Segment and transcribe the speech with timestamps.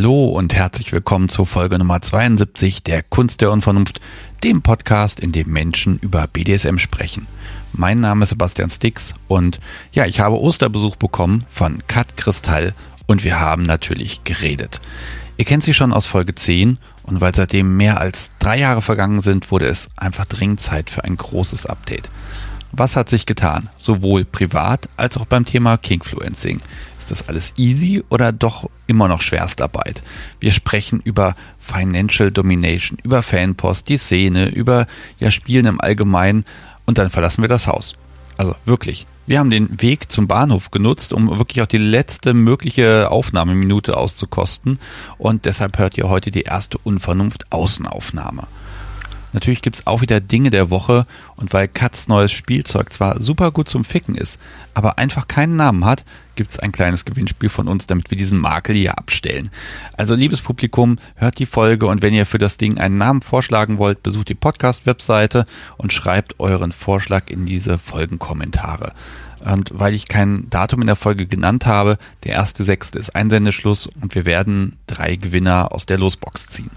[0.00, 4.00] Hallo und herzlich willkommen zur Folge Nummer 72 der Kunst der Unvernunft,
[4.42, 7.26] dem Podcast, in dem Menschen über BDSM sprechen.
[7.74, 9.60] Mein Name ist Sebastian Stix und
[9.92, 12.72] ja, ich habe Osterbesuch bekommen von Kat Kristall
[13.08, 14.80] und wir haben natürlich geredet.
[15.36, 19.20] Ihr kennt sie schon aus Folge 10 und weil seitdem mehr als drei Jahre vergangen
[19.20, 22.10] sind, wurde es einfach dringend Zeit für ein großes Update.
[22.72, 26.62] Was hat sich getan, sowohl privat als auch beim Thema Kingfluencing?
[27.00, 30.02] Ist das alles easy oder doch immer noch Schwerstarbeit?
[30.38, 34.86] Wir sprechen über Financial Domination, über Fanpost, die Szene, über
[35.18, 36.44] ja Spielen im Allgemeinen
[36.84, 37.96] und dann verlassen wir das Haus.
[38.36, 39.06] Also wirklich.
[39.26, 44.78] Wir haben den Weg zum Bahnhof genutzt, um wirklich auch die letzte mögliche Aufnahmeminute auszukosten
[45.16, 48.46] und deshalb hört ihr heute die erste Unvernunft Außenaufnahme.
[49.32, 53.68] Natürlich gibt's auch wieder Dinge der Woche und weil Katz neues Spielzeug zwar super gut
[53.68, 54.40] zum Ficken ist,
[54.74, 58.74] aber einfach keinen Namen hat, gibt's ein kleines Gewinnspiel von uns, damit wir diesen Makel
[58.74, 59.50] hier abstellen.
[59.96, 63.78] Also liebes Publikum, hört die Folge und wenn ihr für das Ding einen Namen vorschlagen
[63.78, 68.92] wollt, besucht die Podcast-Webseite und schreibt euren Vorschlag in diese Folgenkommentare.
[69.44, 73.86] Und weil ich kein Datum in der Folge genannt habe, der erste sechste ist Einsendeschluss
[73.86, 76.70] und wir werden drei Gewinner aus der Losbox ziehen.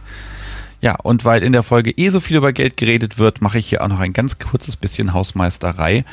[0.83, 3.69] Ja, und weil in der Folge eh so viel über Geld geredet wird, mache ich
[3.69, 6.03] hier auch noch ein ganz kurzes bisschen Hausmeisterei.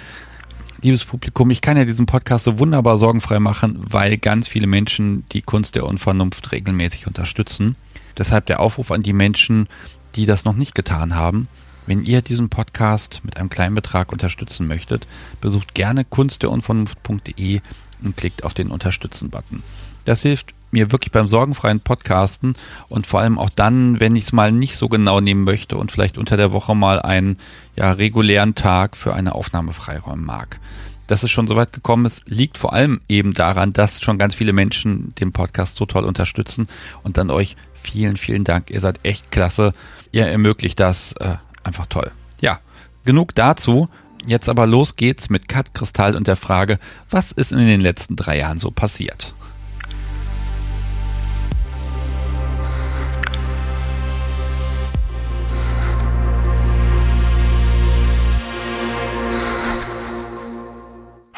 [0.80, 5.24] Liebes Publikum, ich kann ja diesen Podcast so wunderbar sorgenfrei machen, weil ganz viele Menschen
[5.32, 7.76] die Kunst der Unvernunft regelmäßig unterstützen.
[8.16, 9.66] Deshalb der Aufruf an die Menschen,
[10.14, 11.48] die das noch nicht getan haben.
[11.86, 15.08] Wenn ihr diesen Podcast mit einem kleinen Betrag unterstützen möchtet,
[15.40, 17.60] besucht gerne kunstderunvernunft.de
[18.04, 19.64] und klickt auf den Unterstützen-Button.
[20.04, 22.56] Das hilft mir wirklich beim sorgenfreien Podcasten
[22.88, 25.92] und vor allem auch dann, wenn ich es mal nicht so genau nehmen möchte und
[25.92, 27.38] vielleicht unter der Woche mal einen
[27.76, 30.60] ja, regulären Tag für eine Aufnahme freiräumen mag.
[31.06, 34.36] Dass es schon so weit gekommen ist, liegt vor allem eben daran, dass schon ganz
[34.36, 36.68] viele Menschen den Podcast so toll unterstützen
[37.02, 38.70] und dann euch vielen, vielen Dank.
[38.70, 39.72] Ihr seid echt klasse.
[40.12, 42.12] Ihr ermöglicht das äh, einfach toll.
[42.40, 42.60] Ja,
[43.04, 43.88] genug dazu.
[44.26, 48.16] Jetzt aber los geht's mit Kat Kristall und der Frage, was ist in den letzten
[48.16, 49.34] drei Jahren so passiert?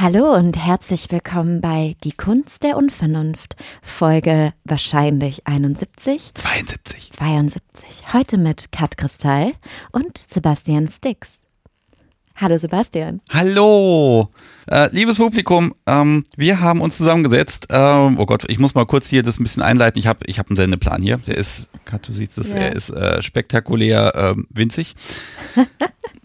[0.03, 6.35] Hallo und herzlich willkommen bei Die Kunst der Unvernunft, Folge wahrscheinlich 71.
[6.35, 7.13] 72.
[7.13, 8.13] 72.
[8.13, 9.53] Heute mit Kat Kristall
[9.93, 11.35] und Sebastian Stix.
[12.35, 13.21] Hallo Sebastian.
[13.31, 14.29] Hallo,
[14.67, 15.73] äh, liebes Publikum.
[15.87, 17.69] Ähm, wir haben uns zusammengesetzt.
[17.71, 20.01] Ähm, oh Gott, ich muss mal kurz hier das ein bisschen einleiten.
[20.01, 21.19] Ich habe ich hab einen Sendeplan hier.
[21.19, 22.59] Der ist, Kat, du siehst es, ja.
[22.59, 24.97] er ist äh, spektakulär äh, winzig.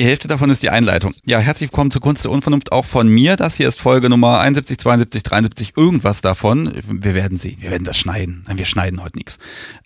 [0.00, 1.12] Die Hälfte davon ist die Einleitung.
[1.26, 3.36] Ja, herzlich willkommen zur Kunst der Unvernunft auch von mir.
[3.36, 6.72] Das hier ist Folge Nummer 71, 72, 73, irgendwas davon.
[6.88, 8.42] Wir werden sie, wir werden das schneiden.
[8.46, 9.38] Nein, wir schneiden heute nichts.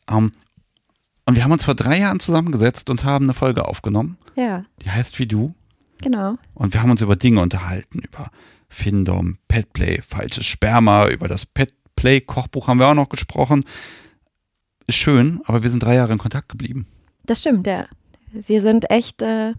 [0.09, 0.31] Um,
[1.27, 4.17] und wir haben uns vor drei Jahren zusammengesetzt und haben eine Folge aufgenommen.
[4.37, 4.65] Ja.
[4.83, 5.53] Die heißt wie du.
[6.01, 6.39] Genau.
[6.55, 8.31] Und wir haben uns über Dinge unterhalten, über
[8.69, 13.65] Findom, Petplay, falsches Sperma, über das Petplay-Kochbuch haben wir auch noch gesprochen.
[14.87, 16.87] Ist schön, aber wir sind drei Jahre in Kontakt geblieben.
[17.27, 17.89] Das stimmt, ja.
[18.31, 19.55] Wir sind echt äh,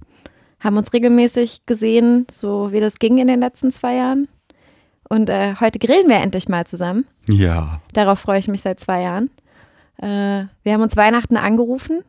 [0.66, 4.28] haben uns regelmäßig gesehen, so wie das ging in den letzten zwei Jahren.
[5.08, 7.06] Und äh, heute grillen wir endlich mal zusammen.
[7.30, 7.82] Ja.
[7.94, 9.30] Darauf freue ich mich seit zwei Jahren.
[9.98, 12.02] Äh, wir haben uns Weihnachten angerufen.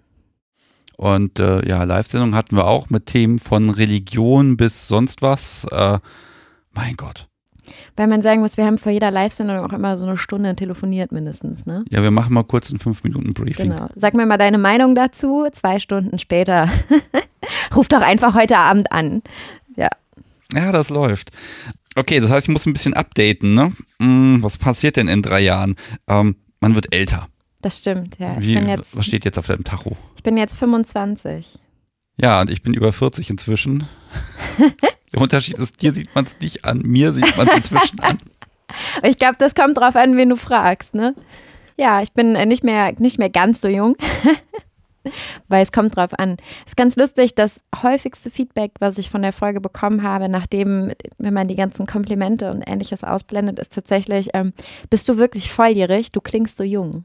[0.96, 5.66] Und äh, ja, Live-Sendung hatten wir auch mit Themen von Religion bis sonst was.
[5.70, 5.98] Äh,
[6.72, 7.28] mein Gott.
[7.96, 11.12] Weil man sagen muss, wir haben vor jeder Live-Sendung auch immer so eine Stunde telefoniert
[11.12, 11.84] mindestens, ne?
[11.90, 13.72] Ja, wir machen mal kurz ein fünf Minuten Briefing.
[13.72, 13.88] Genau.
[13.94, 15.46] Sag mir mal deine Meinung dazu.
[15.52, 16.70] Zwei Stunden später.
[17.74, 19.22] Ruf doch einfach heute Abend an.
[19.76, 19.88] Ja.
[20.52, 21.30] Ja, das läuft.
[21.96, 23.72] Okay, das heißt, ich muss ein bisschen updaten, ne?
[24.00, 25.76] Hm, was passiert denn in drei Jahren?
[26.08, 27.28] Ähm, man wird älter.
[27.62, 28.36] Das stimmt, ja.
[28.38, 29.96] Wie, jetzt, was steht jetzt auf deinem Tacho?
[30.14, 31.58] Ich bin jetzt 25.
[32.20, 33.88] Ja, und ich bin über 40 inzwischen.
[35.12, 38.18] Der Unterschied ist, dir sieht man es nicht an, mir sieht man es inzwischen an.
[39.04, 41.14] Ich glaube, das kommt drauf an, wen du fragst, ne?
[41.78, 43.96] Ja, ich bin nicht mehr, nicht mehr ganz so jung.
[45.48, 46.36] Weil es kommt drauf an.
[46.66, 51.34] Ist ganz lustig, das häufigste Feedback, was ich von der Folge bekommen habe, nachdem, wenn
[51.34, 54.52] man die ganzen Komplimente und ähnliches ausblendet, ist tatsächlich, ähm,
[54.90, 56.12] bist du wirklich volljährig?
[56.12, 57.04] Du klingst so jung.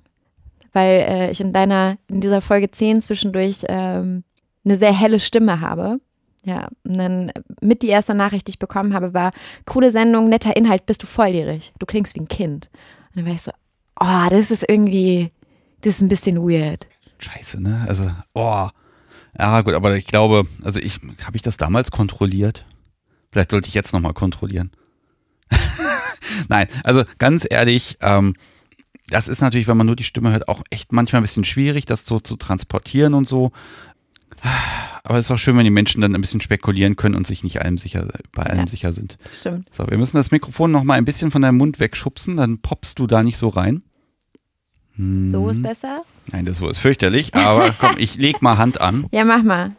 [0.74, 4.24] Weil äh, ich in deiner, in dieser Folge 10 zwischendurch ähm,
[4.64, 6.00] eine sehr helle Stimme habe.
[6.44, 7.32] Ja, und dann
[7.62, 9.32] mit die erste Nachricht, die ich bekommen habe, war,
[9.66, 11.74] coole Sendung, netter Inhalt, bist du volljährig.
[11.78, 12.70] Du klingst wie ein Kind.
[13.10, 13.52] Und dann war ich so,
[14.00, 15.32] oh, das ist irgendwie,
[15.82, 16.88] das ist ein bisschen weird.
[17.22, 17.86] Scheiße, ne?
[17.88, 18.68] Also, oh.
[19.38, 22.66] Ja, gut, aber ich glaube, also ich, habe ich das damals kontrolliert?
[23.32, 24.72] Vielleicht sollte ich jetzt nochmal kontrollieren.
[26.50, 28.36] Nein, also ganz ehrlich, ähm,
[29.08, 31.86] das ist natürlich, wenn man nur die Stimme hört, auch echt manchmal ein bisschen schwierig,
[31.86, 33.52] das so zu transportieren und so.
[35.04, 37.44] Aber es ist auch schön, wenn die Menschen dann ein bisschen spekulieren können und sich
[37.44, 38.68] nicht allem sicher, bei allem Ja.
[38.68, 39.18] sicher sind.
[39.32, 39.74] Stimmt.
[39.74, 43.00] So, wir müssen das Mikrofon noch mal ein bisschen von deinem Mund wegschubsen, dann poppst
[43.00, 43.84] du da nicht so rein.
[45.26, 45.50] So Mhm.
[45.50, 46.04] ist besser.
[46.32, 49.08] Nein, das ist fürchterlich, aber komm, ich leg mal Hand an.
[49.12, 49.72] Ja, mach mal.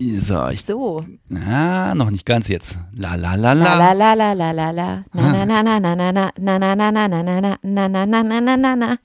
[0.00, 1.04] So, ich, So.
[1.48, 2.78] ah, noch nicht ganz jetzt.
[2.92, 3.92] La la la La la.
[3.92, 5.04] la la la la la.
[5.14, 7.32] Na na na na na na na na na na na na
[7.62, 8.96] na na na na na na na.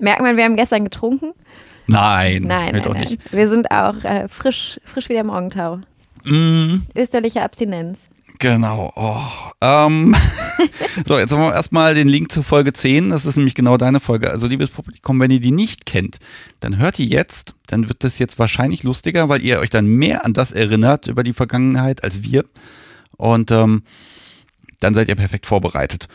[0.00, 1.32] Merkt man, wir haben gestern getrunken?
[1.86, 3.16] Nein, Nein, nein, nein.
[3.30, 5.78] Wir sind auch äh, frisch, frisch wie der Morgentau.
[6.24, 8.08] Mm, Österliche Abstinenz.
[8.38, 8.92] Genau.
[8.96, 9.20] Oh,
[9.60, 10.14] ähm.
[11.06, 13.10] so, jetzt haben wir erstmal den Link zu Folge 10.
[13.10, 14.30] Das ist nämlich genau deine Folge.
[14.30, 16.18] Also, liebes Publikum, wenn ihr die nicht kennt,
[16.60, 17.54] dann hört die jetzt.
[17.66, 21.22] Dann wird das jetzt wahrscheinlich lustiger, weil ihr euch dann mehr an das erinnert über
[21.22, 22.44] die Vergangenheit als wir.
[23.16, 23.82] Und ähm,
[24.80, 26.08] dann seid ihr perfekt vorbereitet.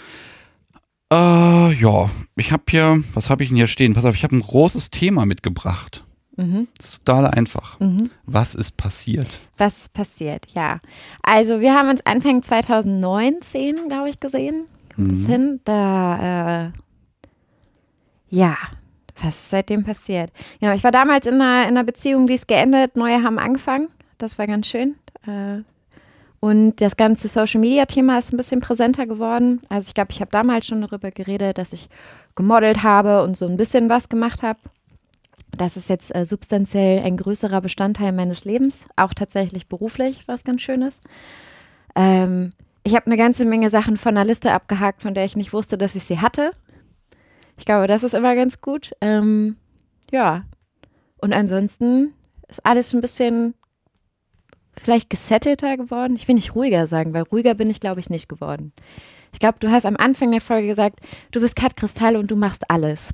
[1.11, 3.93] Äh, ja, ich habe hier, was habe ich denn hier stehen?
[3.93, 6.05] Pass auf, ich habe ein großes Thema mitgebracht.
[6.41, 6.67] Mhm.
[6.77, 7.79] Das ist total einfach.
[7.79, 8.09] Mhm.
[8.25, 9.39] Was ist passiert?
[9.57, 10.47] Was ist passiert?
[10.53, 10.77] Ja.
[11.23, 14.65] Also, wir haben uns Anfang 2019, glaube ich, gesehen.
[14.95, 15.25] Kommt Mhm.
[15.27, 15.59] hin?
[15.65, 16.71] Da, äh,
[18.29, 18.57] ja,
[19.21, 20.31] was ist seitdem passiert?
[20.59, 23.89] Genau, ich war damals in einer, in einer Beziehung, die ist geendet, neue haben angefangen.
[24.17, 24.95] Das war ganz schön.
[25.27, 25.61] Äh,
[26.39, 29.61] und das ganze Social-Media-Thema ist ein bisschen präsenter geworden.
[29.69, 31.87] Also ich glaube, ich habe damals schon darüber geredet, dass ich
[32.35, 34.57] gemodelt habe und so ein bisschen was gemacht habe.
[35.57, 40.61] Das ist jetzt äh, substanziell ein größerer Bestandteil meines Lebens, auch tatsächlich beruflich, was ganz
[40.61, 41.01] schön ist.
[41.95, 42.53] Ähm,
[42.83, 45.77] ich habe eine ganze Menge Sachen von der Liste abgehakt, von der ich nicht wusste,
[45.77, 46.51] dass ich sie hatte.
[47.57, 48.91] Ich glaube, das ist immer ganz gut.
[49.01, 49.57] Ähm,
[50.09, 50.45] ja.
[51.17, 52.13] Und ansonsten
[52.47, 53.53] ist alles ein bisschen
[54.75, 56.15] vielleicht gesettelter geworden.
[56.15, 58.73] Ich will nicht ruhiger sagen, weil ruhiger bin ich, glaube ich, nicht geworden.
[59.33, 60.99] Ich glaube, du hast am Anfang der Folge gesagt,
[61.31, 63.13] du bist Kat Kristall und du machst alles.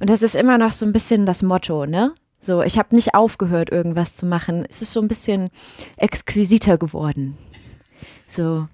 [0.00, 2.14] Und das ist immer noch so ein bisschen das Motto, ne?
[2.40, 4.64] So, ich habe nicht aufgehört, irgendwas zu machen.
[4.68, 5.50] Es ist so ein bisschen
[5.96, 7.36] exquisiter geworden.
[8.28, 8.68] So,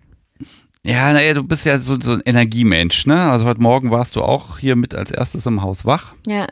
[0.85, 3.31] Ja, naja, du bist ja so, so ein Energiemensch, ne?
[3.31, 6.15] Also heute Morgen warst du auch hier mit als erstes im Haus wach.
[6.27, 6.47] ja,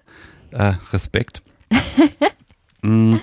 [0.53, 1.43] Äh, Respekt.
[2.82, 3.17] mm,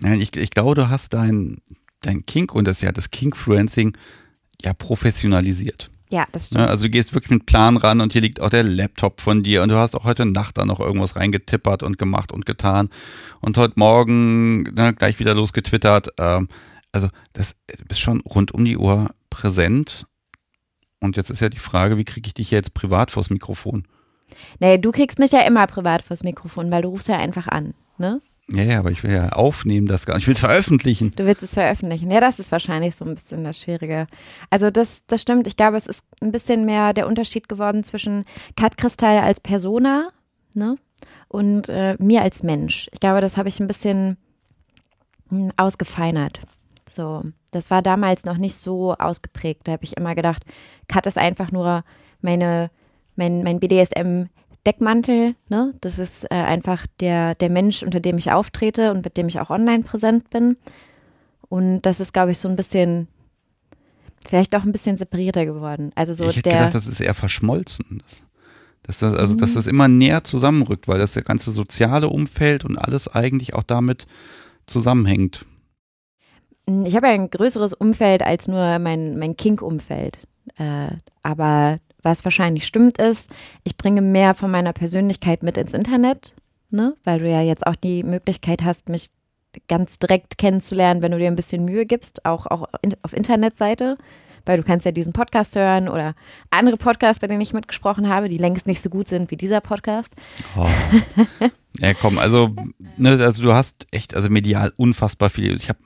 [0.00, 1.58] nein, ich, ich glaube, du hast dein,
[2.02, 3.96] dein Kink und das ja das Kinkfluencing
[4.62, 5.90] ja professionalisiert.
[6.10, 6.64] Ja, das stimmt.
[6.64, 6.68] Ne?
[6.68, 9.62] Also du gehst wirklich mit Plan ran und hier liegt auch der Laptop von dir
[9.62, 12.88] und du hast auch heute Nacht da noch irgendwas reingetippert und gemacht und getan
[13.40, 16.08] und heute Morgen ne, gleich wieder losgetwittert.
[16.18, 16.48] Ähm,
[16.92, 20.06] also das du bist schon rund um die Uhr präsent.
[21.00, 23.86] Und jetzt ist ja die Frage, wie kriege ich dich jetzt privat vors Mikrofon?
[24.58, 27.74] Nee, du kriegst mich ja immer privat fürs Mikrofon, weil du rufst ja einfach an,
[27.98, 28.20] ne?
[28.50, 30.22] Ja, ja, aber ich will ja aufnehmen das gar nicht.
[30.22, 31.10] Ich will es veröffentlichen.
[31.10, 32.10] Du willst es veröffentlichen.
[32.10, 34.06] Ja, das ist wahrscheinlich so ein bisschen das Schwierige.
[34.48, 35.46] Also das, das stimmt.
[35.46, 38.24] Ich glaube, es ist ein bisschen mehr der Unterschied geworden zwischen
[38.56, 40.10] Kat Kristall als Persona,
[40.54, 40.76] ne?
[41.28, 42.88] Und äh, mir als Mensch.
[42.92, 44.16] Ich glaube, das habe ich ein bisschen
[45.28, 46.40] hm, ausgefeinert.
[46.90, 49.68] So, das war damals noch nicht so ausgeprägt.
[49.68, 50.42] Da habe ich immer gedacht,
[50.88, 51.84] Kat ist einfach nur
[52.22, 52.70] meine,
[53.14, 53.60] mein, mein
[54.64, 55.34] BDSM-Deckmantel.
[55.48, 55.74] Ne?
[55.80, 59.40] Das ist äh, einfach der, der Mensch, unter dem ich auftrete und mit dem ich
[59.40, 60.56] auch online präsent bin.
[61.48, 63.08] Und das ist, glaube ich, so ein bisschen,
[64.26, 65.90] vielleicht auch ein bisschen separierter geworden.
[65.94, 66.58] Also so ich hätte der.
[66.58, 68.02] gedacht, das ist eher verschmolzen.
[68.04, 68.24] Das,
[68.82, 72.76] dass das, also, dass das immer näher zusammenrückt, weil das der ganze soziale Umfeld und
[72.78, 74.06] alles eigentlich auch damit
[74.66, 75.44] zusammenhängt.
[76.84, 80.18] Ich habe ja ein größeres Umfeld als nur mein, mein Kink-Umfeld.
[80.58, 80.88] Äh,
[81.22, 83.30] aber was wahrscheinlich stimmt ist,
[83.62, 86.34] ich bringe mehr von meiner Persönlichkeit mit ins Internet,
[86.70, 86.96] ne?
[87.04, 89.10] weil du ja jetzt auch die Möglichkeit hast, mich
[89.68, 93.98] ganz direkt kennenzulernen, wenn du dir ein bisschen Mühe gibst, auch, auch in, auf Internetseite.
[94.46, 96.14] Weil du kannst ja diesen Podcast hören oder
[96.48, 99.60] andere Podcasts, bei denen ich mitgesprochen habe, die längst nicht so gut sind wie dieser
[99.60, 100.14] Podcast.
[100.56, 100.66] Oh.
[101.80, 102.54] ja, komm, also,
[102.96, 105.54] ne, also du hast echt, also medial unfassbar viel.
[105.56, 105.78] Ich habe,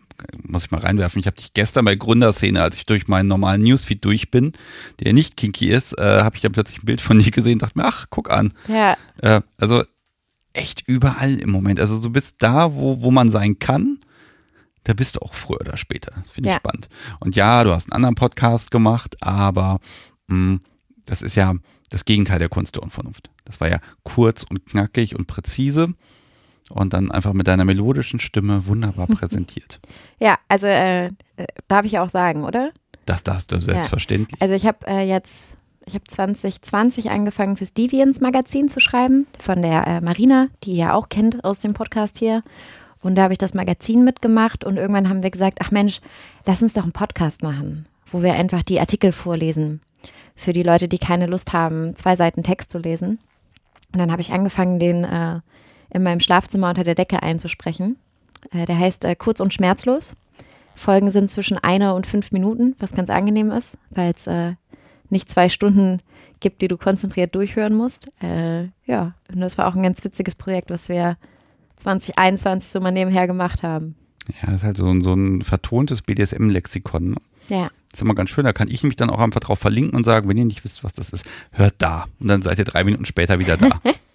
[0.43, 3.62] muss ich mal reinwerfen, ich habe dich gestern bei Gründerszene, als ich durch meinen normalen
[3.62, 4.52] Newsfeed durch bin,
[5.00, 7.79] der nicht kinky ist, äh, habe ich dann plötzlich ein Bild von dir gesehen, dachte
[7.79, 8.52] mir, ach, guck an.
[8.69, 9.85] Ja, Äh, also
[10.52, 11.81] echt überall im Moment.
[11.81, 13.99] Also du bist da, wo, wo man sein kann.
[14.85, 16.12] Da bist du auch früher oder später.
[16.17, 16.59] Das finde ich Ja.
[16.61, 16.88] spannend.
[17.21, 19.79] Und ja, du hast einen anderen Podcast gemacht, aber
[20.26, 20.59] mh,
[21.07, 21.55] das ist ja
[21.91, 23.31] das Gegenteil der Kunst der Unvernunft.
[23.45, 25.95] Das war ja kurz und knackig und präzise
[26.73, 29.81] und dann einfach mit deiner melodischen Stimme wunderbar präsentiert.
[30.19, 31.11] ja, also äh, äh,
[31.69, 32.71] darf ich auch sagen, oder?
[33.07, 34.41] Das darfst du selbstverständlich.
[34.41, 39.61] Also ich habe äh, jetzt, ich habe 2020 angefangen fürs Deviants Magazin zu schreiben von
[39.62, 42.43] der äh, Marina, die ihr ja auch kennt aus dem Podcast hier.
[43.00, 46.00] Und da habe ich das Magazin mitgemacht und irgendwann haben wir gesagt, ach Mensch,
[46.47, 49.81] lass uns doch einen Podcast machen, wo wir einfach die Artikel vorlesen.
[50.35, 53.19] für die Leute, die keine Lust haben, zwei Seiten Text zu lesen.
[53.93, 55.41] Und dann habe ich angefangen, den äh,
[55.92, 57.96] in meinem Schlafzimmer unter der Decke einzusprechen.
[58.52, 60.14] Äh, der heißt äh, Kurz und Schmerzlos.
[60.75, 64.54] Folgen sind zwischen einer und fünf Minuten, was ganz angenehm ist, weil es äh,
[65.11, 65.99] nicht zwei Stunden
[66.40, 68.08] gibt, die du konzentriert durchhören musst.
[68.20, 71.16] Ja, und das war auch ein ganz witziges Projekt, was wir
[71.76, 73.94] 2021 so mal nebenher gemacht haben.
[74.40, 77.11] Ja, das ist halt so, ein- so ein vertontes BDSM-Lexikon.
[77.11, 77.16] Ne?
[77.49, 79.94] Ja, Das ist immer ganz schön, da kann ich mich dann auch einfach drauf verlinken
[79.96, 82.06] und sagen, wenn ihr nicht wisst, was das ist, hört da.
[82.20, 83.68] Und dann seid ihr drei Minuten später wieder da.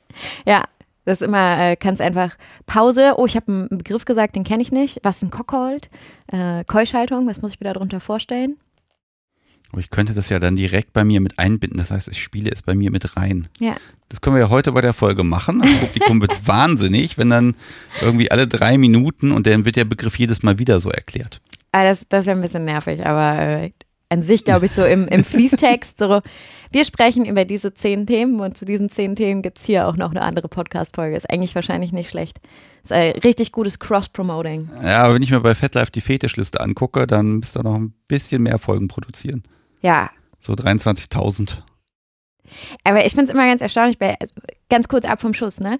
[0.45, 0.63] ja.
[1.07, 2.35] Das ist immer, äh, kannst einfach
[2.65, 3.13] Pause.
[3.15, 4.99] Oh, ich habe einen Begriff gesagt, den kenne ich nicht.
[5.03, 5.89] Was ist ein Cockhold?
[6.27, 8.57] Äh, Keuschaltung, was muss ich mir darunter vorstellen?
[9.71, 11.79] Aber ich könnte das ja dann direkt bei mir mit einbinden.
[11.79, 13.47] Das heißt, ich spiele es bei mir mit rein.
[13.61, 13.77] Ja.
[14.09, 15.61] Das können wir ja heute bei der Folge machen.
[15.61, 17.55] Das Publikum wird wahnsinnig, wenn dann
[18.01, 21.39] irgendwie alle drei Minuten und dann wird der Begriff jedes Mal wieder so erklärt.
[21.71, 23.71] Ah, das das wäre ein bisschen nervig, aber äh,
[24.09, 26.21] an sich glaube ich so im, im Fließtext so,
[26.71, 29.95] wir sprechen über diese zehn Themen und zu diesen zehn Themen gibt es hier auch
[29.97, 31.15] noch eine andere Podcast-Folge.
[31.17, 32.39] Ist eigentlich wahrscheinlich nicht schlecht.
[32.83, 34.69] Ist ein richtig gutes Cross-Promoting.
[34.83, 37.93] Ja, aber wenn ich mir bei FetLife die Fetischliste angucke, dann müsst ihr noch ein
[38.07, 39.43] bisschen mehr Folgen produzieren.
[39.81, 40.09] Ja,
[40.39, 41.57] So 23.000.
[42.83, 44.33] aber ich finde es immer ganz erstaunlich, bei, also
[44.69, 45.77] ganz kurz ab vom Schuss, ne?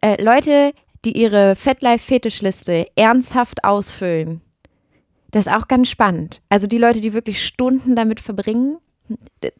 [0.00, 0.72] Äh, Leute,
[1.04, 4.40] die ihre FetLife-Fetischliste ernsthaft ausfüllen,
[5.30, 6.40] das ist auch ganz spannend.
[6.48, 8.78] Also die Leute, die wirklich Stunden damit verbringen,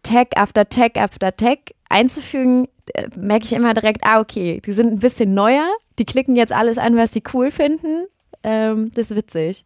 [0.03, 1.59] Tag after Tag after Tag
[1.89, 5.69] einzufügen, äh, merke ich immer direkt, ah, okay, die sind ein bisschen neuer,
[5.99, 8.07] die klicken jetzt alles an, was sie cool finden.
[8.43, 9.65] Ähm, das ist witzig.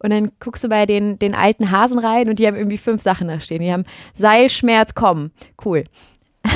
[0.00, 3.02] Und dann guckst du bei den, den alten Hasen rein und die haben irgendwie fünf
[3.02, 3.62] Sachen da stehen.
[3.62, 5.32] Die haben Seilschmerz, komm,
[5.64, 5.84] cool.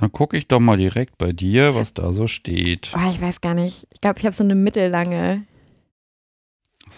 [0.00, 2.92] Dann gucke ich doch mal direkt bei dir, was da so steht.
[2.94, 3.86] Oh, ich weiß gar nicht.
[3.92, 5.44] Ich glaube, ich habe so eine mittellange.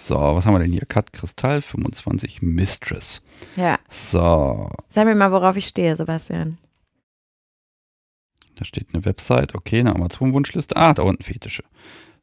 [0.07, 0.87] So, was haben wir denn hier?
[0.89, 3.21] Cut Kristall 25 Mistress.
[3.57, 6.57] Ja, So, sag mir mal, worauf ich stehe, Sebastian.
[8.57, 10.77] da steht eine Website, okay, eine Amazon-Wunschliste.
[10.77, 11.63] Ah, da unten Fetische.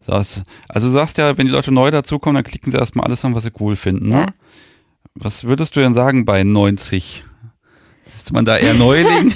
[0.07, 3.23] Es- also du sagst ja, wenn die Leute neu dazukommen, dann klicken sie erstmal alles
[3.25, 4.09] an, was sie cool finden.
[4.09, 4.15] Ne?
[4.19, 4.27] Ja.
[5.15, 7.23] Was würdest du denn sagen bei 90?
[8.15, 9.33] Ist man da eher Neuling?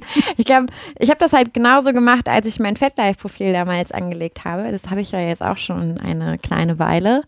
[0.36, 0.66] Ich glaube,
[0.98, 4.70] ich habe das halt genauso gemacht, als ich mein FetLife-Profil damals angelegt habe.
[4.70, 7.22] Das habe ich ja jetzt auch schon eine kleine Weile.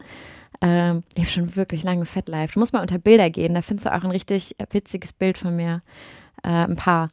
[0.60, 2.54] Ähm, ich habe schon wirklich lange FetLife.
[2.54, 5.54] Du musst mal unter Bilder gehen, da findest du auch ein richtig witziges Bild von
[5.56, 5.82] mir.
[6.42, 7.10] Äh, ein paar.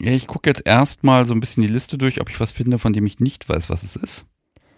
[0.00, 2.78] ja, ich gucke jetzt erstmal so ein bisschen die Liste durch, ob ich was finde,
[2.78, 4.26] von dem ich nicht weiß, was es ist.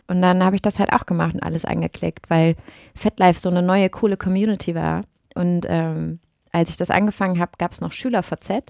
[0.08, 2.56] Und dann habe ich das halt auch gemacht und alles angeklickt, weil
[2.94, 5.02] FetLife so eine neue, coole Community war.
[5.34, 6.18] Und ähm,
[6.50, 8.62] als ich das angefangen habe, gab es noch SchülerVZ.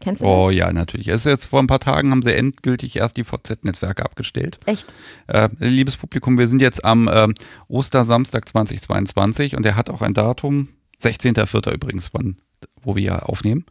[0.00, 0.56] Kennst du Oh das?
[0.56, 1.08] ja, natürlich.
[1.08, 4.58] Es ist jetzt vor ein paar Tagen haben sie endgültig erst die VZ-Netzwerke abgestellt.
[4.66, 4.92] Echt?
[5.28, 7.34] Äh, liebes Publikum, wir sind jetzt am ähm,
[7.68, 10.68] Ostersamstag 2022 und er hat auch ein Datum,
[11.02, 11.72] 16.04.
[11.72, 12.36] übrigens, wann,
[12.82, 13.64] wo wir ja aufnehmen.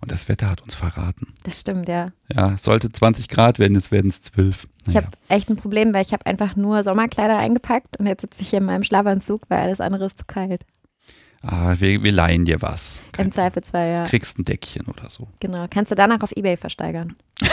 [0.00, 1.32] Und das Wetter hat uns verraten.
[1.44, 2.12] Das stimmt, ja.
[2.32, 4.68] Ja, es sollte 20 Grad werden, jetzt werden es 12.
[4.86, 5.06] Ich Naja.
[5.06, 8.50] habe echt ein Problem, weil ich habe einfach nur Sommerkleider eingepackt und jetzt sitze ich
[8.50, 10.64] hier in meinem Schlafanzug, weil alles andere ist zu kalt.
[11.48, 13.04] Ah, wir, wir leihen dir was.
[13.18, 14.02] Im Zweifelsfall, ja.
[14.04, 15.28] Kriegst ein Deckchen oder so.
[15.38, 15.66] Genau.
[15.70, 17.14] Kannst du danach auf Ebay versteigern.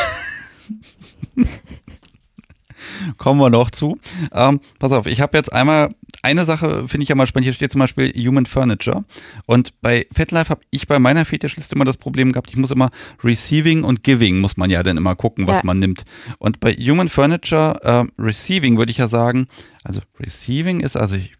[3.18, 3.98] Kommen wir noch zu.
[4.34, 7.54] Ähm, pass auf, ich habe jetzt einmal, eine Sache finde ich ja mal spannend, hier
[7.54, 9.06] steht zum Beispiel Human Furniture.
[9.46, 12.90] Und bei FetLife habe ich bei meiner Fetischliste immer das Problem gehabt, ich muss immer
[13.24, 15.62] Receiving und Giving, muss man ja dann immer gucken, was Ja.
[15.66, 16.04] man nimmt.
[16.40, 19.48] Und bei Human Furniture, ähm, Receiving würde ich ja sagen,
[19.84, 21.36] also Receiving ist also, ich,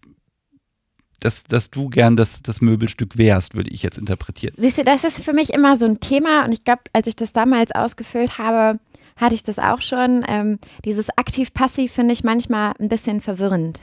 [1.24, 4.54] dass, dass du gern das, das Möbelstück wärst, würde ich jetzt interpretieren.
[4.58, 7.16] Siehst du, das ist für mich immer so ein Thema und ich glaube, als ich
[7.16, 8.78] das damals ausgefüllt habe,
[9.16, 10.22] hatte ich das auch schon.
[10.28, 13.80] Ähm, dieses aktiv-passiv finde ich manchmal ein bisschen verwirrend.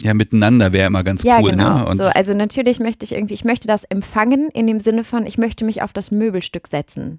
[0.00, 1.78] Ja, miteinander wäre immer ganz ja, cool, genau.
[1.78, 1.86] ne?
[1.86, 5.26] Und so, also natürlich möchte ich irgendwie, ich möchte das empfangen in dem Sinne von,
[5.26, 7.18] ich möchte mich auf das Möbelstück setzen.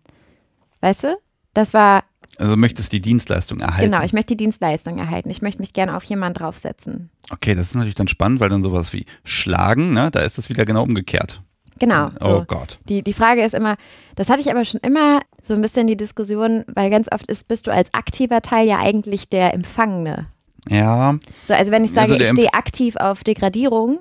[0.79, 1.17] Weißt du?
[1.53, 2.03] Das war,
[2.37, 3.91] also möchtest die Dienstleistung erhalten.
[3.91, 5.29] genau, ich möchte die Dienstleistung erhalten.
[5.29, 7.09] Ich möchte mich gerne auf jemanden draufsetzen.
[7.31, 10.49] Okay, das ist natürlich dann spannend, weil dann sowas wie Schlagen, ne, da ist es
[10.49, 11.41] wieder genau umgekehrt.
[11.79, 12.09] Genau.
[12.19, 12.39] So.
[12.39, 12.79] Oh Gott.
[12.89, 13.77] Die, die Frage ist immer,
[14.15, 17.47] das hatte ich aber schon immer so ein bisschen die Diskussion, weil ganz oft ist,
[17.47, 20.27] bist du als aktiver Teil ja eigentlich der Empfangene.
[20.69, 23.99] Ja, So, also wenn ich sage, Also ich stehe aktiv auf Degradierung,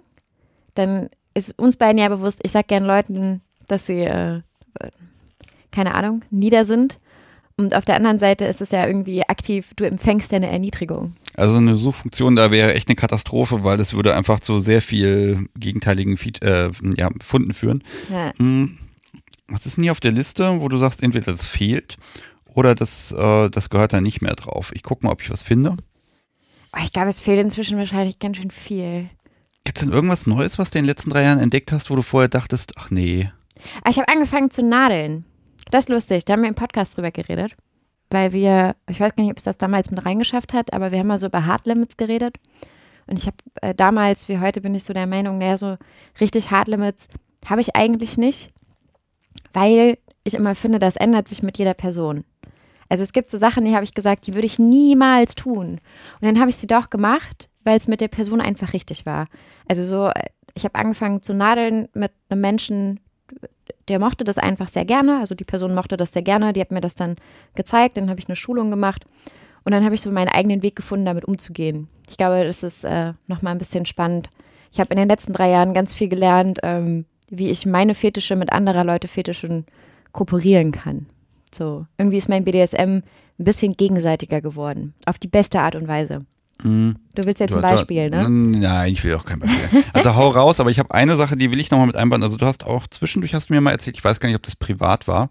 [0.75, 4.41] dann ist uns beiden ja bewusst, ich sage gern Leuten, dass sie, äh,
[5.71, 6.99] keine Ahnung, nieder sind.
[7.59, 11.15] Und auf der anderen Seite ist es ja irgendwie aktiv, du empfängst ja eine Erniedrigung.
[11.37, 15.49] also eine Suchfunktion da wäre echt eine Katastrophe, weil das würde einfach zu sehr viel
[15.59, 17.83] gegenteiligen Feed, äh, ja, Funden führen.
[18.11, 18.33] Ja.
[18.37, 18.77] Hm,
[19.49, 21.97] was ist denn hier auf der Liste, wo du sagst, entweder das fehlt
[22.53, 24.71] oder das, äh, das gehört da nicht mehr drauf?
[24.75, 25.77] Ich gucke mal, ob ich was finde.
[26.77, 29.09] Oh, ich glaube, es fehlt inzwischen wahrscheinlich ganz schön viel.
[29.65, 31.97] Gibt es denn irgendwas Neues, was du in den letzten drei Jahren entdeckt hast, wo
[31.97, 33.31] du vorher dachtest, ach nee,
[33.83, 35.25] Ah, ich habe angefangen zu nadeln.
[35.71, 37.57] Das ist lustig, da haben wir im Podcast drüber geredet.
[38.11, 41.01] Weil wir, ich weiß gar nicht, ob es das damals mit reingeschafft hat, aber wir
[41.01, 42.37] haben mal so über Hard Limits geredet.
[43.09, 45.77] Und ich habe äh, damals, wie heute, bin ich so der Meinung, naja, so
[46.21, 47.09] richtig Hard Limits
[47.47, 48.53] habe ich eigentlich nicht,
[49.53, 52.25] weil ich immer finde, das ändert sich mit jeder Person.
[52.89, 55.81] Also es gibt so Sachen, die habe ich gesagt, die würde ich niemals tun.
[56.21, 59.27] Und dann habe ich sie doch gemacht, weil es mit der Person einfach richtig war.
[59.69, 63.01] Also so, äh, ich habe angefangen zu nadeln mit einem Menschen,
[63.89, 65.21] der mochte das einfach sehr gerne.
[65.21, 66.53] Also die Person mochte das sehr gerne.
[66.53, 67.17] Die hat mir das dann
[67.55, 67.97] gezeigt.
[67.97, 69.05] Dann habe ich eine Schulung gemacht.
[69.65, 71.89] Und dann habe ich so meinen eigenen Weg gefunden, damit umzugehen.
[72.09, 74.31] Ich glaube, das ist äh, nochmal ein bisschen spannend.
[74.73, 78.37] Ich habe in den letzten drei Jahren ganz viel gelernt, ähm, wie ich meine Fetische
[78.37, 79.67] mit anderer Leute Fetischen
[80.13, 81.07] kooperieren kann.
[81.53, 83.05] So, irgendwie ist mein BDSM ein
[83.39, 84.95] bisschen gegenseitiger geworden.
[85.07, 86.25] Auf die beste Art und Weise.
[86.63, 86.97] Mhm.
[87.15, 88.59] Du willst jetzt du, ein Beispiel, du, ne?
[88.59, 89.85] Nein, ich will auch kein Beispiel.
[89.93, 92.23] Also hau raus, aber ich habe eine Sache, die will ich nochmal mit einbauen.
[92.23, 94.43] Also du hast auch zwischendurch hast du mir mal erzählt, ich weiß gar nicht, ob
[94.43, 95.31] das privat war,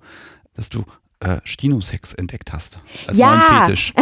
[0.55, 0.85] dass du
[1.19, 2.79] äh, Stinosex entdeckt hast.
[3.07, 3.29] Als ja.
[3.29, 3.93] neuen Fetisch.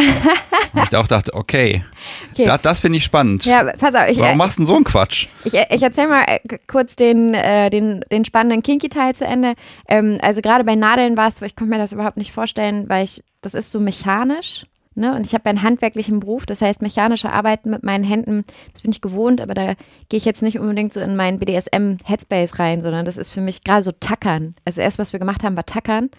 [0.74, 1.86] Und ich auch dachte, okay,
[2.32, 2.46] okay.
[2.46, 3.46] das, das finde ich spannend.
[3.46, 4.08] Ja, pass auf.
[4.08, 5.28] Ich, Warum äh, machst du denn so einen Quatsch?
[5.44, 9.54] Ich, ich erzähle mal äh, kurz den, äh, den, den spannenden Kinky-Teil zu Ende.
[9.88, 12.90] Ähm, also gerade bei Nadeln war es so, ich konnte mir das überhaupt nicht vorstellen,
[12.90, 14.66] weil ich, das ist so mechanisch.
[14.96, 15.16] Ne?
[15.16, 18.92] Und ich habe einen handwerklichen Beruf, das heißt mechanische Arbeiten mit meinen Händen, das bin
[18.92, 19.74] ich gewohnt, aber da
[20.10, 23.64] gehe ich jetzt nicht unbedingt so in meinen BDSM-Headspace rein, sondern das ist für mich
[23.64, 24.56] gerade so Tackern.
[24.66, 26.10] Also erst, was wir gemacht haben, war Tackern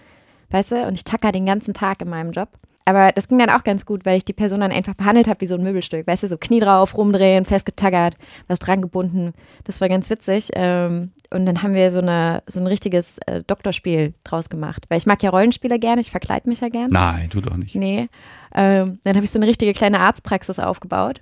[0.54, 0.86] weißt du?
[0.86, 2.48] Und ich tacker den ganzen Tag in meinem Job.
[2.86, 5.40] Aber das ging dann auch ganz gut, weil ich die Person dann einfach behandelt habe
[5.40, 6.06] wie so ein Möbelstück.
[6.06, 8.14] Weißt du, so Knie drauf, rumdrehen, festgetaggert,
[8.46, 9.32] was dran gebunden.
[9.64, 10.50] Das war ganz witzig.
[10.52, 14.84] Ähm, und dann haben wir so, eine, so ein richtiges äh, Doktorspiel draus gemacht.
[14.90, 16.88] Weil ich mag ja Rollenspiele gerne, ich verkleide mich ja gerne.
[16.90, 17.74] Nein, du doch nicht.
[17.74, 18.10] Nee.
[18.54, 21.20] Ähm, dann habe ich so eine richtige kleine Arztpraxis aufgebaut.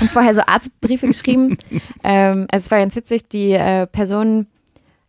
[0.00, 1.58] Und vorher so Arztbriefe geschrieben.
[2.04, 4.46] ähm, also es war ganz witzig, die äh, Person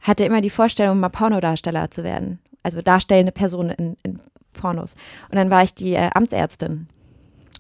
[0.01, 4.19] hatte immer die Vorstellung, mal Pornodarsteller zu werden also darstellende Person in, in
[4.53, 4.95] Pornos.
[5.29, 6.87] Und dann war ich die äh, Amtsärztin,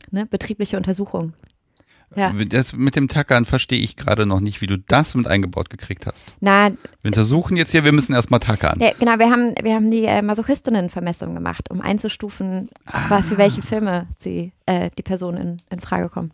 [0.09, 0.25] ne?
[0.25, 1.33] betriebliche Untersuchung.
[2.15, 2.31] Ja.
[2.31, 6.05] Das mit dem Tackern verstehe ich gerade noch nicht, wie du das mit eingebaut gekriegt
[6.05, 6.35] hast.
[6.39, 8.79] Na, wir untersuchen jetzt hier, wir müssen erstmal tackern.
[8.79, 13.21] Ja, genau, wir haben, wir haben die äh, Masochistinnenvermessung gemacht, um einzustufen, ah.
[13.21, 16.33] für welche Filme sie, äh, die Person in, in Frage kommt.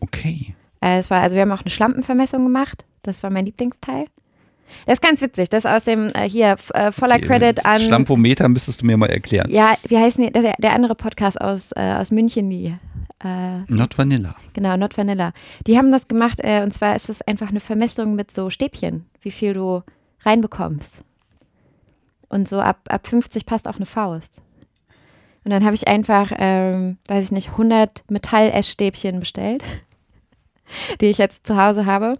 [0.00, 0.54] Okay.
[0.80, 4.06] Äh, es war, also wir haben auch eine Schlampenvermessung gemacht, das war mein Lieblingsteil.
[4.86, 5.48] Das ist ganz witzig.
[5.48, 7.80] Das aus dem äh, hier äh, voller Credit an.
[7.80, 9.50] Schlampometer müsstest du mir mal erklären.
[9.50, 12.76] Ja, wie heißt die, der, der andere Podcast aus, äh, aus München, die.
[13.24, 14.36] Äh, Not Vanilla.
[14.52, 15.32] Genau, Not Vanilla.
[15.66, 19.06] Die haben das gemacht äh, und zwar ist es einfach eine Vermessung mit so Stäbchen,
[19.20, 19.82] wie viel du
[20.20, 21.02] reinbekommst.
[22.28, 24.42] Und so ab, ab 50 passt auch eine Faust.
[25.44, 29.62] Und dann habe ich einfach, ähm, weiß ich nicht, 100 Metall-Essstäbchen bestellt,
[31.00, 32.14] die ich jetzt zu Hause habe.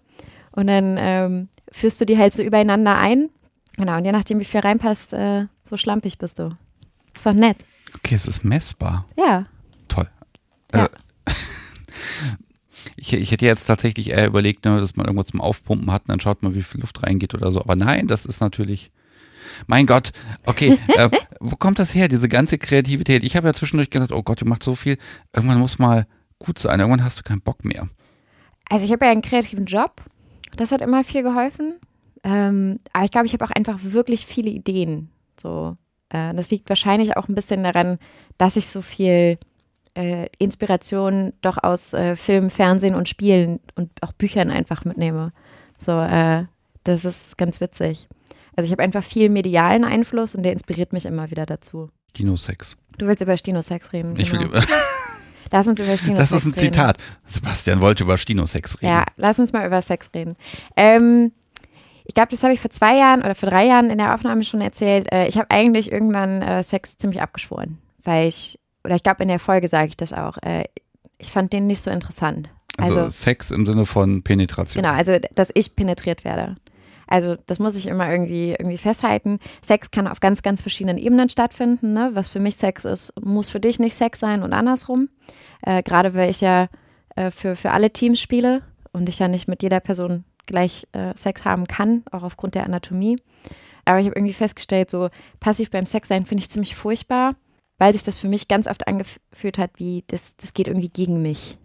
[0.52, 3.28] Und dann ähm, führst du die halt so übereinander ein.
[3.76, 6.56] Genau, und je nachdem, wie viel reinpasst, äh, so schlampig bist du.
[7.14, 7.58] Ist doch nett.
[7.94, 9.06] Okay, es ist messbar.
[9.16, 9.46] Ja.
[9.88, 10.08] Toll.
[10.74, 10.88] Ja.
[12.96, 16.08] ich, ich hätte jetzt tatsächlich eher überlegt, ne, dass man irgendwo zum Aufpumpen hat und
[16.08, 17.60] dann schaut man, wie viel Luft reingeht oder so.
[17.60, 18.90] Aber nein, das ist natürlich.
[19.66, 20.12] Mein Gott,
[20.46, 21.10] okay, äh,
[21.40, 23.22] wo kommt das her, diese ganze Kreativität?
[23.22, 24.98] Ich habe ja zwischendurch gedacht, oh Gott, du machst so viel.
[25.32, 26.06] Irgendwann muss mal
[26.38, 27.88] gut sein, irgendwann hast du keinen Bock mehr.
[28.68, 30.02] Also ich habe ja einen kreativen Job
[30.56, 31.74] das hat immer viel geholfen.
[32.24, 35.10] Ähm, aber ich glaube, ich habe auch einfach wirklich viele Ideen.
[35.40, 35.76] So,
[36.08, 37.98] äh, das liegt wahrscheinlich auch ein bisschen daran,
[38.38, 39.38] dass ich so viel
[39.94, 45.32] äh, Inspiration doch aus äh, Film, Fernsehen und Spielen und auch Büchern einfach mitnehme.
[45.78, 46.44] So, äh,
[46.84, 48.08] das ist ganz witzig.
[48.56, 51.90] Also ich habe einfach viel medialen Einfluss und der inspiriert mich immer wieder dazu.
[52.10, 52.78] Stinosex.
[52.98, 54.14] Du willst über Stinosex reden.
[54.18, 54.42] Ich genau.
[54.42, 54.60] will über
[55.52, 56.14] Lass uns über reden.
[56.14, 56.60] Das ist ein reden.
[56.60, 56.98] Zitat.
[57.24, 58.92] Sebastian wollte über Stinosex reden.
[58.92, 60.36] Ja, lass uns mal über Sex reden.
[60.76, 61.32] Ähm,
[62.04, 64.44] ich glaube, das habe ich vor zwei Jahren oder vor drei Jahren in der Aufnahme
[64.44, 65.10] schon erzählt.
[65.12, 69.28] Äh, ich habe eigentlich irgendwann äh, Sex ziemlich abgeschworen, weil ich, oder ich glaube, in
[69.28, 70.64] der Folge sage ich das auch, äh,
[71.18, 72.48] ich fand den nicht so interessant.
[72.78, 74.82] Also, also Sex im Sinne von Penetration.
[74.82, 76.56] Genau, also dass ich penetriert werde.
[77.06, 79.38] Also das muss ich immer irgendwie, irgendwie festhalten.
[79.62, 81.92] Sex kann auf ganz, ganz verschiedenen Ebenen stattfinden.
[81.92, 82.10] Ne?
[82.14, 85.08] Was für mich Sex ist, muss für dich nicht Sex sein und andersrum.
[85.62, 86.68] Äh, Gerade weil ich ja
[87.14, 91.12] äh, für, für alle Teams spiele und ich ja nicht mit jeder Person gleich äh,
[91.16, 93.16] Sex haben kann, auch aufgrund der Anatomie.
[93.84, 97.34] Aber ich habe irgendwie festgestellt, so passiv beim Sex sein finde ich ziemlich furchtbar,
[97.78, 101.22] weil sich das für mich ganz oft angefühlt hat, wie das, das geht irgendwie gegen
[101.22, 101.58] mich.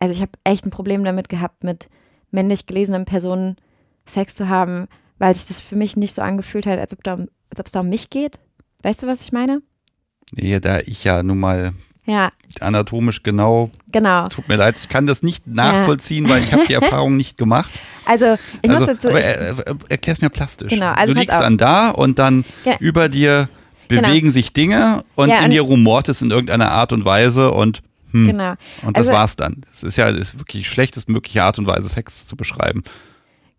[0.00, 1.88] Also ich habe echt ein Problem damit gehabt, mit
[2.30, 3.56] männlich gelesenen Personen
[4.10, 4.86] Sex zu haben,
[5.18, 7.12] weil sich das für mich nicht so angefühlt hat, als ob, da,
[7.50, 8.38] als ob es da um mich geht.
[8.82, 9.62] Weißt du, was ich meine?
[10.36, 11.72] Ja, da ich ja nun mal
[12.06, 12.30] ja.
[12.60, 13.70] anatomisch genau.
[13.92, 14.24] Genau.
[14.24, 16.30] Tut mir leid, ich kann das nicht nachvollziehen, ja.
[16.30, 17.70] weil ich habe die Erfahrung nicht gemacht.
[18.06, 19.08] Also, ich also, muss dazu.
[19.08, 20.70] aber er, er, erklär's mir plastisch.
[20.70, 21.42] Genau, also du liegst auf.
[21.42, 23.48] dann da und dann Ge- über dir
[23.88, 24.02] Genau.
[24.06, 27.50] bewegen sich Dinge und Ja, in und- dir rumort es in irgendeiner Art und Weise
[27.50, 28.54] und hm, genau.
[28.82, 29.62] und das Also- war's dann.
[29.68, 32.84] Das ist ja das ist wirklich die schlechtestmögliche Art und Weise, Sex zu beschreiben.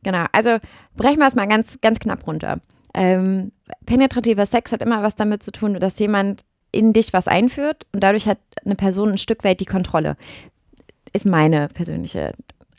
[0.03, 0.57] Genau, also
[0.95, 2.59] brechen wir es mal ganz, ganz knapp runter.
[2.93, 3.51] Ähm,
[3.85, 8.01] penetrativer Sex hat immer was damit zu tun, dass jemand in dich was einführt und
[8.01, 10.15] dadurch hat eine Person ein Stück weit die Kontrolle.
[11.13, 12.31] Ist meine persönliche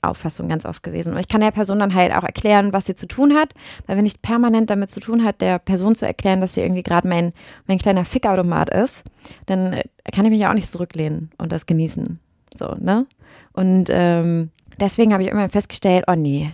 [0.03, 1.13] Auffassung ganz oft gewesen.
[1.13, 3.55] Und ich kann der Person dann halt auch erklären, was sie zu tun hat,
[3.87, 6.83] weil wenn ich permanent damit zu tun hat, der Person zu erklären, dass sie irgendwie
[6.83, 7.33] gerade mein,
[7.67, 9.05] mein kleiner Fickautomat ist,
[9.47, 12.19] dann äh, kann ich mich ja auch nicht zurücklehnen und das genießen.
[12.57, 13.07] So, ne?
[13.53, 16.53] Und ähm, deswegen habe ich immer festgestellt, oh nee,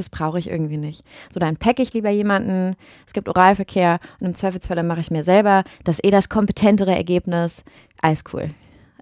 [0.00, 1.04] das brauche ich irgendwie nicht.
[1.30, 2.74] So, dann packe ich lieber jemanden,
[3.06, 7.62] es gibt Oralverkehr und im Zweifelsfall mache ich mir selber, das eh das kompetentere Ergebnis,
[8.02, 8.50] alles cool.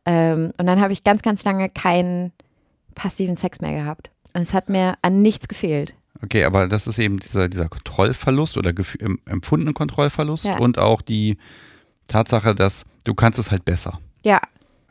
[0.05, 2.33] Ähm, und dann habe ich ganz, ganz lange keinen
[2.95, 4.11] passiven Sex mehr gehabt.
[4.35, 5.95] Und es hat mir an nichts gefehlt.
[6.23, 8.73] Okay, aber das ist eben dieser, dieser Kontrollverlust oder
[9.27, 10.59] empfundene Kontrollverlust Ja.
[10.59, 11.39] und auch die
[12.09, 14.01] Tatsache, dass du kannst es halt besser.
[14.25, 14.41] Ja,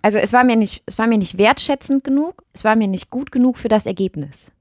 [0.01, 3.09] also es war mir nicht, es war mir nicht wertschätzend genug, es war mir nicht
[3.09, 4.51] gut genug für das Ergebnis.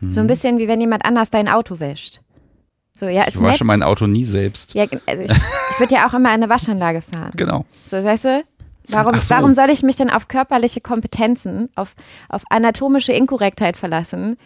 [0.00, 0.10] Mhm.
[0.10, 2.20] So ein bisschen wie wenn jemand anders dein Auto wäscht.
[2.96, 3.52] So, ja, ich ist nett.
[3.52, 4.74] wasche mein Auto nie selbst.
[4.74, 7.30] Ja, also ich, ich würde ja auch immer in eine Waschanlage fahren.
[7.36, 7.64] Genau.
[7.86, 8.44] So, weißt du?
[8.88, 9.30] Warum, so.
[9.34, 11.94] warum soll ich mich denn auf körperliche Kompetenzen, auf,
[12.28, 14.36] auf anatomische Inkorrektheit verlassen,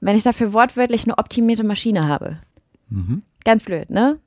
[0.00, 2.38] wenn ich dafür wortwörtlich eine optimierte Maschine habe?
[2.90, 3.22] Mhm.
[3.44, 4.18] Ganz blöd, ne?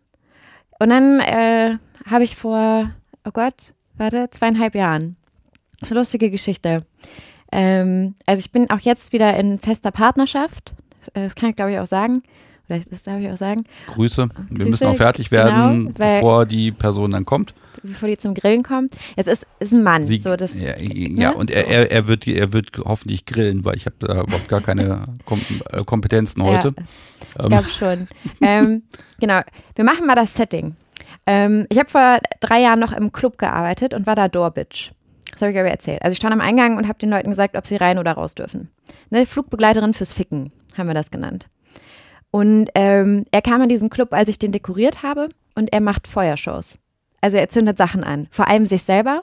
[0.79, 1.77] Und dann äh,
[2.09, 2.91] habe ich vor,
[3.25, 3.55] oh Gott,
[3.95, 5.17] warte, zweieinhalb Jahren.
[5.83, 6.85] Eine lustige Geschichte.
[7.51, 10.73] Ähm, also ich bin auch jetzt wieder in fester Partnerschaft.
[11.13, 12.23] Äh, Das kann ich, glaube ich, auch sagen.
[12.69, 13.63] Oder das darf ich auch sagen.
[13.93, 14.27] Grüße.
[14.49, 17.53] Wir Grüße, müssen auch fertig werden, genau, bevor die Person dann kommt.
[17.81, 18.89] bevor die zum Grillen kommen.
[19.15, 20.05] Jetzt ist, ist ein Mann.
[20.05, 21.37] Sie, so, das, ja, ja, ne?
[21.37, 21.69] und er, So.
[21.71, 25.39] er, er, wird, er wird hoffentlich grillen, weil ich habe da überhaupt gar keine Kom
[25.71, 26.73] äh, Kompetenzen heute.
[27.39, 28.07] Ich glaube schon.
[28.41, 28.83] ähm,
[29.21, 29.39] genau.
[29.75, 30.75] Wir machen mal das Setting.
[31.25, 34.91] Ähm, ich habe vor drei Jahren noch im Club gearbeitet und war da Doorbitch.
[35.37, 36.01] Das habe ich aber erzählt.
[36.01, 38.33] Also ich stand am Eingang und habe den Leuten gesagt, ob sie rein oder raus
[38.33, 38.71] dürfen.
[39.11, 41.47] Ne, Flugbegleiterin fürs Ficken haben wir das genannt.
[42.31, 46.07] Und ähm, er kam in diesen Club, als ich den dekoriert habe und er macht
[46.07, 46.79] Feuershows.
[47.21, 49.21] Also er zündet Sachen an, vor allem sich selber.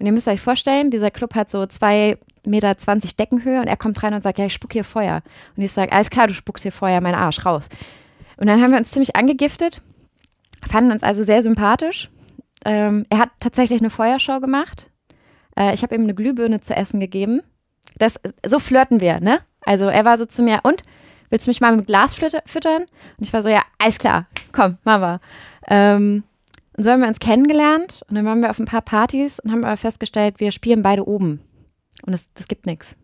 [0.00, 4.02] Und ihr müsst euch vorstellen, dieser Club hat so zwei Meter Deckenhöhe und er kommt
[4.02, 5.22] rein und sagt, ja, ich spuck hier Feuer.
[5.56, 7.68] Und ich sage, alles klar, du spuckst hier Feuer, mein Arsch, raus.
[8.36, 9.80] Und dann haben wir uns ziemlich angegiftet,
[10.68, 12.10] fanden uns also sehr sympathisch.
[12.64, 14.90] Ähm, er hat tatsächlich eine Feuershow gemacht.
[15.58, 17.40] Äh, ich habe ihm eine Glühbirne zu essen gegeben.
[17.98, 19.40] Das, so flirten wir, ne?
[19.62, 20.82] Also er war so zu mir, und?
[21.28, 22.82] Willst du mich mal mit Glas fütter- füttern?
[22.82, 25.20] Und ich war so, ja, alles klar, komm, wir.
[25.66, 26.22] Ähm,
[26.76, 29.50] und so haben wir uns kennengelernt und dann waren wir auf ein paar Partys und
[29.50, 31.40] haben aber festgestellt, wir spielen beide oben.
[32.04, 32.96] Und das, das gibt nichts.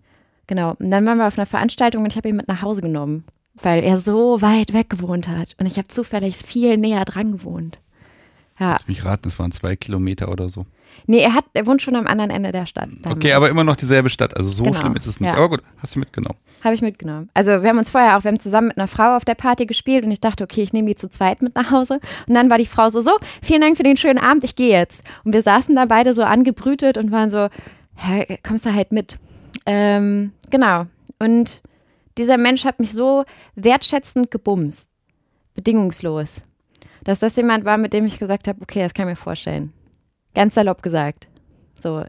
[0.47, 0.75] Genau.
[0.79, 3.25] Und dann waren wir auf einer Veranstaltung und ich habe ihn mit nach Hause genommen,
[3.55, 5.55] weil er so weit weg gewohnt hat.
[5.59, 7.81] Und ich habe zufällig viel näher dran gewohnt.
[8.61, 8.73] Ja.
[8.73, 10.67] Lass mich raten, es waren zwei Kilometer oder so.
[11.07, 12.89] Nee, er hat, er wohnt schon am anderen Ende der Stadt.
[13.05, 14.37] Okay, aber immer noch dieselbe Stadt.
[14.37, 15.31] Also so Genau, schlimm ist es nicht.
[15.31, 15.37] ja.
[15.37, 16.39] Aber gut, hast du mitgenommen.
[16.63, 17.29] Habe ich mitgenommen.
[17.35, 19.67] Also wir haben uns vorher auch, wir haben zusammen mit einer Frau auf der Party
[19.67, 21.99] gespielt und ich dachte, okay, ich nehme die zu zweit mit nach Hause.
[22.29, 24.71] Und dann war die Frau so, so, vielen Dank für den schönen Abend, ich gehe
[24.71, 25.03] jetzt.
[25.25, 27.49] Und wir saßen da beide so angebrütet und waren so,
[28.47, 29.19] kommst du halt mit.
[29.67, 30.87] Ähm, genau.
[31.19, 31.63] Und
[32.19, 33.25] dieser Mensch hat mich so
[33.55, 34.89] wertschätzend gebumst.
[35.55, 36.43] Bedingungslos.
[37.05, 39.73] Dass das jemand war, mit dem ich gesagt habe, okay, das kann ich mir vorstellen.
[40.35, 41.29] Ganz salopp gesagt.
[41.81, 42.05] So,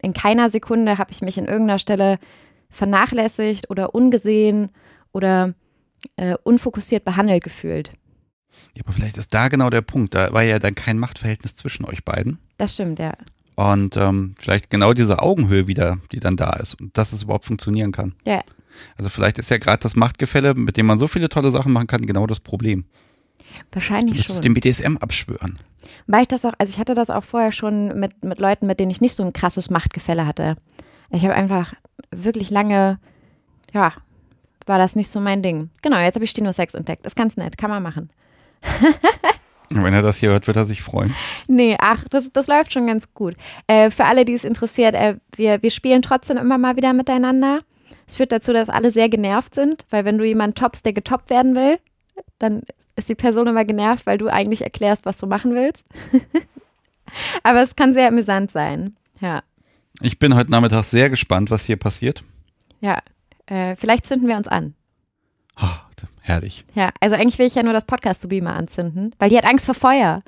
[0.00, 2.18] in keiner Sekunde habe ich mich in irgendeiner Stelle
[2.70, 4.70] vernachlässigt oder ungesehen
[5.12, 5.54] oder
[6.16, 7.90] äh, unfokussiert behandelt gefühlt.
[8.76, 10.14] Ja, aber vielleicht ist da genau der Punkt.
[10.14, 12.38] Da war ja dann kein Machtverhältnis zwischen euch beiden.
[12.58, 13.12] Das stimmt, ja.
[13.54, 17.44] Und ähm, vielleicht genau diese Augenhöhe wieder, die dann da ist und dass es überhaupt
[17.44, 18.14] funktionieren kann.
[18.24, 18.42] Ja,
[18.96, 21.86] Also vielleicht ist ja gerade das Machtgefälle, mit dem man so viele tolle Sachen machen
[21.86, 22.84] kann, genau das Problem.
[23.70, 24.42] Du wahrscheinlich musst es schon.
[24.42, 25.58] dem BDSM abschwören.
[26.06, 28.80] Weil ich das auch, also ich hatte das auch vorher schon mit, mit Leuten, mit
[28.80, 30.56] denen ich nicht so ein krasses Machtgefälle hatte.
[31.10, 31.74] Ich habe einfach
[32.10, 32.98] wirklich lange,
[33.72, 33.92] ja,
[34.66, 35.70] war das nicht so mein Ding.
[35.82, 37.06] Genau, jetzt habe ich Stino Sex entdeckt.
[37.06, 38.10] Ist ganz nett, kann man machen.
[39.70, 41.14] Und wenn er das hier hört, wird er sich freuen.
[41.48, 43.34] Nee, ach, das, das läuft schon ganz gut.
[43.66, 47.58] Äh, für alle, die es interessiert, äh, wir, wir spielen trotzdem immer mal wieder miteinander.
[48.06, 51.30] Es führt dazu, dass alle sehr genervt sind, weil wenn du jemanden toppst, der getoppt
[51.30, 51.78] werden will,
[52.38, 52.62] dann
[52.96, 55.86] ist die Person immer genervt, weil du eigentlich erklärst, was du machen willst.
[57.42, 58.96] Aber es kann sehr amüsant sein.
[59.20, 59.42] Ja,
[60.00, 62.22] Ich bin heute Nachmittag sehr gespannt, was hier passiert.
[62.80, 62.98] ja.
[63.46, 64.74] Äh, vielleicht zünden wir uns an.
[65.56, 65.80] Ah,
[66.20, 66.64] herrlich.
[66.74, 69.66] Ja, also eigentlich will ich ja nur das Podcast-Subi mal anzünden, weil die hat Angst
[69.66, 70.22] vor Feuer.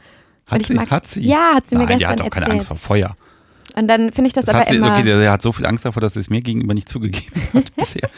[0.49, 0.75] Hat sie?
[0.75, 1.25] mag- hat sie?
[1.25, 2.57] Ja, hat sie mir Nein, die gestern hat doch keine erzählt.
[2.59, 3.16] Angst vor Feuer.
[3.77, 4.93] Und dann finde ich das, Das aber sie, immer.
[4.93, 7.43] okay, der, der hat so viel Angst davor, dass sie es mir gegenüber nicht zugegeben
[7.53, 8.09] hat bisher.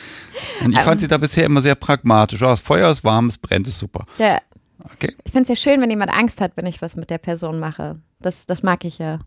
[0.63, 2.43] Und ich fand sie da bisher immer sehr pragmatisch.
[2.43, 4.05] Oh, das Feuer ist warm, es brennt, ist super.
[4.19, 4.41] Ja.
[4.85, 5.13] Okay.
[5.25, 7.59] Ich finde es ja schön, wenn jemand Angst hat, wenn ich was mit der Person
[7.59, 7.99] mache.
[8.21, 9.19] Das, das mag ich ja.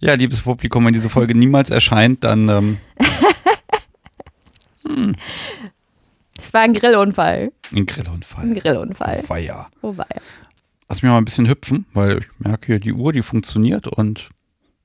[0.00, 2.78] Ja, liebes Publikum, wenn diese Folge niemals erscheint, dann ähm,
[6.38, 7.52] Es war ein Grillunfall.
[7.74, 8.44] ein Grillunfall.
[8.44, 9.22] Ein Grillunfall.
[9.22, 9.68] Feier.
[9.80, 10.06] Wobei.
[10.88, 14.28] Lass mich mal ein bisschen hüpfen, weil ich merke hier, die Uhr, die funktioniert und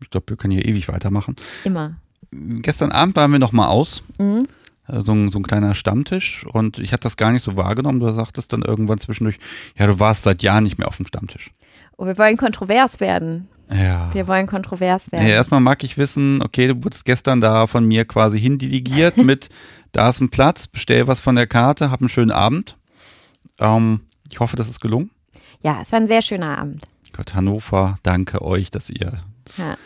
[0.01, 1.35] ich glaube, wir können hier ewig weitermachen.
[1.63, 1.95] Immer.
[2.31, 4.43] Gestern Abend waren wir noch mal aus, Mhm.
[4.87, 7.99] äh, so ein, so ein kleiner Stammtisch und ich hatte das gar nicht so wahrgenommen.
[7.99, 9.37] Du sagtest dann irgendwann zwischendurch,
[9.77, 11.51] ja, du warst seit Jahren nicht mehr auf dem Stammtisch.
[11.97, 13.47] Oh, wir wollen kontrovers werden.
[13.73, 14.13] Ja.
[14.13, 15.27] Wir wollen kontrovers Ja, werden.
[15.27, 19.49] erstmal mag ich wissen, okay, du wurdest gestern da von mir quasi hindelegiert mit,
[19.93, 22.77] da ist ein Platz, bestell was von der Karte, hab einen schönen Abend.
[23.59, 25.11] Ähm, ich hoffe, das ist gelungen.
[25.63, 26.83] Ja, es war ein sehr schöner Abend.
[27.13, 29.21] Gott, Hannover, danke euch, dass ihr.
[29.45, 29.77] Das, Ja.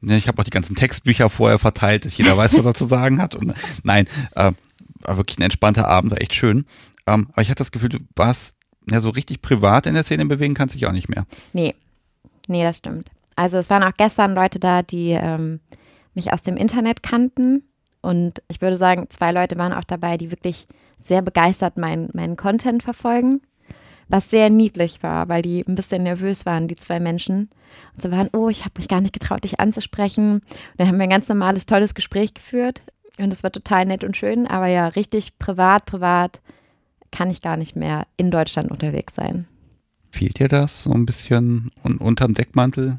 [0.00, 2.84] ne, ich habe auch die ganzen Textbücher vorher verteilt, dass jeder weiß, was er zu
[2.84, 3.34] sagen hat.
[3.34, 4.52] Und nein, äh,
[5.00, 6.66] war wirklich ein entspannter Abend, war echt schön.
[7.06, 8.56] Ähm, aber ich hatte das Gefühl, du warst
[8.90, 11.26] ja so richtig privat in der Szene bewegen, kannst dich auch nicht mehr.
[11.52, 11.74] Nee.
[12.46, 13.10] Nee, das stimmt.
[13.36, 15.60] Also es waren auch gestern Leute da, die ähm,
[16.14, 17.62] mich aus dem Internet kannten.
[18.00, 20.66] Und ich würde sagen, zwei Leute waren auch dabei, die wirklich
[20.98, 23.40] sehr begeistert meinen meinen Content verfolgen.
[24.08, 27.50] Was sehr niedlich war, weil die ein bisschen nervös waren, die zwei Menschen.
[27.94, 30.34] Und so waren, oh, ich habe mich gar nicht getraut, dich anzusprechen.
[30.34, 30.44] Und
[30.78, 32.82] dann haben wir ein ganz normales, tolles Gespräch geführt.
[33.18, 34.46] Und es war total nett und schön.
[34.46, 36.40] Aber ja, richtig privat, privat
[37.10, 39.46] kann ich gar nicht mehr in Deutschland unterwegs sein.
[40.10, 42.98] Fehlt dir das, so ein bisschen un unterm Deckmantel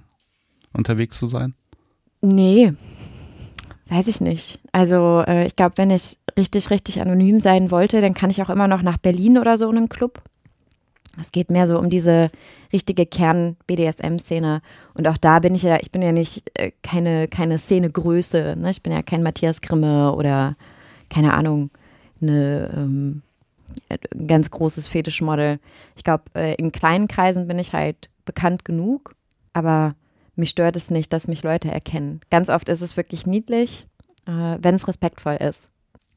[0.74, 1.56] unterwegs zu sein?
[2.22, 2.74] Nee,
[3.90, 4.60] weiß ich nicht.
[4.72, 8.50] Also äh, ich glaube, wenn ich richtig, richtig anonym sein wollte, dann kann ich auch
[8.50, 10.22] immer noch nach Berlin oder so in einen Club.
[11.20, 12.30] Es geht mehr so um diese
[12.72, 14.62] richtige Kern-BDSM-Szene.
[14.94, 18.56] Und auch da bin ich ja, ich bin ja nicht äh, keine, keine Szenegröße.
[18.58, 18.70] Ne?
[18.70, 20.56] Ich bin ja kein Matthias Grimme oder
[21.10, 21.72] keine Ahnung,
[22.22, 23.22] eine ähm,
[23.90, 25.60] ein ganz großes Fetischmodel.
[25.96, 29.16] Ich glaube, äh, in kleinen Kreisen bin ich halt bekannt genug,
[29.54, 29.96] aber
[30.36, 32.22] mich stört es nicht, dass mich Leute erkennen.
[32.30, 33.88] Ganz oft ist es wirklich niedlich,
[34.26, 35.64] äh, wenn es respektvoll ist.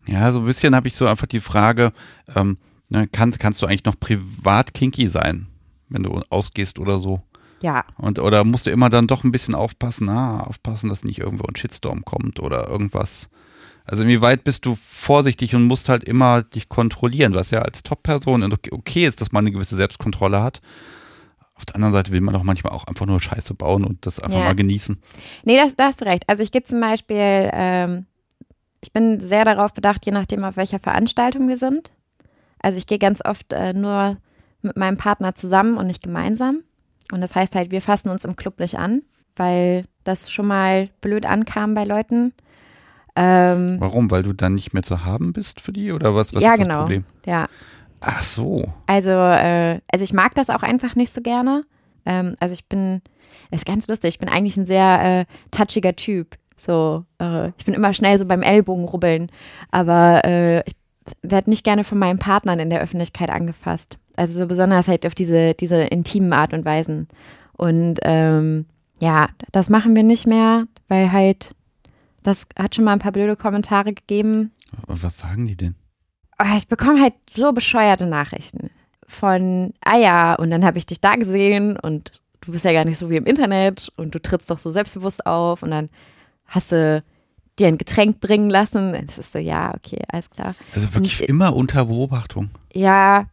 [0.06, 1.92] Ja, so ein bisschen habe ich so einfach die Frage,
[2.34, 2.58] ähm,
[2.92, 5.46] ne, kann, kannst du eigentlich noch privat kinky sein,
[5.88, 7.22] wenn du ausgehst oder so?
[7.62, 11.18] Ja, Und oder musst du immer dann doch ein bisschen aufpassen, ah, aufpassen, dass nicht
[11.20, 13.30] irgendwo ein Shitstorm kommt oder irgendwas.
[13.84, 18.42] Also inwieweit bist du vorsichtig und musst halt immer dich kontrollieren, was ja als Top-Person
[18.72, 20.60] okay ist, dass man eine gewisse Selbstkontrolle hat.
[21.54, 24.18] Auf der anderen Seite will man doch manchmal auch einfach nur Scheiße bauen und das
[24.18, 24.44] einfach Ja.
[24.44, 25.00] mal genießen.
[25.44, 26.24] nee, das, da hast du recht.
[26.28, 28.06] Also ich gehe zum Beispiel, ähm,
[28.82, 31.92] ich bin sehr darauf bedacht, je nachdem, auf welcher Veranstaltung wir sind.
[32.62, 34.16] Also ich gehe ganz oft äh, nur
[34.62, 36.60] mit meinem Partner zusammen und nicht gemeinsam.
[37.12, 39.02] Und das heißt halt, wir fassen uns im Club nicht an,
[39.36, 42.32] weil das schon mal blöd ankam bei Leuten.
[43.14, 44.10] Ähm, Warum?
[44.10, 46.32] Weil du dann nicht mehr zu haben bist für die oder was?
[46.34, 46.78] Was ja, ist das genau.
[46.80, 47.04] Problem?
[47.26, 47.48] Ja,
[48.02, 48.68] Ach so.
[48.86, 51.64] Also, äh, also ich mag das auch einfach nicht so gerne.
[52.04, 53.00] Ähm, also ich bin,
[53.50, 56.36] das ist ganz lustig, ich bin eigentlich ein sehr äh, touchiger Typ.
[56.56, 59.30] So, äh, ich bin immer schnell so beim Ellbogen rubbeln,
[59.70, 60.74] aber äh, ich
[61.22, 63.98] werde nicht gerne von meinen Partnern in der Öffentlichkeit angefasst.
[64.16, 67.08] Also so besonders halt auf diese, diese intimen Art und Weisen.
[67.56, 68.66] Und ähm,
[68.98, 71.54] ja, das machen wir nicht mehr, weil halt,
[72.22, 74.52] das hat schon mal ein paar blöde Kommentare gegeben.
[74.86, 75.74] Was sagen die denn?
[76.38, 78.70] Oh, ich bekomme halt so bescheuerte Nachrichten
[79.06, 82.84] von, ah ja, und dann habe ich dich da gesehen und du bist ja gar
[82.84, 85.90] nicht so wie im Internet und du trittst doch so selbstbewusst auf und dann
[86.46, 87.02] hast du
[87.62, 88.94] dir ein Getränk bringen lassen.
[89.06, 90.54] Das ist so, ja, okay, alles klar.
[90.74, 92.50] Also wirklich Und- immer unter Beobachtung.
[92.74, 93.26] Ja,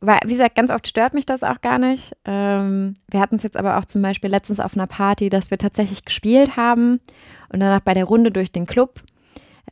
[0.00, 2.16] weil, wie gesagt, ganz oft stört mich das auch gar nicht.
[2.24, 5.58] Ähm, wir hatten es jetzt aber auch zum Beispiel letztens auf einer Party, dass wir
[5.58, 7.00] tatsächlich gespielt haben
[7.52, 9.02] und danach bei der Runde durch den Club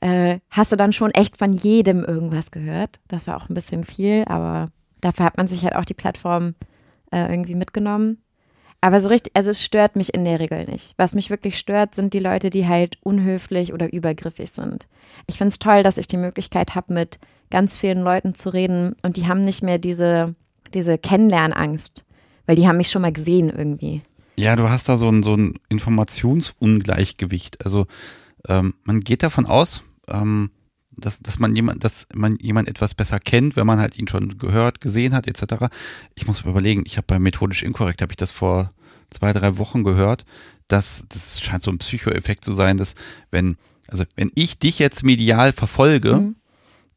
[0.00, 3.00] äh, hast du dann schon echt von jedem irgendwas gehört.
[3.08, 4.70] Das war auch ein bisschen viel, aber
[5.00, 6.54] dafür hat man sich halt auch die Plattform
[7.10, 8.22] äh, irgendwie mitgenommen.
[8.80, 10.94] Aber so richtig, also es stört mich in der Regel nicht.
[10.96, 14.86] Was mich wirklich stört, sind die Leute, die halt unhöflich oder übergriffig sind.
[15.26, 17.18] Ich finde es toll, dass ich die Möglichkeit habe, mit
[17.50, 20.34] ganz vielen Leuten zu reden und die haben nicht mehr diese,
[20.74, 22.04] diese Kennenlernangst,
[22.46, 24.02] weil die haben mich schon mal gesehen irgendwie.
[24.38, 27.64] Ja, du hast da so ein, so ein Informationsungleichgewicht.
[27.64, 27.86] Also
[28.46, 30.50] ähm, man geht davon aus, ähm,
[31.00, 34.38] dass, dass man jemand, dass man jemand etwas besser kennt, wenn man halt ihn schon
[34.38, 35.66] gehört, gesehen hat, etc.
[36.14, 38.72] Ich muss mir überlegen, ich habe bei methodisch inkorrekt, habe ich das vor
[39.10, 40.24] zwei, drei Wochen gehört,
[40.66, 42.94] dass das scheint so ein Psychoeffekt zu sein, dass
[43.30, 43.56] wenn,
[43.88, 46.36] also wenn ich dich jetzt medial verfolge, Mhm.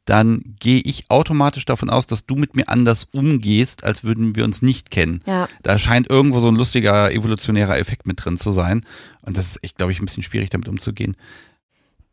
[0.06, 4.44] dann gehe ich automatisch davon aus, dass du mit mir anders umgehst, als würden wir
[4.44, 5.22] uns nicht kennen.
[5.26, 5.48] Ja.
[5.62, 8.82] Da scheint irgendwo so ein lustiger evolutionärer Effekt mit drin zu sein.
[9.22, 11.16] Und das ist echt, glaube ich, ein bisschen schwierig, damit umzugehen.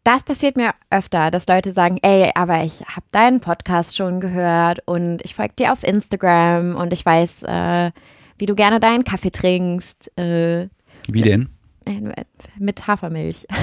[0.05, 4.81] Das passiert mir öfter, dass Leute sagen, ey, aber ich habe deinen Podcast schon gehört
[4.87, 7.91] und ich folge dir auf Instagram und ich weiß, äh,
[8.39, 10.17] wie du gerne deinen Kaffee trinkst.
[10.19, 10.69] Äh,
[11.09, 11.49] Wie denn?
[11.85, 12.25] äh,
[12.59, 13.47] mit Hafermilch.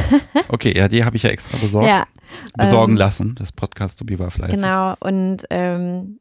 [0.48, 1.88] Okay, ja, die habe ich ja extra besorgt.
[1.88, 2.06] ja,
[2.56, 3.36] Besorgen ähm, lassen.
[3.36, 4.56] Das Podcast Tobi war fleißig.
[4.56, 4.93] genau.
[5.00, 6.19] Und ähm,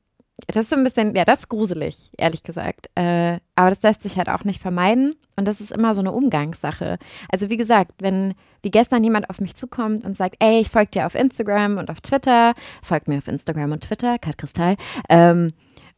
[0.49, 2.89] das ist so ein bisschen, ja, das ist gruselig, ehrlich gesagt.
[2.97, 5.15] Äh, aber das lässt sich halt auch nicht vermeiden.
[5.37, 6.99] Und das ist immer so eine Umgangssache.
[7.29, 10.91] Also wie gesagt, wenn wie gestern jemand auf mich zukommt und sagt, ey, ich folge
[10.93, 14.77] dir auf Instagram und auf Twitter, folgt mir auf Instagram und Twitter, Kat Kristall,
[15.09, 15.53] ähm,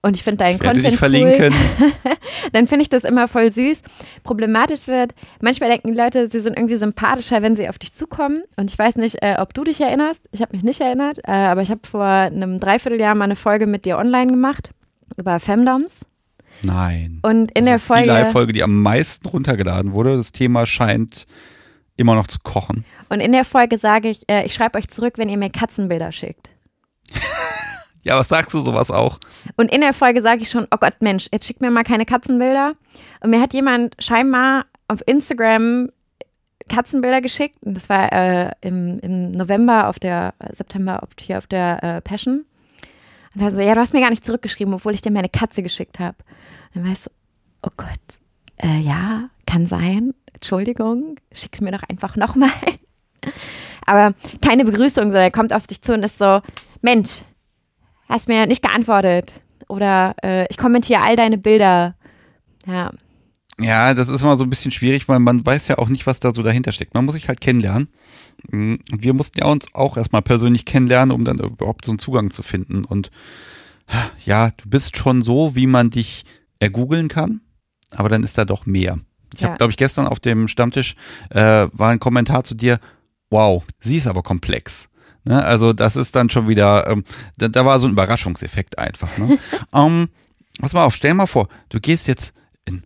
[0.07, 1.53] und ich finde deinen Ich werde Content dich verlinken.
[1.81, 1.93] cool,
[2.53, 3.83] dann finde ich das immer voll süß.
[4.23, 8.43] Problematisch wird, manchmal denken die Leute, sie sind irgendwie sympathischer, wenn sie auf dich zukommen.
[8.57, 10.23] Und ich weiß nicht, äh, ob du dich erinnerst.
[10.31, 13.67] Ich habe mich nicht erinnert, äh, aber ich habe vor einem Dreivierteljahr mal eine Folge
[13.67, 14.71] mit dir online gemacht
[15.17, 16.07] über Femdoms.
[16.63, 17.19] Nein.
[17.23, 18.03] Und in das der ist Folge.
[18.05, 20.17] die Live-Folge, die am meisten runtergeladen wurde.
[20.17, 21.27] Das Thema scheint
[21.97, 22.85] immer noch zu kochen.
[23.09, 26.13] Und in der Folge sage ich, äh, ich schreibe euch zurück, wenn ihr mir Katzenbilder
[26.13, 26.51] schickt.
[28.07, 29.19] Ja, was sagst du sowas auch?
[29.57, 32.07] Und in der Folge sage ich schon, oh Gott, Mensch, jetzt schickt mir mal keine
[32.07, 32.75] Katzenbilder.
[33.21, 35.91] Und mir hat jemand scheinbar auf Instagram
[36.69, 37.57] Katzenbilder geschickt.
[37.65, 42.01] Und das war äh, im, im November auf der, September auf, hier auf der äh,
[42.01, 42.45] Passion.
[43.35, 45.65] Und war so, ja, du hast mir gar nicht zurückgeschrieben, obwohl ich dir meine Katze
[45.65, 46.17] geschickt habe.
[46.75, 47.11] Und dann weißt du,
[47.63, 47.89] oh Gott,
[48.63, 50.15] äh, ja, kann sein.
[50.33, 52.51] Entschuldigung, schick's mir doch einfach nochmal.
[53.85, 56.41] Aber keine Begrüßung, sondern er kommt auf dich zu und ist so,
[56.83, 57.23] Mensch,
[58.09, 59.35] hast mir nicht geantwortet.
[59.69, 61.97] Oder äh, ich kommentiere all deine Bilder.
[62.67, 62.91] Ja,
[63.59, 66.21] Ja, das ist mal so ein bisschen schwierig, weil man weiß ja auch nicht, was
[66.21, 66.95] da so dahinter steckt.
[66.95, 67.89] Man muss sich halt kennenlernen.
[68.53, 72.31] Und wir mussten ja uns auch erstmal persönlich kennenlernen, um dann überhaupt so einen Zugang
[72.31, 72.85] zu finden.
[72.85, 73.11] Und
[74.25, 76.25] ja, du bist schon so, wie man dich
[76.59, 77.41] ergoogeln kann,
[77.93, 78.99] aber dann ist da doch mehr.
[79.35, 79.49] Ich Ja.
[79.49, 80.95] habe, glaube ich, gestern auf dem Stammtisch
[81.31, 82.79] äh, war ein Kommentar zu dir,
[83.31, 84.89] wow, sie ist aber komplex.
[85.27, 85.45] Ne?
[85.45, 87.05] Also das ist dann schon wieder, ähm,
[87.37, 89.19] da, da war so ein Überraschungseffekt einfach.
[89.19, 89.39] Ne?
[89.75, 90.09] ähm,
[90.61, 92.33] pass mal auf, stell mal vor, du gehst jetzt
[92.65, 92.85] in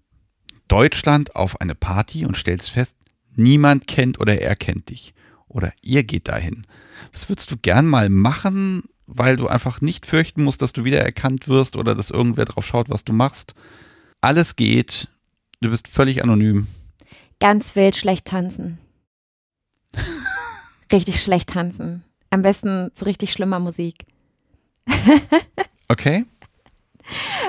[0.68, 2.96] Deutschland auf eine Party und stellst fest,
[3.36, 5.14] niemand kennt oder erkennt dich.
[5.48, 6.66] Oder ihr geht dahin.
[7.12, 11.00] Was würdest du gern mal machen, weil du einfach nicht fürchten musst, dass du wieder
[11.00, 13.54] erkannt wirst oder dass irgendwer drauf schaut, was du machst?
[14.20, 15.08] Alles geht.
[15.60, 16.68] Du bist völlig anonym.
[17.40, 18.78] ganz wild schlecht tanzen.
[20.92, 22.04] richtig schlecht tanzen.
[22.30, 24.06] Am besten zu richtig schlimmer Musik.
[25.88, 26.24] Okay?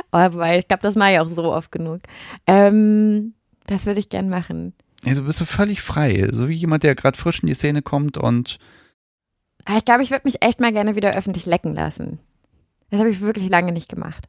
[0.09, 2.01] Aber weil ich glaube, das mache ich auch so oft genug.
[2.47, 3.33] Ähm,
[3.67, 4.73] das würde ich gern machen.
[5.05, 6.27] Also bist du völlig frei.
[6.31, 8.59] So wie jemand, der gerade frisch in die Szene kommt und
[9.65, 12.19] Aber ich glaube, ich würde mich echt mal gerne wieder öffentlich lecken lassen.
[12.89, 14.27] Das habe ich wirklich lange nicht gemacht.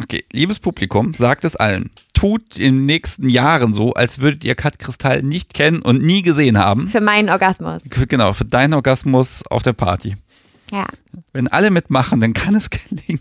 [0.00, 1.90] Okay, liebes Publikum, sagt es allen.
[2.14, 6.22] Tut in den nächsten Jahren so, als würdet ihr Kat Kristall nicht kennen und nie
[6.22, 6.88] gesehen haben.
[6.88, 7.82] Für meinen Orgasmus.
[8.08, 10.16] Genau, für deinen Orgasmus auf der Party.
[10.70, 10.86] Ja.
[11.32, 13.20] Wenn alle mitmachen, dann kann es gelingen.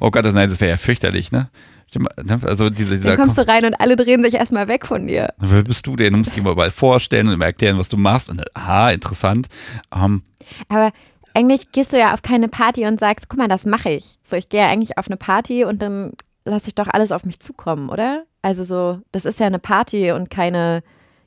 [0.00, 1.48] oh Gott, nein, das wäre ja fürchterlich, ne?
[1.88, 2.40] Stimmt, ne?
[2.44, 5.32] Also diese, dieser Dann kommst du rein und alle drehen sich erstmal weg von dir.
[5.38, 6.12] Wer bist du denn?
[6.12, 8.28] Du musst dich immer überall vorstellen und immer erklären, was du machst.
[8.28, 9.48] Und aha, interessant.
[9.92, 10.22] Ähm,
[10.68, 10.92] Aber
[11.34, 14.18] eigentlich gehst du ja auf keine Party und sagst, guck mal, das mache ich.
[14.22, 16.12] So, ich gehe ja eigentlich auf eine Party und dann
[16.44, 18.24] lasse ich doch alles auf mich zukommen, oder?
[18.42, 20.82] Also so, das ist ja eine Party und keine,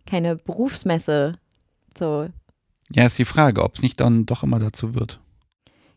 [0.05, 1.37] keine Berufsmesse.
[1.97, 2.27] So,
[2.91, 5.19] ja, ist die Frage, ob es nicht dann doch immer dazu wird.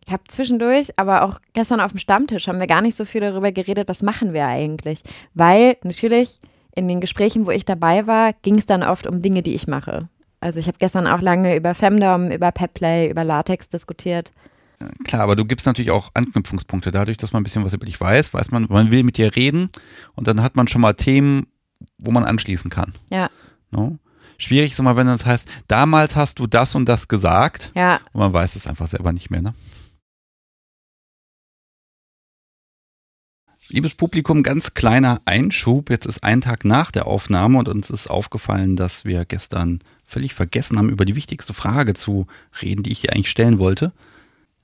[0.07, 3.21] ich habe zwischendurch, aber auch gestern auf dem Stammtisch haben wir gar nicht so viel
[3.21, 5.03] darüber geredet, was machen wir eigentlich.
[5.35, 6.41] Weil natürlich
[6.75, 9.67] in den Gesprächen, wo ich dabei war, ging es dann oft um Dinge, die ich
[9.67, 10.09] mache.
[10.47, 14.33] Also ich habe gestern auch lange über Femdom, über Petplay, über Latex diskutiert.
[15.03, 16.93] Klar, aber du gibst natürlich auch Anknüpfungspunkte.
[16.93, 19.35] Dadurch, dass man ein bisschen was über dich weiß, weiß man, man will mit dir
[19.35, 19.71] reden
[20.15, 21.49] und dann hat man schon mal Themen,
[21.99, 22.95] wo man anschließen kann.
[23.11, 23.29] Ja,
[23.73, 23.99] No?
[24.39, 28.21] Schwierig ist immer, wenn das heißt, damals hast du das und das gesagt ja, und
[28.21, 29.43] man weiß es einfach selber nicht mehr.
[29.43, 29.53] Ne?
[33.71, 35.91] Liebes Publikum, ganz kleiner Einschub.
[35.91, 40.35] Jetzt ist ein Tag nach der Aufnahme und uns ist aufgefallen, dass wir gestern völlig
[40.35, 42.27] vergessen haben, über die wichtigste Frage zu
[42.63, 43.93] reden, die ich hier eigentlich stellen wollte.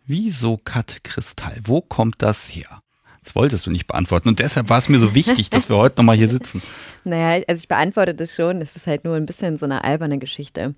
[0.06, 1.58] Wieso Kat Kristall?
[1.64, 2.82] Wo kommt das her?
[3.24, 5.98] Das wolltest du nicht beantworten und deshalb war es mir so wichtig, dass wir heute
[5.98, 6.62] nochmal hier sitzen.
[7.04, 8.60] Naja, also ich beantworte das schon.
[8.60, 10.76] Es ist halt nur ein bisschen so eine alberne Geschichte.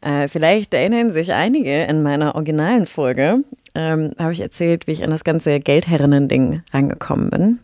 [0.00, 3.44] Äh, vielleicht erinnern sich einige in meiner originalen Folge,
[3.74, 7.58] ähm, habe ich erzählt, wie ich an das ganze Geldherrinnen-Ding rangekommen bin.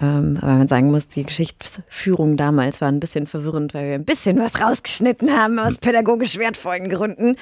[0.00, 4.04] Ähm, aber man sagen muss, die Geschichtsführung damals war ein bisschen verwirrend, weil wir ein
[4.04, 7.36] bisschen was rausgeschnitten haben aus pädagogisch wertvollen Gründen.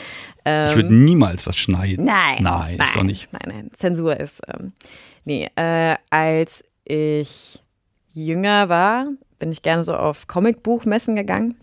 [0.45, 2.05] Ähm, Ich würde niemals was schneiden.
[2.05, 2.37] Nein.
[2.41, 3.29] Nein, ist doch nicht.
[3.33, 3.71] Nein, nein.
[3.73, 4.41] Zensur ist.
[4.47, 4.73] Ähm,
[5.25, 7.61] nee, äh, als ich
[8.13, 9.07] jünger war,
[9.41, 11.57] bin ich gerne so auf Comicbuchmessen gegangen.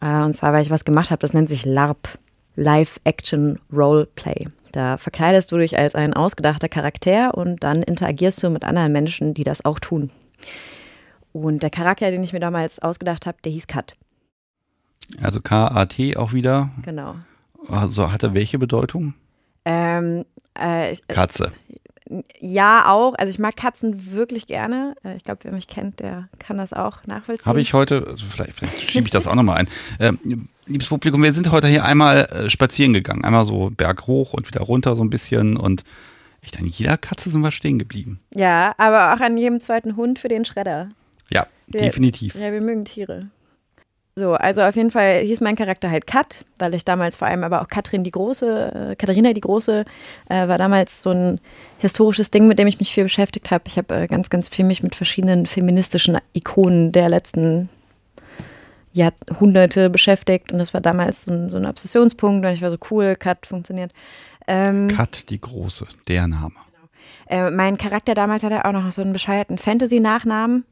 [0.00, 2.18] Äh, und zwar, weil ich was gemacht habe, das nennt sich LARP,
[2.54, 4.46] Live Action Roleplay.
[4.70, 9.34] Da verkleidest du dich als ein ausgedachter Charakter und dann interagierst du mit anderen Menschen,
[9.34, 10.10] die das auch tun.
[11.32, 13.96] Und der Charakter, den ich mir damals ausgedacht habe, der hieß Kat.
[15.22, 16.70] Also K-A-T auch wieder.
[16.82, 17.16] Genau.
[17.68, 19.14] Also hatte welche Bedeutung?
[19.64, 20.24] Ähm,
[20.58, 21.52] äh, ich, Katze.
[22.38, 23.14] Ja, auch.
[23.18, 24.94] Also ich mag Katzen wirklich gerne.
[25.04, 27.46] Äh, ich glaube, wer mich kennt, der kann das auch nachvollziehen.
[27.46, 29.68] Habe ich heute, also vielleicht, vielleicht schiebe ich das auch nochmal ein.
[29.98, 33.24] Ähm, liebes Publikum, wir sind heute hier einmal äh, spazieren gegangen.
[33.24, 35.56] Einmal so Berg hoch und wieder runter so ein bisschen.
[35.56, 35.82] Und
[36.46, 38.20] echt an jeder Katze sind wir stehen geblieben.
[38.34, 40.90] Ja, aber auch an jedem zweiten Hund für den Schredder.
[41.30, 42.34] Ja, wir, definitiv.
[42.34, 43.28] Ja, wir mögen Tiere.
[44.18, 47.44] So, also auf jeden Fall hieß mein Charakter halt Kat, weil ich damals vor allem
[47.44, 49.84] aber auch Katrin die Große, äh, Katharina die Große,
[50.30, 51.38] äh, war damals so ein
[51.80, 53.64] historisches Ding, mit dem ich mich viel beschäftigt habe.
[53.66, 57.68] Ich habe äh, ganz, ganz viel mich mit verschiedenen feministischen Ikonen der letzten
[58.94, 62.78] Jahrhunderte beschäftigt und das war damals so ein, so ein Obsessionspunkt und ich war so
[62.90, 63.92] cool, Kat funktioniert.
[64.46, 66.54] Ähm, Kat die Große, der Name.
[67.28, 70.64] Äh, mein Charakter damals hatte auch noch so einen bescheuerten Fantasy-Nachnamen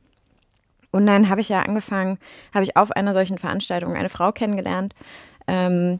[0.92, 2.18] und dann habe ich ja angefangen,
[2.52, 4.94] habe ich auf einer solchen Veranstaltung eine Frau kennengelernt,
[5.48, 5.98] ähm,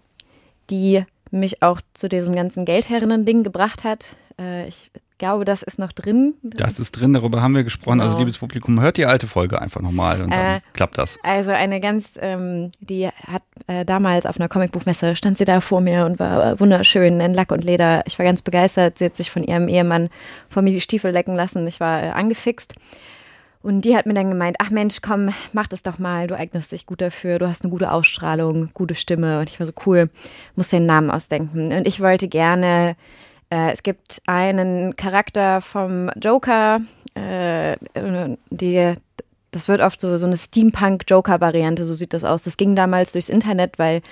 [0.70, 4.14] die mich auch zu diesem ganzen Geldherrinnen-Ding gebracht hat.
[4.38, 6.34] Äh, ich glaube, das ist noch drin.
[6.42, 8.00] Das ist drin, darüber haben wir gesprochen.
[8.00, 8.14] Also, genau.
[8.14, 11.18] Also, liebes Publikum, hört die alte Folge einfach nochmal und dann äh, klappt das.
[11.22, 15.80] Also, eine ganz, ähm, die hat äh, damals auf einer Comicbuchmesse, stand sie da vor
[15.80, 18.02] mir und war wunderschön in Lack und Leder.
[18.06, 18.98] Ich war ganz begeistert.
[18.98, 20.10] Sie hat sich von ihrem Ehemann
[20.48, 21.66] vor mir die Stiefel lecken lassen.
[21.66, 22.74] Ich war äh, angefixt.
[23.64, 26.70] Und die hat mir dann gemeint, ach Mensch, komm, mach das doch mal, du eignest
[26.72, 29.40] dich gut dafür, du hast eine gute Ausstrahlung, gute Stimme.
[29.40, 30.10] Und ich war so cool,
[30.54, 31.72] muss den Namen ausdenken.
[31.72, 32.94] Und ich wollte gerne,
[33.54, 36.80] äh, es gibt einen Charakter vom Joker,
[37.14, 37.76] äh,
[38.50, 38.94] die,
[39.52, 42.42] das wird oft so, so eine Steampunk-Joker-Variante, so sieht das aus.
[42.42, 44.02] Das ging damals durchs Internet, weil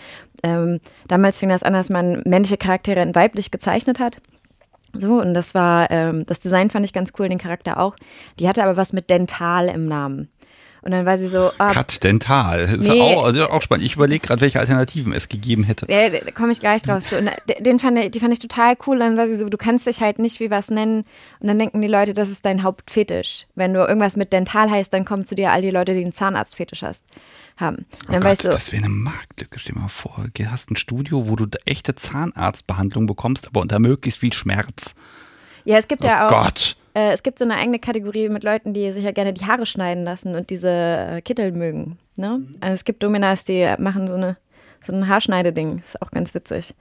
[0.44, 0.78] ähm,
[1.08, 4.18] damals fing das an, dass man männliche Charaktere in weiblich gezeichnet hat.
[4.96, 7.96] So, und das war, ähm, das Design fand ich ganz cool, den Charakter auch.
[8.38, 10.28] Die hatte aber was mit Dental im Namen.
[10.82, 11.52] Und dann war sie so.
[11.58, 12.66] Ah, Cut Dental.
[12.66, 13.86] Das nee, ist auch, also auch spannend.
[13.86, 15.86] Ich überlege gerade, welche Alternativen es gegeben hätte.
[15.88, 17.16] Ja, da komme ich gleich drauf zu.
[17.18, 17.30] Und
[17.60, 18.94] den fand ich, die fand ich total cool.
[18.96, 21.04] Und dann war sie so, du kannst dich halt nicht wie was nennen.
[21.38, 23.46] Und dann denken die Leute, das ist dein Hauptfetisch.
[23.54, 26.12] Wenn du irgendwas mit Dental heißt, dann kommen zu dir all die Leute, die einen
[26.12, 27.04] Zahnarztfetisch hast
[27.56, 27.86] haben.
[28.08, 29.60] Oh Gott, weißt du, das wäre eine Marktlücke.
[29.60, 33.78] Stell dir mal vor, du hast ein Studio, wo du echte Zahnarztbehandlung bekommst, aber unter
[33.78, 34.96] möglichst viel Schmerz.
[35.64, 36.30] Ja, es gibt oh ja auch.
[36.30, 36.76] Gott.
[36.94, 39.66] Äh, es gibt so eine eigene Kategorie mit Leuten, die sich ja gerne die Haare
[39.66, 41.98] schneiden lassen und diese äh, Kittel mögen.
[42.16, 42.42] Ne?
[42.60, 44.36] Also es gibt Dominas, die machen so, eine,
[44.80, 45.78] so ein Haarschneideding.
[45.78, 46.74] Ist auch ganz witzig.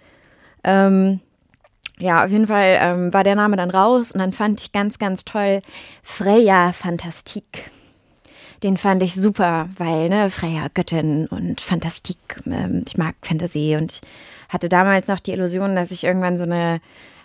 [0.64, 1.20] Ähm,
[2.00, 5.00] ja, auf jeden Fall ähm, war der Name dann raus und dann fand ich ganz,
[5.00, 5.62] ganz toll
[6.04, 7.72] Freya Fantastik
[8.64, 13.94] den fand ich super, weil, ne, Freya, Göttin und Fantastik, ähm, ich mag Fantasy und
[13.94, 14.02] ich
[14.54, 16.80] hatte damals noch die Illusion, dass ich irgendwann so eine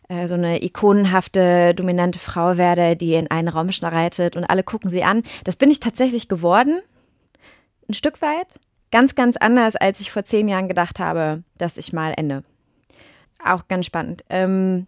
[0.08, 4.88] äh, so eine ikonenhafte, dominante Frau werde, die in einen Raum schreitet und alle gucken
[4.88, 5.22] sie an.
[5.44, 6.80] Das bin ich tatsächlich geworden,
[7.88, 8.46] ein Stück weit.
[8.92, 12.44] Ganz, ganz anders, als ich vor zehn Jahren gedacht habe, dass ich mal ende.
[13.44, 14.24] Auch ganz spannend.
[14.30, 14.86] Ähm,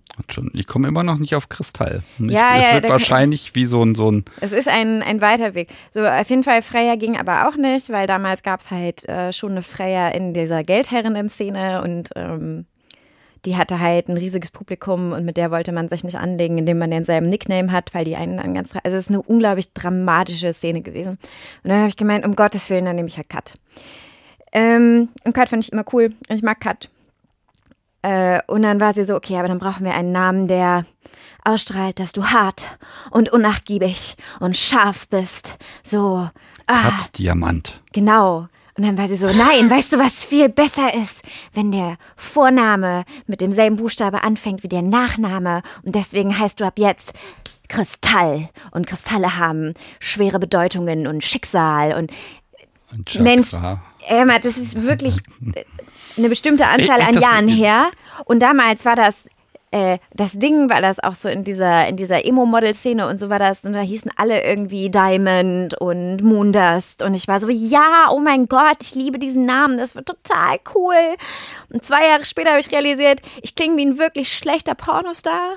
[0.52, 2.02] ich komme immer noch nicht auf Kristall.
[2.18, 4.24] Ich, ja, es ja, wird wahrscheinlich wie so ein, so ein.
[4.40, 5.68] Es ist ein, ein weiter Weg.
[5.90, 9.32] So, auf jeden Fall, Freya ging aber auch nicht, weil damals gab es halt äh,
[9.32, 12.66] schon eine Freya in dieser Geldherrinnen-Szene und ähm,
[13.45, 16.78] die hatte halt ein riesiges Publikum und mit der wollte man sich nicht anlegen, indem
[16.78, 18.74] man denselben Nickname hat, weil die einen dann ganz.
[18.82, 21.18] Also, es ist eine unglaublich dramatische Szene gewesen.
[21.62, 23.55] Und dann habe ich gemeint, um Gottes Willen, dann nehme ich halt Cut.
[24.53, 26.91] Ähm, und Cut fand ich immer cool und ich mag Cut.
[28.03, 30.86] Äh, und dann war sie so, okay, aber dann brauchen wir einen Namen, der
[31.45, 32.78] ausstrahlt, dass du hart
[33.11, 35.57] und unnachgiebig und scharf bist.
[35.82, 36.28] So.
[36.66, 37.80] Ah, Cut Diamant.
[37.93, 38.49] Genau.
[38.78, 41.22] Und dann war sie so, nein, weißt du, was viel besser ist?
[41.52, 45.62] Wenn der Vorname mit demselben Buchstabe anfängt wie der Nachname.
[45.82, 47.12] Und deswegen heißt du ab jetzt
[47.68, 48.48] Kristall.
[48.70, 52.12] Und Kristalle haben schwere Bedeutungen und Schicksal und
[53.18, 53.52] Mensch,
[54.06, 55.18] Emma, das ist wirklich
[56.16, 57.90] eine bestimmte Anzahl an Jahren her.
[58.26, 59.28] Und damals war das
[59.70, 63.38] äh, das Ding, weil das auch so in dieser, in dieser Emo-Model-Szene und so war
[63.38, 67.02] das, und da hießen alle irgendwie Diamond und Moondust.
[67.02, 70.58] Und ich war so, ja, oh mein Gott, ich liebe diesen Namen, das wird total
[70.74, 71.16] cool.
[71.72, 75.56] Und zwei Jahre später habe ich realisiert, ich klinge wie ein wirklich schlechter Pornostar.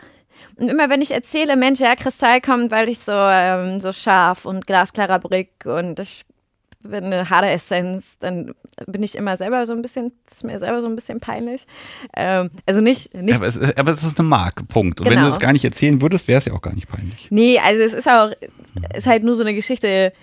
[0.57, 4.45] Und immer wenn ich erzähle, Mensch, ja, Kristall kommt, weil ich so, ähm, so scharf
[4.45, 6.23] und glasklarer Brick und ich
[6.89, 8.53] eine Haare-Essenz, dann
[8.87, 11.65] bin ich immer selber so ein bisschen, ist mir selber so ein bisschen peinlich.
[12.15, 13.13] Ähm, also nicht.
[13.13, 14.99] nicht aber, es, aber es ist eine Marke, Punkt.
[14.99, 15.17] Und genau.
[15.17, 17.27] wenn du das gar nicht erzählen würdest, wäre es ja auch gar nicht peinlich.
[17.29, 18.31] Nee, also es ist auch,
[18.95, 20.13] ist halt nur so eine Geschichte.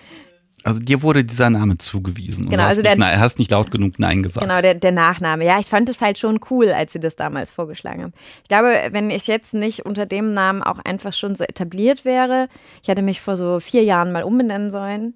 [0.64, 2.44] Also dir wurde dieser Name zugewiesen.
[2.44, 4.46] und Genau, hast, also nicht, der- nein, hast nicht laut genug Nein gesagt.
[4.46, 5.44] Genau, der, der Nachname.
[5.44, 8.12] Ja, ich fand es halt schon cool, als sie das damals vorgeschlagen haben.
[8.42, 12.48] Ich glaube, wenn ich jetzt nicht unter dem Namen auch einfach schon so etabliert wäre,
[12.82, 15.14] ich hätte mich vor so vier Jahren mal umbenennen sollen.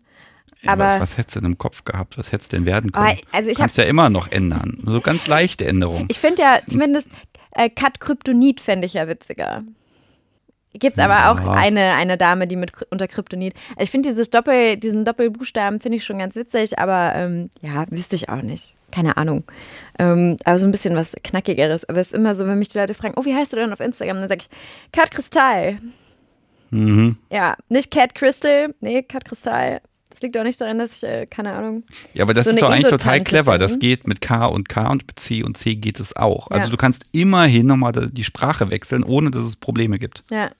[0.66, 2.18] Aber- was, was hättest du denn im Kopf gehabt?
[2.18, 3.18] Was hättest du denn werden können?
[3.32, 4.78] Also ich du kannst ja immer noch ändern.
[4.84, 6.06] So ganz leichte Änderungen.
[6.08, 7.08] Ich finde ja zumindest
[7.52, 9.62] äh, Kat Kryptonit fände ich ja witziger.
[10.74, 13.52] Gibt es aber auch eine, eine Dame, die mit unter Kryptonit.
[13.72, 17.84] Also ich finde dieses Doppel, diesen Doppelbuchstaben finde ich schon ganz witzig, aber ähm, ja,
[17.90, 18.74] wüsste ich auch nicht.
[18.90, 19.44] Keine Ahnung.
[19.98, 21.86] Ähm, aber so ein bisschen was Knackigeres.
[21.88, 23.72] Aber es ist immer so, wenn mich die Leute fragen, oh, wie heißt du denn
[23.72, 24.18] auf Instagram?
[24.20, 25.76] Dann sage ich, Kat Kristall.
[26.70, 27.18] Mhm.
[27.30, 29.82] Ja, nicht Cat Crystal, nee, Kat Kristall.
[30.12, 31.84] Das liegt auch nicht daran, dass ich, äh, keine Ahnung.
[32.12, 33.58] Ja, aber das So ist doch eigentlich total clever.
[33.58, 33.80] Das bin.
[33.80, 36.50] geht mit K und K und mit C und C geht es auch.
[36.50, 36.70] Also Ja.
[36.70, 40.22] du kannst immerhin nochmal die Sprache wechseln, ohne dass es Probleme gibt.
[40.30, 40.50] Ja.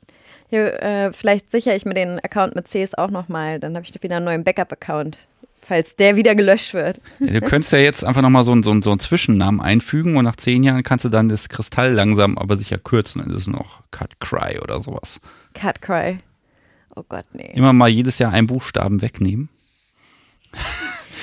[0.48, 3.60] Hier, äh, vielleicht sichere ich mir den Account mit Cs auch nochmal.
[3.60, 5.18] Dann habe ich wieder einen neuen Backup-Account,
[5.62, 7.00] falls der wieder gelöscht wird.
[7.20, 10.16] Ja, Du könntest ja jetzt einfach nochmal so, einen- so, einen- so einen Zwischennamen einfügen
[10.16, 13.20] und nach zehn Jahren kannst du dann das Kristall langsam aber sicher kürzen.
[13.22, 15.20] Dann ist es noch Cut Cry oder sowas.
[15.54, 16.18] Cat Cry.
[16.96, 17.50] Oh Gott, nee.
[17.54, 19.48] Immer mal jedes Jahr einen Buchstaben wegnehmen.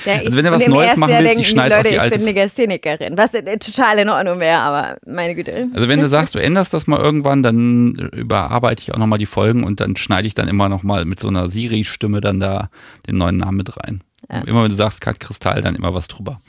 [0.06, 1.94] Der, Also wenn und was Neues machen Jahr willst, denken ich schneide auch Leute, die
[1.96, 3.18] ich alte- bin Legasthenikerin.
[3.18, 5.68] Was äh, total in Ordnung wäre, aber meine Güte.
[5.74, 9.26] Also wenn du sagst, du änderst das mal irgendwann, dann überarbeite ich auch nochmal die
[9.26, 12.70] Folgen und dann schneide ich dann immer nochmal mit so einer Siri-Stimme dann da
[13.08, 14.00] den neuen Namen mit rein.
[14.30, 14.40] Ja.
[14.42, 16.40] Immer wenn du sagst Cut Kristall, dann immer was drüber.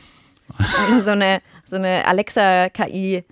[0.90, 3.24] Oder so eine, so eine Alexa-KI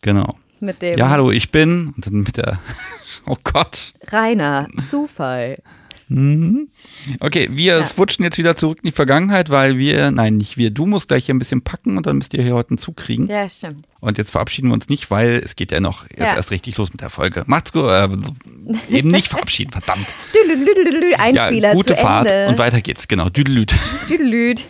[0.00, 0.36] Genau.
[0.60, 1.88] Mit dem Ja, hallo, ich bin.
[1.96, 2.58] Und dann mit der.
[3.28, 3.92] Oh Gott.
[4.12, 4.68] Rainer.
[4.80, 5.58] Zufall.
[6.08, 6.68] Mhm.
[7.18, 7.84] Okay, wir Ja.
[7.84, 11.26] switchen jetzt wieder zurück in die Vergangenheit, weil wir, nein, nicht wir, du musst gleich
[11.26, 13.26] hier ein bisschen packen und dann müsst ihr hier heute einen Zug kriegen.
[13.26, 13.86] Ja, stimmt.
[13.98, 16.34] Und jetzt verabschieden wir uns nicht, weil es geht ja noch jetzt Ja.
[16.36, 17.42] erst richtig los mit der Folge.
[17.46, 17.86] Macht's gut.
[17.90, 18.08] Äh,
[18.90, 20.06] eben nicht verabschieden, verdammt.
[20.32, 22.48] Düdelüdelüdelü, Einspieler ja, gute zu Fahrt Ende.
[22.52, 23.08] und weiter geht's.
[23.08, 23.74] Genau, Düdelüt.
[24.08, 24.66] Düdelüd.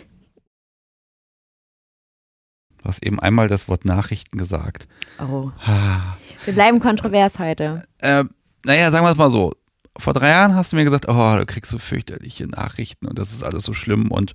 [2.81, 4.87] Du hast eben einmal das Wort Nachrichten gesagt.
[5.19, 5.51] Oh.
[5.65, 6.17] Ah.
[6.45, 7.81] Wir bleiben kontrovers heute.
[8.01, 8.23] Äh,
[8.65, 9.53] naja, sagen wir es mal so.
[9.97, 13.31] Vor drei Jahren hast du mir gesagt, oh, du kriegst so fürchterliche Nachrichten und das
[13.31, 14.11] ist alles so schlimm.
[14.11, 14.33] Und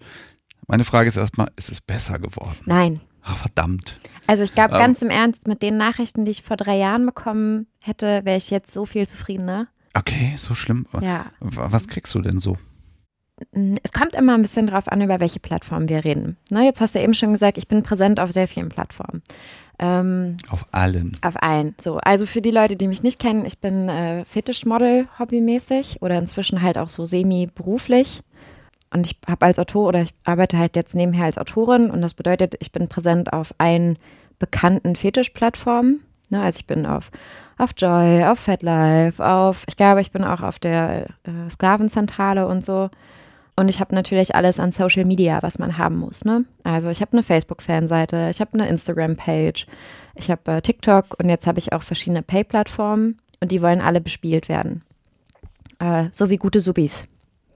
[0.67, 2.57] meine Frage ist erstmal, ist es besser geworden?
[2.65, 3.01] Nein.
[3.23, 4.01] Ah, verdammt.
[4.27, 4.81] Also ich glaube Ähm.
[4.81, 8.51] ganz im Ernst, mit den Nachrichten, die ich vor drei Jahren bekommen hätte, wäre ich
[8.51, 9.69] jetzt so viel zufriedener.
[9.95, 10.87] Okay, so schlimm.
[11.01, 11.27] Ja.
[11.41, 12.57] Was kriegst du denn so?
[13.53, 16.37] Mm, Es kommt immer ein bisschen drauf an, über welche Plattform wir reden.
[16.51, 19.23] Ne, jetzt hast du eben schon gesagt, ich bin präsent auf sehr vielen Plattformen.
[19.79, 21.13] Ähm, Auf allen.
[21.23, 21.75] auf allen.
[21.81, 26.19] So, also für die Leute, die mich nicht kennen, ich bin äh, Fetischmodel hobbymäßig oder
[26.19, 28.23] inzwischen halt auch so semi-beruflich.
[28.93, 32.15] Und ich habe als Autor oder ich arbeite halt jetzt nebenher als Autorin und das
[32.15, 33.99] bedeutet, ich bin präsent auf allen
[34.39, 36.03] bekannten Fetischplattformen.
[36.29, 37.11] Ne, also ich bin auf,
[37.59, 42.65] auf Joy, auf FetLife, auf, ich glaube, ich bin auch auf der äh, Sklavenzentrale und
[42.65, 42.91] so.
[43.55, 46.25] Und ich habe natürlich alles an Social Media, was man haben muss.
[46.25, 46.45] Ne?
[46.65, 49.67] Also ich habe eine Facebook-Fanseite, ich habe eine Instagram-Page,
[50.15, 54.01] ich habe äh, TikTok und jetzt habe ich auch verschiedene Pay-Plattformen und die wollen alle
[54.01, 54.83] bespielt werden.
[55.79, 57.07] Äh, so wie gute Subis.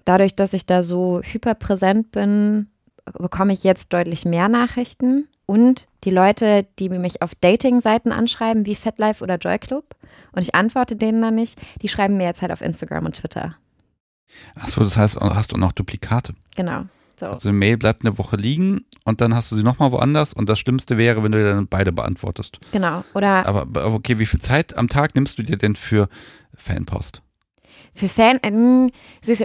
[0.04, 2.68] Dadurch, dass ich da so hyperpräsent bin,
[3.12, 5.28] bekomme ich jetzt deutlich mehr Nachrichten.
[5.46, 9.94] Und die Leute, die mich auf Dating-Seiten anschreiben, wie FetLife oder Joy Club,
[10.32, 13.56] und ich antworte denen dann nicht, die schreiben mir jetzt halt auf Instagram und Twitter.
[14.54, 16.34] Achso, das heißt, hast du noch Duplikate.
[16.56, 16.84] Genau.
[17.18, 17.26] So.
[17.26, 20.48] Also eine Mail bleibt eine Woche liegen und dann hast du sie nochmal woanders und
[20.48, 22.58] das Schlimmste wäre, wenn du dir dann beide beantwortest.
[22.72, 23.04] Genau.
[23.14, 26.08] Oder Aber aber okay, wie viel Zeit am Tag nimmst du dir denn für
[26.54, 27.22] Fanpost?
[27.94, 28.90] für Fan, äh, du,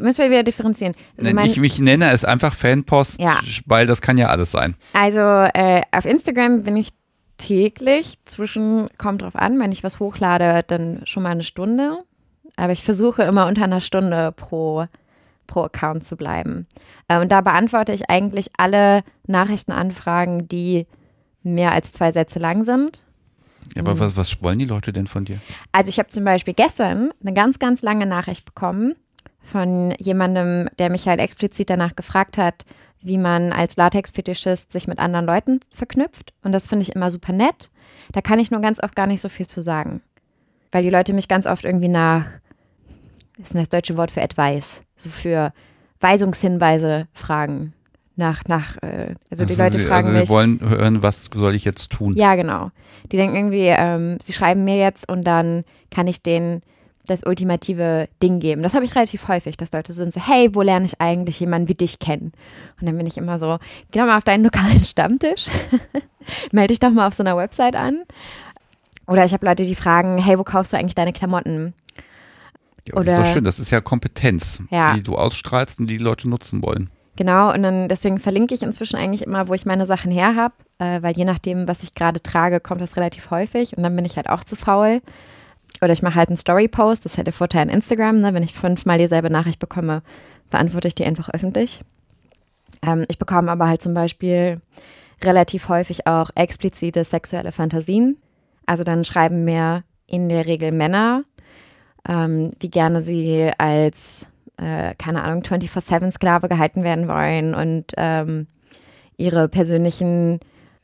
[0.01, 0.93] müssen wir wieder differenzieren.
[1.17, 3.39] Also, Nein, mein, ich, ich nenne es einfach Fanpost, Ja.
[3.65, 4.75] weil das kann ja alles sein.
[4.91, 6.89] also äh, auf Instagram bin ich
[7.37, 12.03] täglich zwischen, kommt drauf an, wenn ich was hochlade, dann schon mal eine Stunde.
[12.55, 14.85] Aber ich versuche immer unter einer Stunde pro,
[15.47, 16.67] pro Account zu bleiben.
[17.07, 20.87] Äh, und da beantworte ich eigentlich alle Nachrichtenanfragen, die
[21.43, 23.03] mehr als zwei Sätze lang sind.
[23.75, 25.39] Ja, aber was, was wollen die Leute denn von dir?
[25.71, 28.95] Also ich habe zum Beispiel gestern eine ganz, ganz lange Nachricht bekommen
[29.41, 32.65] von jemandem, der mich halt explizit danach gefragt hat,
[33.01, 36.33] wie man als Latex-Fetischist sich mit anderen Leuten verknüpft.
[36.43, 37.71] Und das finde ich immer super nett.
[38.11, 40.01] Da kann ich nur ganz oft gar nicht so viel zu sagen.
[40.71, 42.25] Weil die Leute mich ganz oft irgendwie nach,
[43.37, 45.53] das ist das deutsche Wort für Advice, so für
[45.99, 47.73] Weisungshinweise fragen.
[48.17, 50.27] Nach, nach, äh, also die Leute sie, fragen also mich.
[50.27, 52.15] sie wollen hören, was soll ich jetzt tun?
[52.15, 52.69] Ja, genau.
[53.11, 56.61] Die denken irgendwie, ähm, sie schreiben mir jetzt und dann kann ich denen
[57.07, 58.61] das ultimative Ding geben.
[58.61, 61.67] Das habe ich relativ häufig, dass Leute sind so, hey, wo lerne ich eigentlich jemanden
[61.67, 62.31] wie dich kennen?
[62.79, 63.57] Und dann bin ich immer so,
[63.91, 65.47] geh doch mal auf deinen lokalen Stammtisch,
[66.51, 68.03] melde dich doch mal auf so einer Website an.
[69.11, 71.73] Oder ich habe Leute, die fragen, hey, wo kaufst du eigentlich deine Klamotten?
[72.87, 74.93] Ja, aber das ist oder- doch schön, das ist ja Kompetenz, Ja.
[74.95, 76.89] die du ausstrahlst und die, die Leute nutzen wollen.
[77.17, 80.53] Genau, und dann deswegen verlinke ich inzwischen eigentlich immer, wo ich meine Sachen her habe,
[80.79, 84.05] äh, weil je nachdem, was ich gerade trage, kommt das relativ häufig und dann bin
[84.05, 85.01] ich halt auch zu faul.
[85.81, 88.33] Oder ich mache halt einen Story-Post, das ist halt der Vorteil an Instagram, ne?
[88.33, 90.03] wenn ich fünfmal dieselbe Nachricht bekomme,
[90.49, 91.81] beantworte ich die einfach öffentlich.
[92.81, 94.61] Ähm, ich bekomme aber halt zum Beispiel
[95.21, 98.17] relativ häufig auch explizite sexuelle Fantasien.
[98.71, 101.25] Also dann schreiben mir in der Regel Männer,
[102.07, 108.47] ähm, wie gerne sie als, äh, keine Ahnung, 24-7-Sklave gehalten werden wollen und ähm,
[109.17, 110.39] ihre persönlichen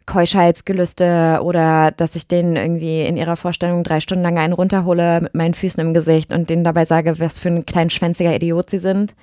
[0.06, 5.34] Keuschheitsgelüste oder dass ich denen irgendwie in ihrer Vorstellung drei Stunden lang einen runterhole mit
[5.34, 8.80] meinen Füßen im Gesicht und denen dabei sage, was für ein klein schwänziger Idiot sie
[8.80, 9.16] sind.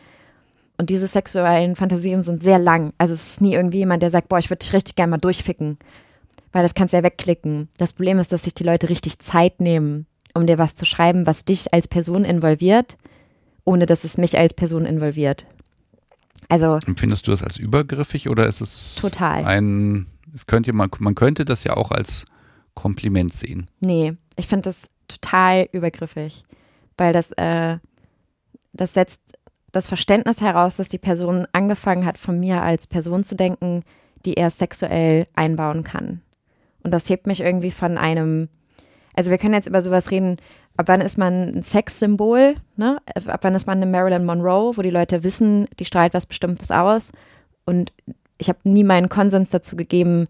[0.78, 2.94] Und diese sexuellen Fantasien sind sehr lang.
[2.96, 5.18] Also es ist nie irgendwie jemand, der sagt, boah, ich würde dich richtig gerne mal
[5.18, 5.76] durchficken.
[6.54, 7.68] Weil das kannst du ja wegklicken.
[7.78, 11.26] Das Problem ist, dass sich die Leute richtig Zeit nehmen, um dir was zu schreiben,
[11.26, 12.96] was dich als Person involviert,
[13.64, 15.46] ohne dass es mich als Person involviert.
[16.48, 16.78] Also.
[16.86, 19.44] Empfindest du das als übergriffig oder ist es total.
[19.44, 22.24] ein, es könnte man, man könnte das ja auch als
[22.74, 23.68] Kompliment sehen.
[23.80, 24.76] Nee, ich finde das
[25.08, 26.44] total übergriffig,
[26.96, 27.78] weil das, äh,
[28.72, 29.20] das setzt
[29.72, 33.82] das Verständnis heraus, dass die Person angefangen hat, von mir als Person zu denken,
[34.24, 36.20] die er sexuell einbauen kann.
[36.84, 38.48] Und das hebt mich irgendwie von einem,
[39.14, 40.36] also wir können jetzt über sowas reden,
[40.76, 42.98] ab wann ist man ein Sexsymbol, ne?
[43.26, 46.70] ab wann ist man eine Marilyn Monroe, wo die Leute wissen, die strahlt was Bestimmtes
[46.70, 47.10] aus.
[47.64, 47.92] Und
[48.38, 50.26] ich habe nie meinen Konsens dazu gegeben,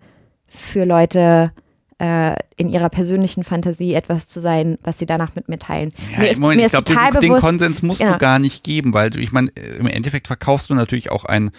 [0.47, 1.53] für Leute
[1.99, 5.91] äh, in ihrer persönlichen Fantasie etwas zu sein, was sie danach mit mir teilen.
[6.13, 8.13] Ja, mir ist, Moment, mir ich glaube, den, den Konsens musst Ja.
[8.13, 9.49] du gar nicht geben, weil du, ich meine,
[9.79, 11.51] im Endeffekt verkaufst du natürlich auch ein,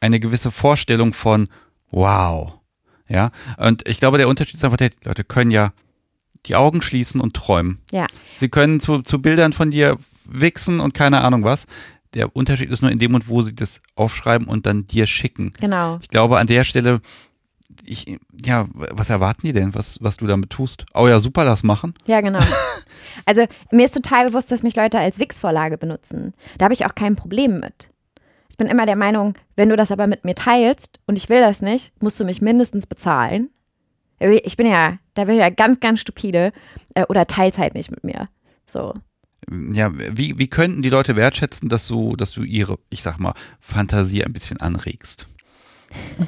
[0.00, 1.48] eine gewisse Vorstellung von
[1.90, 2.54] wow.
[3.08, 5.72] Ja, und ich glaube, der Unterschied ist einfach, die Leute können ja
[6.46, 7.78] die Augen schließen und träumen.
[7.90, 8.06] Ja.
[8.38, 11.66] Sie können zu, zu Bildern von dir wichsen und keine Ahnung was.
[12.14, 15.52] Der Unterschied ist nur in dem Moment, wo sie das aufschreiben und dann dir schicken.
[15.60, 15.98] Genau.
[16.02, 17.00] Ich glaube, an der Stelle,
[17.84, 20.84] ich, ja, was erwarten die denn, was, was du damit tust?
[20.94, 21.94] Oh ja, super, das machen.
[22.06, 22.40] Ja, genau.
[23.26, 26.32] Also mir ist total bewusst, dass mich Leute als Wix-Vorlage benutzen.
[26.58, 27.90] Da habe ich auch kein Problem mit.
[28.52, 31.40] Ich bin immer der Meinung, wenn du das aber mit mir teilst und ich will
[31.40, 33.48] das nicht, musst du mich mindestens bezahlen.
[34.20, 36.52] Ich bin ja, da bin ich ja ganz, ganz stupide
[36.94, 38.28] äh, oder teils halt nicht mit mir.
[38.66, 38.92] So.
[39.72, 43.32] Ja, wie, wie könnten die Leute wertschätzen, dass du, dass du ihre, ich sag mal,
[43.58, 45.26] Fantasie ein bisschen anregst?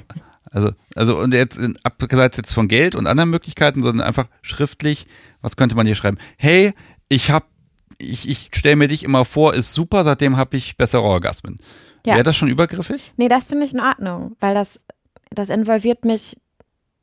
[0.51, 5.09] Also, also und jetzt in- abgesehen jetzt von Geld und anderen Möglichkeiten, sondern einfach schriftlich,
[5.41, 6.16] was könnte man hier schreiben?
[6.37, 6.75] Hey,
[7.09, 7.49] ich hab,
[7.99, 11.59] ich, ich stelle mir dich immer vor, ist super, seitdem habe ich bessere Orgasmen.
[12.07, 12.14] Ja.
[12.14, 13.12] Wäre das schon übergriffig?
[13.16, 14.80] Nee, das finde ich in Ordnung, weil das,
[15.30, 16.36] das involviert mich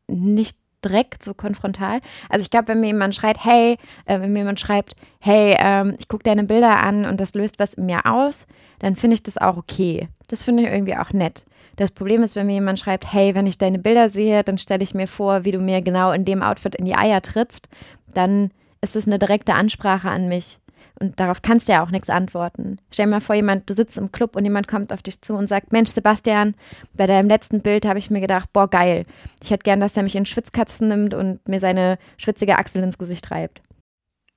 [0.07, 2.01] nicht direkt so konfrontal.
[2.29, 5.93] Also ich glaube, wenn mir jemand schreibt, hey, äh, wenn mir jemand schreibt, hey, ähm,
[5.99, 8.47] ich gucke deine Bilder an und das löst was in mir aus,
[8.79, 10.07] dann finde ich das auch okay.
[10.27, 11.45] Das finde ich irgendwie auch nett.
[11.75, 14.83] Das Problem ist, wenn mir jemand schreibt, hey, wenn ich deine Bilder sehe, dann stelle
[14.83, 17.69] ich mir vor, wie du mir genau in dem Outfit in die Eier trittst,
[18.13, 20.59] dann ist es eine direkte Ansprache an mich.
[20.99, 22.77] Und darauf kannst du ja auch nichts antworten.
[22.91, 25.33] Stell dir mal vor, jemand, du sitzt im Club und jemand kommt auf dich zu
[25.33, 26.55] und sagt, Mensch, Sebastian,
[26.93, 29.05] bei deinem letzten Bild habe ich mir gedacht, boah, geil.
[29.43, 32.97] Ich hätte gern, dass er mich in Schwitzkatzen nimmt und mir seine schwitzige Achsel ins
[32.97, 33.61] Gesicht reibt.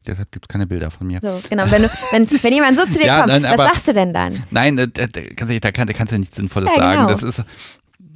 [0.06, 1.18] Deshalb gibt es keine Bilder von mir.
[1.22, 1.64] So, genau.
[1.70, 3.94] Wenn, du, wenn, wenn jemand so zu dir Ja, kommt, nein, was aber- sagst du
[3.94, 4.38] denn dann?
[4.50, 7.06] Nein, da, da, da, kannst du, da, kann, da kannst du nichts Sinnvolles Ja, sagen.
[7.06, 7.08] genau.
[7.08, 7.42] Das ist,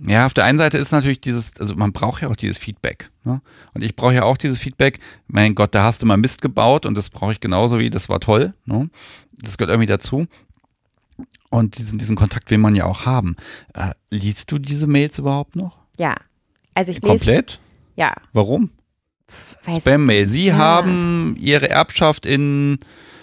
[0.06, 3.10] ja, auf der einen Seite ist natürlich dieses, also man braucht ja auch dieses Feedback.
[3.24, 3.40] Ne?
[3.74, 6.86] Und ich brauche ja auch dieses Feedback, mein Gott, da hast du mal Mist gebaut
[6.86, 8.54] und das brauche ich genauso wie, das war toll.
[8.64, 8.90] Ne?
[9.32, 10.26] Das gehört irgendwie dazu.
[11.50, 13.36] Und diesen, diesen Kontakt will man ja auch haben.
[13.74, 15.78] Äh, liest du diese Mails überhaupt noch?
[15.98, 16.14] Ja.
[16.74, 17.60] Also ich lese, Komplett?
[17.96, 18.70] ja, Warum?
[19.68, 20.28] Spam-Mail.
[20.28, 20.56] Sie Ja.
[20.56, 22.78] haben ihre Erbschaft in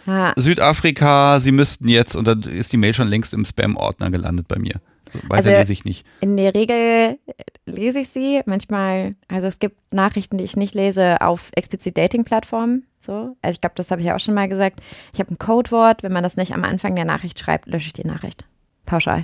[0.05, 4.47] ja, Südafrika, sie müssten jetzt, und dann ist die Mail schon längst im Spam-Ordner gelandet
[4.47, 4.81] bei mir.
[5.21, 6.05] So, weiter Also- lese ich nicht.
[6.21, 7.17] In der Regel
[7.65, 8.41] lese ich sie.
[8.45, 12.85] Manchmal, also es gibt Nachrichten, die ich nicht lese auf explizit Dating-Plattformen.
[12.97, 13.35] So.
[13.41, 14.79] Also ich glaube, das habe ich ja auch schon mal gesagt.
[15.13, 16.03] Ich habe ein Codewort.
[16.03, 18.45] Wenn man das nicht am Anfang der Nachricht schreibt, lösche ich die Nachricht.
[18.85, 19.23] Pauschal.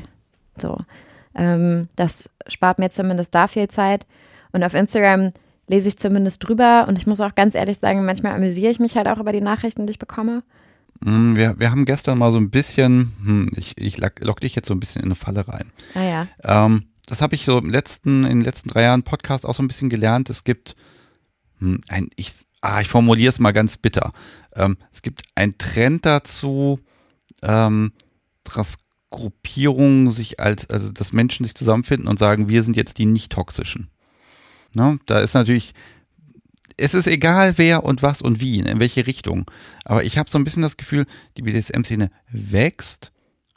[0.57, 0.77] So.
[1.35, 4.05] Ähm, das spart mir zumindest da viel Zeit.
[4.51, 5.31] Und auf Instagram
[5.67, 6.85] lese ich zumindest drüber.
[6.87, 9.41] Und ich muss auch ganz ehrlich sagen, manchmal amüsiere ich mich halt auch über die
[9.41, 10.43] Nachrichten, die ich bekomme.
[11.03, 14.55] Mm, Wir, wir haben gestern mal so ein bisschen, hm, ich, ich lock, lock dich
[14.55, 15.71] jetzt so ein bisschen in eine Falle rein.
[15.95, 16.27] Ah ja.
[16.43, 19.63] Ähm, das habe ich so im letzten, in den letzten drei Jahren Podcast auch so
[19.63, 20.29] ein bisschen gelernt.
[20.29, 20.75] Es gibt
[21.59, 24.13] hm, ein, ich, ah, ich formuliere es mal ganz bitter.
[24.55, 26.79] Ähm, es gibt einen Trend dazu,
[27.41, 27.93] ähm,
[28.43, 28.79] dass
[29.09, 33.31] Gruppierungen sich als, also dass Menschen sich zusammenfinden und sagen, wir sind jetzt die nicht
[33.31, 33.89] toxischen.
[34.73, 34.99] Ne?
[35.05, 35.73] Da ist natürlich,
[36.81, 39.49] es ist egal wer und was und wie, in welche Richtung.
[39.85, 41.05] Aber ich habe so ein bisschen das Gefühl,
[41.37, 43.11] die BDSM-Szene wächst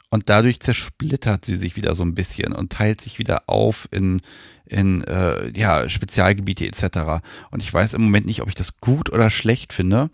[0.09, 4.21] und dadurch zersplittert sie sich wieder so ein bisschen und teilt sich wieder auf in,
[4.65, 7.23] in äh, ja, Spezialgebiete etc.
[7.51, 10.11] Und ich weiß im Moment nicht, ob ich das gut oder schlecht finde,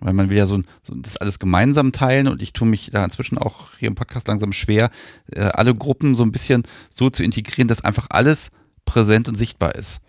[0.00, 3.04] weil man will ja so, so das alles gemeinsam teilen und ich tue mich da
[3.04, 4.90] inzwischen auch hier im Podcast langsam schwer,
[5.32, 8.50] äh, alle Gruppen so ein bisschen so zu integrieren, dass einfach alles
[8.84, 10.00] präsent und sichtbar ist.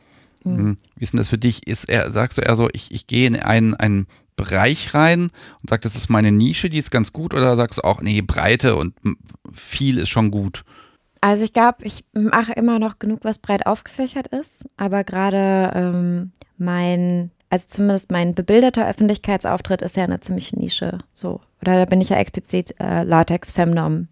[0.43, 0.77] Mhm.
[0.95, 1.67] Wie ist denn das für dich?
[1.67, 5.23] Ist er, sagst du eher so, ich, ich gehe in einen, einen Bereich rein
[5.61, 8.21] und sag, das ist meine Nische, die ist ganz gut, oder sagst du auch, nee,
[8.21, 8.95] Breite und
[9.53, 10.63] viel ist schon gut?
[11.21, 16.31] Also ich glaube, ich mache immer noch genug, was breit aufgefächert ist, aber gerade ähm,
[16.57, 20.99] mein, also zumindest mein bebilderter Öffentlichkeitsauftritt ist ja eine ziemliche Nische.
[21.13, 21.41] So.
[21.61, 24.07] Oder da bin ich ja explizit äh, Latex Femnom.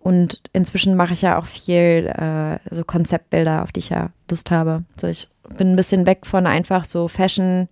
[0.00, 4.50] Und inzwischen mache ich ja auch viel äh, so Konzeptbilder, auf die ich ja Lust
[4.50, 4.84] habe.
[4.96, 7.68] So, ich bin ein bisschen weg von einfach so Fashion,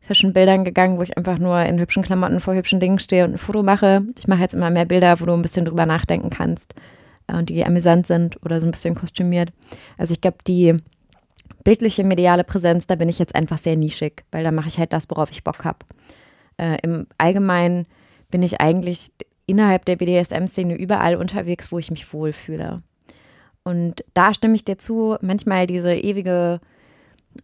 [0.00, 3.38] Fashion-Bildern gegangen, wo ich einfach nur in hübschen Klamotten vor hübschen Dingen stehe und ein
[3.38, 4.02] Foto mache.
[4.18, 6.74] Ich mache jetzt immer mehr Bilder, wo du ein bisschen drüber nachdenken kannst
[7.26, 9.50] äh, und die amüsant sind oder so ein bisschen kostümiert.
[9.98, 10.76] Also ich glaube, die
[11.64, 14.92] bildliche mediale Präsenz, da bin ich jetzt einfach sehr nischig, weil da mache ich halt
[14.92, 15.78] das, worauf ich Bock habe.
[16.58, 17.86] Äh, Im Allgemeinen
[18.30, 19.10] bin ich eigentlich
[19.46, 22.82] innerhalb der BDSM-Szene überall unterwegs, wo ich mich wohlfühle.
[23.62, 26.60] Und da stimme ich dir zu, manchmal diese ewige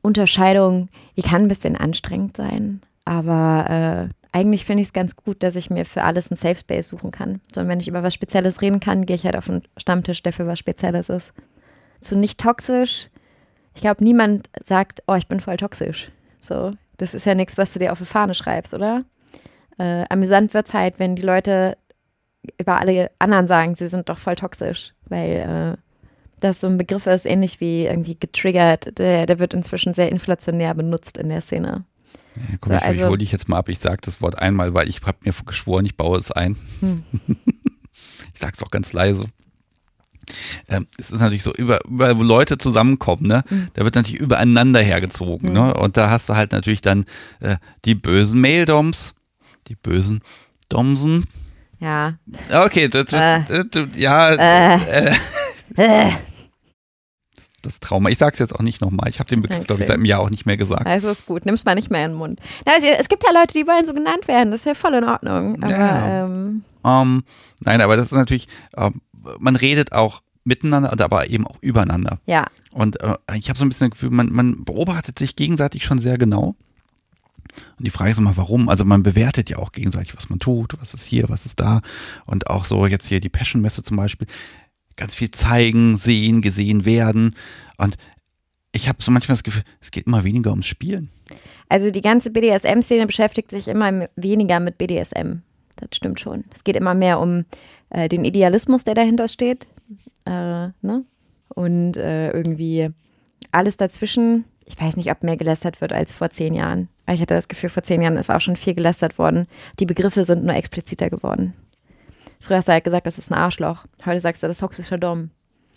[0.03, 5.43] Unterscheidung, die kann ein bisschen anstrengend sein, aber äh, eigentlich finde ich es ganz gut,
[5.43, 7.41] dass ich mir für alles einen Safe Space suchen kann.
[7.53, 10.23] So, und wenn ich über was Spezielles reden kann, gehe ich halt auf einen Stammtisch,
[10.23, 11.33] der für was Spezielles ist.
[12.01, 13.09] So nicht toxisch.
[13.75, 16.11] Ich glaube, niemand sagt, oh, ich bin voll toxisch.
[16.41, 19.05] So, das ist ja nichts, was du dir auf die Fahne schreibst, oder?
[19.79, 21.77] Äh, amüsant wird es halt, wenn die Leute
[22.59, 25.90] über alle anderen sagen, sie sind doch voll toxisch, weil äh,
[26.41, 30.75] das so ein Begriff ist, ähnlich wie irgendwie getriggert, der, der wird inzwischen sehr inflationär
[30.75, 31.85] benutzt in der Szene.
[32.37, 33.69] Ja, komm, so, ich, also, ich hole dich jetzt mal ab.
[33.69, 36.57] Ich sage das Wort einmal, weil ich habe mir geschworen, ich baue es ein.
[36.81, 37.05] Hm.
[38.35, 39.25] ich sage es auch ganz leise.
[40.69, 43.43] Ähm, es ist natürlich so, über, über wo Leute zusammenkommen, ne?
[43.51, 43.69] Mhm.
[43.73, 45.55] Da wird natürlich übereinander hergezogen, mhm.
[45.55, 45.75] ne?
[45.75, 47.05] Und da hast du halt natürlich dann
[47.41, 49.15] äh, die bösen Maildoms,
[49.67, 50.21] die bösen
[50.69, 51.25] Domsen.
[51.81, 52.19] Ja.
[52.53, 53.43] Okay, das, äh.
[53.97, 54.33] ja.
[55.75, 56.11] Äh.
[57.67, 58.09] Das Trauma.
[58.11, 59.09] Ich sage es jetzt auch nicht nochmal.
[59.09, 60.87] Ich habe den Begriff, glaube ich, seit einem Jahr auch nicht mehr gesagt.
[60.87, 61.47] Also ist gut.
[61.47, 62.41] Nimm's mal nicht mehr in den Mund.
[62.65, 64.51] Also, es gibt ja Leute, die wollen so genannt werden.
[64.51, 65.63] Das ist ja voll in Ordnung.
[65.63, 66.25] Aber, ja.
[66.25, 67.23] ähm, um, ähm,
[67.61, 69.01] nein, aber das ist natürlich, ähm,
[69.39, 72.19] man redet auch miteinander, aber eben auch übereinander.
[72.27, 72.47] Ja.
[72.73, 75.99] Und äh, ich habe so ein bisschen das Gefühl, man, man beobachtet sich gegenseitig schon
[75.99, 76.57] sehr genau.
[77.79, 78.69] Und die Frage ist immer, warum?
[78.69, 81.81] Also man bewertet ja auch gegenseitig, was man tut, was ist hier, was ist da.
[82.27, 84.27] Und auch so jetzt hier die Passion-Messe zum Beispiel
[85.01, 87.35] ganz viel zeigen, sehen, gesehen werden.
[87.79, 87.97] Und
[88.73, 91.11] ich habe so manchmal das Gefühl, es geht immer weniger ums Spielen.
[91.69, 95.39] Also die ganze BDSM-Szene beschäftigt sich immer weniger mit BDSM.
[95.77, 96.45] Das stimmt schon.
[96.55, 97.47] Es geht immer mehr um
[97.89, 99.67] äh, den Idealismus, der dahinter steht.
[100.27, 101.05] Äh, ne?
[101.49, 102.91] Und äh, irgendwie
[103.53, 104.45] alles dazwischen.
[104.67, 106.89] Ich weiß nicht, ob mehr gelästert wird als vor zehn Jahren.
[107.11, 109.47] Ich hatte das Gefühl, vor zehn Jahren ist auch schon viel gelästert worden.
[109.79, 111.55] Die Begriffe sind nur expliziter geworden.
[112.41, 113.85] Früher hast du halt gesagt, das ist ein Arschloch.
[114.05, 115.31] Heute sagst du, das ist toxischer Dom.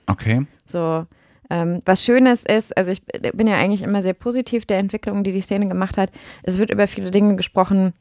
[0.07, 0.47] Okay.
[0.66, 1.05] So.
[1.49, 3.03] Ähm, was Schönes ist, also ich
[3.34, 6.09] bin ja eigentlich immer sehr positiv der Entwicklung, die die Szene gemacht hat.
[6.41, 7.93] Es wird über viele Dinge gesprochen,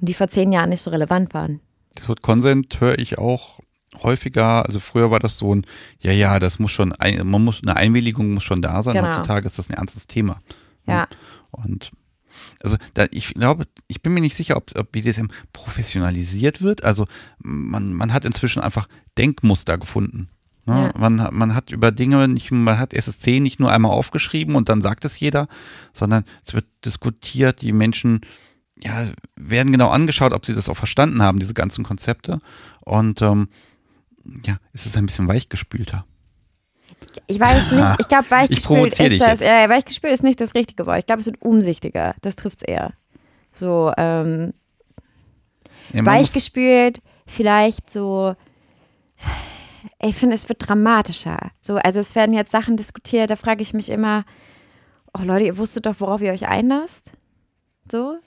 [0.00, 1.60] die vor zehn Jahren nicht so relevant waren.
[1.94, 3.58] Das Wort Consent höre ich auch
[4.02, 4.64] häufiger.
[4.64, 5.66] Also früher war das so ein,
[5.98, 6.94] ja, ja, das muss schon,
[7.24, 8.94] man muss, eine Einwilligung muss schon da sein.
[8.94, 9.08] Genau.
[9.08, 10.38] Heutzutage ist das ein ernstes Thema.
[10.86, 11.08] Ja.
[11.50, 11.90] Und
[12.62, 16.84] also da, ich glaube, ich bin mir nicht sicher, ob, ob BDSM professionalisiert wird.
[16.84, 17.06] Also
[17.38, 20.28] man, man hat inzwischen einfach Denkmuster gefunden.
[20.66, 20.92] Ne?
[20.94, 20.98] Ja.
[20.98, 24.82] Man, man hat über Dinge nicht, man hat SSC nicht nur einmal aufgeschrieben und dann
[24.82, 25.48] sagt es jeder,
[25.92, 28.20] sondern es wird diskutiert, die Menschen
[28.80, 32.40] ja, werden genau angeschaut, ob sie das auch verstanden haben, diese ganzen Konzepte.
[32.80, 33.48] Und ähm,
[34.44, 36.04] ja, es ist ein bisschen weichgespülter.
[37.26, 40.98] Ich weiß nicht, ich glaube, weichgespült ist das, äh, weichgespült ist nicht das richtige Wort.
[40.98, 42.14] Ich glaube, es wird umsichtiger.
[42.22, 42.92] Das trifft es eher.
[43.52, 44.52] So, ähm,
[45.92, 48.34] ja, weichgespült, vielleicht so,
[50.00, 51.50] ich finde, es wird dramatischer.
[51.60, 54.24] So, also es werden jetzt Sachen diskutiert, da frage ich mich immer,
[55.16, 57.12] oh Leute, ihr wusstet doch, worauf ihr euch einlasst.
[57.90, 58.18] So.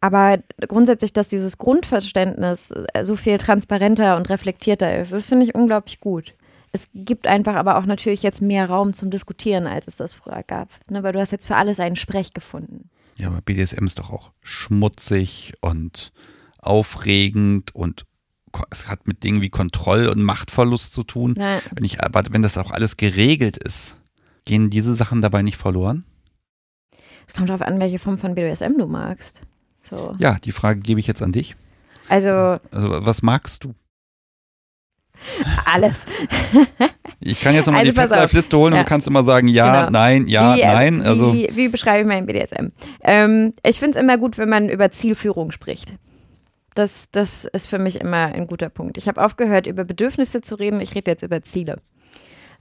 [0.00, 0.38] Aber
[0.68, 6.00] grundsätzlich, dass dieses Grundverständnis äh, so viel transparenter und reflektierter ist, das finde ich unglaublich
[6.00, 6.34] gut
[6.74, 10.42] es gibt einfach aber auch natürlich jetzt mehr Raum zum Diskutieren, als es das früher
[10.42, 10.68] gab.
[10.90, 11.04] Ne?
[11.04, 12.90] Weil du hast jetzt für alles einen Sprech gefunden.
[13.16, 16.12] Ja, aber BDSM ist doch auch schmutzig und
[16.58, 18.06] aufregend und
[18.70, 21.36] es hat mit Dingen wie Kontroll- und Machtverlust zu tun.
[21.38, 21.60] Ja.
[21.70, 24.00] Wenn, ich, aber wenn das auch alles geregelt ist,
[24.44, 26.04] gehen diese Sachen dabei nicht verloren?
[27.28, 29.42] Es kommt darauf an, welche Form von BDSM du magst.
[29.84, 30.16] So.
[30.18, 31.54] Ja, die Frage gebe ich jetzt an dich.
[32.08, 32.30] Also,
[32.72, 33.74] also was magst du?
[35.72, 36.04] Alles.
[37.20, 37.98] Ich kann jetzt nochmal Also die.
[38.00, 38.80] Festlife-Liste holen Ja.
[38.80, 39.90] und du kannst immer sagen, ja, Genau.
[39.98, 41.02] nein, ja, wie, äh, nein.
[41.02, 42.68] Also wie, wie beschreibe ich meinen BDSM?
[43.02, 45.94] Ähm, ich finde es immer gut, wenn man über Zielführung spricht.
[46.74, 48.98] Das, das ist für mich immer ein guter Punkt.
[48.98, 50.80] Ich habe aufgehört, über Bedürfnisse zu reden.
[50.80, 51.76] Ich rede jetzt über Ziele.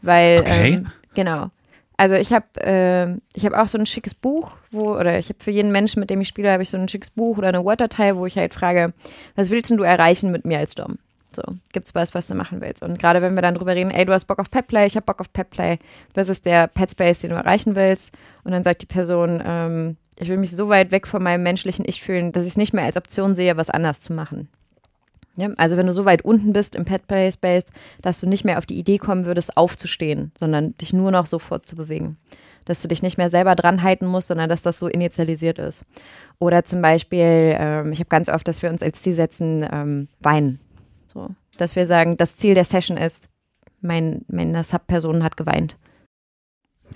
[0.01, 0.74] Weil, Okay.
[0.76, 1.49] ähm, genau.
[1.95, 5.38] Also ich habe ähm, ich habe auch so ein schickes Buch, wo, oder ich habe
[5.43, 7.64] für jeden Menschen, mit dem ich spiele, habe ich so ein schickes Buch oder eine
[7.64, 8.93] Word-Datei, wo ich halt frage,
[9.36, 10.97] was willst denn du erreichen mit mir als Dom?
[11.36, 12.84] So, gibt's was, was du machen willst?
[12.84, 15.05] Und gerade wenn wir dann drüber reden, ey, du hast Bock auf Petplay, ich habe
[15.05, 15.79] Bock auf Petplay,
[16.13, 18.13] was ist der Petspace, den du erreichen willst?
[18.43, 21.86] Und dann sagt die Person, ähm, ich will mich so weit weg von meinem menschlichen
[21.88, 24.49] Ich fühlen, dass ich es nicht mehr als Option sehe, was anders zu machen.
[25.36, 27.65] Ja, also wenn du so weit unten bist im Petplay Space,
[28.01, 31.67] dass du nicht mehr auf die Idee kommen würdest, aufzustehen, sondern dich nur noch sofort
[31.67, 32.17] zu bewegen.
[32.65, 35.86] Dass du dich nicht mehr selber dran halten musst, sondern dass das so initialisiert ist.
[36.39, 40.07] Oder zum Beispiel, ähm, ich habe ganz oft, dass wir uns als Ziel setzen, ähm,
[40.19, 40.59] weinen.
[41.14, 43.30] So, dass wir sagen, das Ziel der Session ist,
[43.82, 45.78] mein, meine Sub-Person hat geweint.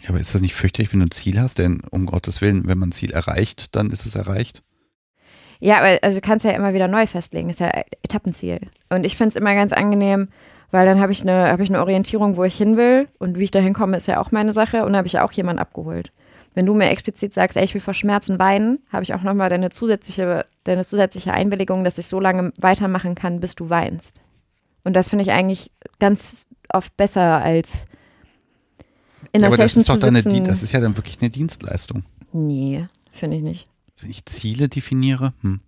[0.01, 1.59] Ja, aber ist das nicht fürchterlich, wenn du ein Ziel hast?
[1.59, 4.63] Denn um Gottes Willen, wenn man ein Ziel erreicht, dann ist es erreicht.
[5.59, 7.49] Ja, aber also du kannst ja immer wieder neu festlegen.
[7.49, 7.72] ist ja
[8.03, 8.59] Etappenziel.
[8.89, 10.30] Und ich finde es immer ganz angenehm,
[10.70, 13.45] weil dann habe ich eine habe ich eine Orientierung, wo ich hin will und wie
[13.45, 16.11] ich da hinkomme, ist ja auch meine Sache und habe ich auch jemanden abgeholt.
[16.58, 19.47] Wenn du mir explizit sagst, ey, ich will vor Schmerzen weinen, habe ich auch nochmal
[19.47, 24.22] deine zusätzliche, deine zusätzliche Einwilligung, dass ich so lange weitermachen kann, bis du weinst.
[24.84, 27.86] Und das finde ich eigentlich ganz oft besser als
[29.34, 30.43] in ja, der aber das Session ist doch zu sitzen.
[30.45, 32.03] Das ist ja dann wirklich eine Dienstleistung.
[32.34, 33.68] nee, finde ich nicht.
[34.01, 35.60] Wenn ich Ziele definiere, hm.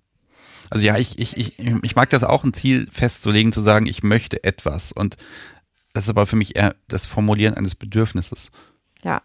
[0.72, 4.02] Also ja, ich, ich, ich, ich mag das auch, ein Ziel festzulegen, zu sagen, ich
[4.02, 4.92] möchte etwas.
[4.92, 5.18] Und
[5.94, 8.50] das ist aber für mich eher das Formulieren eines Bedürfnisses.
[9.04, 9.22] Ja.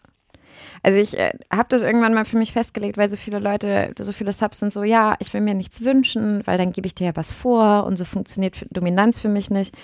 [0.84, 4.12] Also ich äh, habe das irgendwann mal für mich festgelegt, weil so viele Leute, so
[4.12, 7.06] viele Subs sind so, ja, ich will mir nichts wünschen, weil dann gebe ich dir
[7.06, 9.74] ja was vor und so funktioniert Dominanz für mich nicht.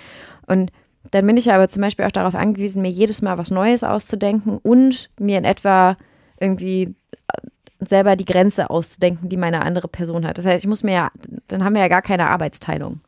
[0.46, 0.70] Und
[1.10, 4.58] dann bin ich aber zum Beispiel auch darauf angewiesen, mir jedes Mal was Neues auszudenken
[4.58, 5.96] und mir in etwa
[6.38, 6.94] irgendwie
[7.28, 7.48] äh,
[7.78, 10.36] selber die Grenze auszudenken, die meine andere Person hat.
[10.36, 11.10] Das heißt, ich muss mir ja,
[11.48, 13.00] dann haben wir ja gar keine Arbeitsteilung.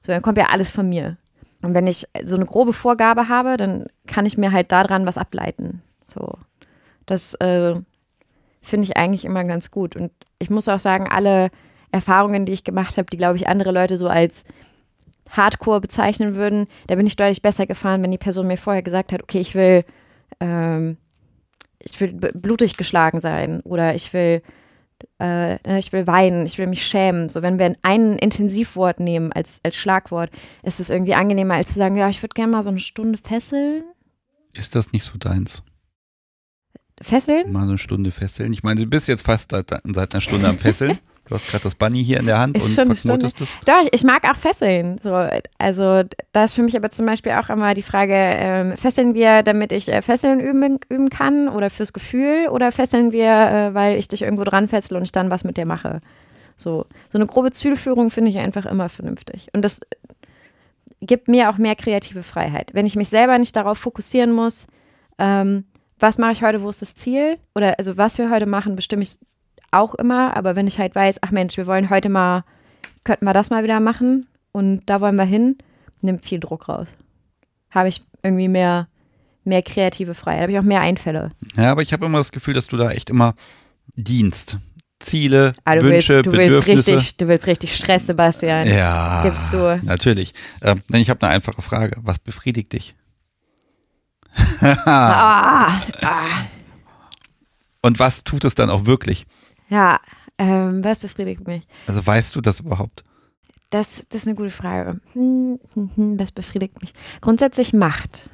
[0.00, 1.16] So, dann kommt ja alles von mir.
[1.62, 5.18] Und wenn ich so eine grobe Vorgabe habe, dann kann ich mir halt daran was
[5.18, 5.82] ableiten.
[6.04, 6.32] So.
[7.08, 7.74] Das äh,
[8.60, 9.96] finde ich eigentlich immer ganz gut.
[9.96, 11.50] Und ich muss auch sagen, alle
[11.90, 14.44] Erfahrungen, die ich gemacht habe, die, glaube ich, andere Leute so als
[15.30, 19.12] Hardcore bezeichnen würden, da bin ich deutlich besser gefahren, wenn die Person mir vorher gesagt
[19.12, 19.84] hat, okay, ich will,
[20.40, 20.96] ähm,
[21.78, 24.42] ich will blutig geschlagen sein oder ich will,
[25.20, 27.28] äh, ich will weinen, ich will mich schämen.
[27.28, 30.30] So, wenn wir ein Intensivwort nehmen als, als Schlagwort,
[30.62, 33.18] ist es irgendwie angenehmer, als zu sagen, ja, ich würde gerne mal so eine Stunde
[33.18, 33.84] fesseln.
[34.52, 35.62] Ist das nicht so deins?
[37.00, 37.52] Fesseln?
[37.52, 38.52] Mal so eine Stunde fesseln.
[38.52, 40.98] Ich meine, du bist jetzt fast seit, seit einer Stunde am Fesseln.
[41.28, 43.54] Du hast gerade das Bunny hier in der Hand Ist und verknotest es.
[43.66, 44.98] Doch, ich mag auch Fesseln.
[45.02, 45.28] So,
[45.58, 49.42] also da ist für mich aber zum Beispiel auch immer die Frage, ähm, fesseln wir,
[49.42, 53.98] damit ich äh, Fesseln üben, üben kann oder fürs Gefühl oder fesseln wir, äh, weil
[53.98, 56.00] ich dich irgendwo dran fessel und ich dann was mit dir mache.
[56.56, 59.48] So, so eine grobe Zielführung finde ich einfach immer vernünftig.
[59.52, 59.80] Und das
[61.00, 62.70] gibt mir auch mehr kreative Freiheit.
[62.72, 64.66] Wenn ich mich selber nicht darauf fokussieren muss,
[65.18, 65.64] ähm,
[65.98, 67.38] was mache ich heute, wo ist das Ziel?
[67.54, 69.18] Oder also was wir heute machen, bestimme ich
[69.70, 72.44] auch immer, aber wenn ich halt weiß, ach Mensch, wir wollen heute mal,
[73.04, 75.58] könnten wir das mal wieder machen und da wollen wir hin,
[76.00, 76.88] nimmt viel Druck raus.
[77.70, 78.88] Habe ich irgendwie mehr,
[79.44, 81.32] mehr kreative Freiheit, habe ich auch mehr Einfälle.
[81.56, 83.34] Ja, aber ich habe immer das Gefühl, dass du da echt immer
[83.94, 84.58] dienst.
[85.00, 86.94] Ziele, Ah, du Wünsche, willst, du willst Bedürfnisse.
[86.96, 88.66] richtig, du willst richtig Stress, Sebastian.
[88.66, 89.78] ja, Gibst du.
[89.84, 90.32] natürlich.
[90.62, 91.96] Denn ich habe eine einfache Frage.
[92.02, 92.96] Was befriedigt dich?
[94.60, 96.46] Ah, ah.
[97.82, 99.26] Und was tut es dann auch wirklich?
[99.68, 100.00] Ja,
[100.38, 101.66] ähm, was befriedigt mich?
[101.86, 103.04] Also weißt du das überhaupt?
[103.70, 105.00] Das, das ist eine gute Frage.
[105.12, 106.92] Hm, hm, hm, was befriedigt mich?
[107.20, 108.30] Grundsätzlich Macht.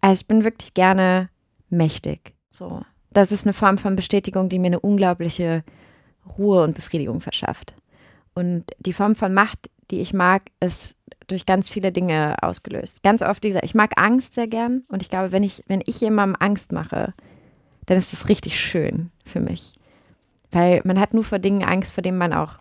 [0.00, 1.30] Also ich bin wirklich gerne
[1.70, 2.34] mächtig.
[2.50, 2.82] So.
[3.10, 5.64] Das ist eine Form von Bestätigung, die mir eine unglaubliche
[6.38, 7.74] Ruhe und Befriedigung verschafft.
[8.34, 10.96] Und die Form von Macht, die ich mag, ist
[11.26, 13.02] durch ganz viele Dinge ausgelöst.
[13.02, 16.00] Ganz oft dieser, ich mag Angst sehr gern und ich glaube, wenn ich, wenn ich
[16.00, 17.14] jemandem Angst mache,
[17.86, 19.72] dann ist das richtig schön für mich.
[20.50, 22.58] Weil man hat nur vor Dingen Angst, vor denen man auch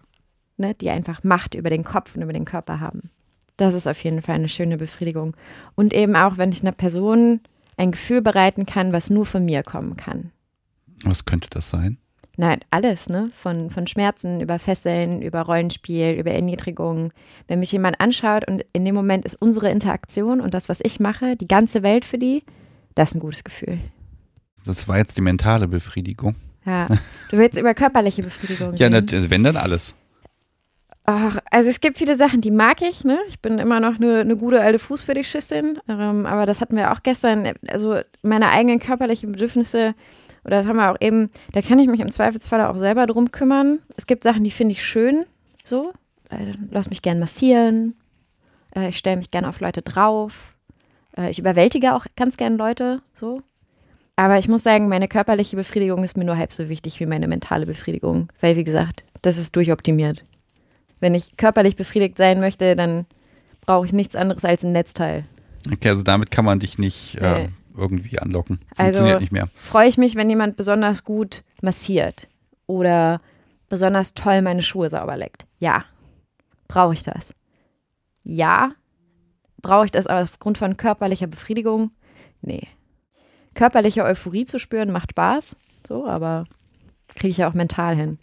[0.57, 3.09] ne, die einfach Macht über den Kopf und über den Körper haben.
[3.57, 5.35] Das ist auf jeden Fall eine schöne Befriedigung.
[5.75, 7.39] Und eben auch, wenn ich einer Person
[7.77, 10.31] ein Gefühl bereiten kann, was nur von mir kommen kann.
[11.03, 11.97] Was könnte das sein?
[12.37, 13.29] Nein, alles, ne?
[13.33, 17.11] Von, von Schmerzen über Fesseln, über Rollenspiel, über Erniedrigung.
[17.47, 20.99] Wenn mich jemand anschaut und in dem Moment ist unsere Interaktion und das, was ich
[20.99, 22.43] mache, die ganze Welt für die,
[22.93, 23.79] das ist ein gutes Gefühl.
[24.65, 26.35] Das war jetzt die mentale Befriedigung.
[26.65, 26.87] Ja.
[27.31, 29.09] Du willst über körperliche Befriedigung Ja, reden.
[29.11, 29.95] also wenn dann alles.
[31.05, 33.03] Ach, also es gibt viele Sachen, die mag ich.
[33.03, 33.19] Ne?
[33.27, 35.79] Ich bin immer noch eine, eine gute alte Fußfetischistin.
[35.87, 37.51] Ähm, aber das hatten wir auch gestern.
[37.67, 39.93] Also meine eigenen körperlichen Bedürfnisse,
[40.45, 43.31] oder das haben wir auch eben, da kann ich mich im Zweifelsfall auch selber drum
[43.31, 43.79] kümmern.
[43.97, 45.25] Es gibt Sachen, die finde ich schön.
[45.63, 45.91] So,
[46.29, 47.95] äh, lass mich gern massieren.
[48.75, 50.53] Äh, ich stelle mich gern auf Leute drauf.
[51.17, 53.01] Äh, ich überwältige auch ganz gern Leute.
[53.13, 53.41] So.
[54.15, 57.27] Aber ich muss sagen, meine körperliche Befriedigung ist mir nur halb so wichtig wie meine
[57.27, 58.29] mentale Befriedigung.
[58.39, 60.23] Weil, wie gesagt, das ist durchoptimiert.
[60.99, 63.05] Wenn ich körperlich befriedigt sein möchte, dann
[63.65, 65.25] brauche ich nichts anderes als ein Netzteil.
[65.71, 67.49] Okay, also damit kann man dich nicht äh.
[67.77, 68.59] Irgendwie anlocken.
[68.75, 69.47] Funktioniert Also nicht mehr.
[69.55, 72.27] freue ich mich, wenn jemand besonders gut massiert
[72.67, 73.21] oder
[73.69, 75.45] besonders toll meine Schuhe sauber leckt.
[75.59, 75.85] Ja.
[76.67, 77.33] Brauche ich das?
[78.23, 78.71] Ja.
[79.61, 81.91] Brauche ich das aber aufgrund von körperlicher Befriedigung?
[82.41, 82.67] Nee.
[83.53, 85.55] Körperliche Euphorie zu spüren macht Spaß,
[85.87, 86.45] so, aber
[87.15, 88.19] kriege ich ja auch mental hin.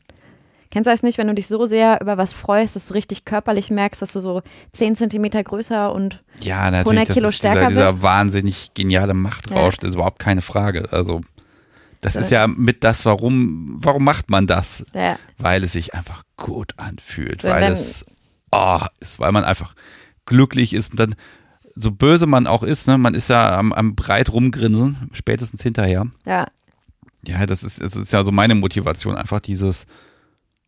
[0.72, 3.26] Kennst du das nicht, wenn du dich so sehr über was freust, dass du richtig
[3.26, 4.42] körperlich merkst, dass du so
[4.72, 6.86] 10 Zentimeter größer und Ja, natürlich.
[6.86, 8.02] 100 das Kilo ist stärker dieser, dieser bist?
[8.02, 10.88] wahnsinnig geniale Machtrausch, das ist überhaupt keine Frage.
[10.90, 11.20] Also
[12.00, 12.20] das So.
[12.20, 14.84] ist ja mit das, warum, warum macht man das?
[14.94, 18.04] ja, Weil es sich einfach gut anfühlt, So, weil es
[18.50, 19.74] oh, ist, weil man einfach
[20.24, 21.14] glücklich ist und dann
[21.74, 26.06] so böse man auch ist, ne, man ist ja am, am breit rumgrinsen, spätestens hinterher.
[26.26, 26.46] ja,
[27.26, 29.86] Ja, das ist, das ist ja so meine Motivation, einfach dieses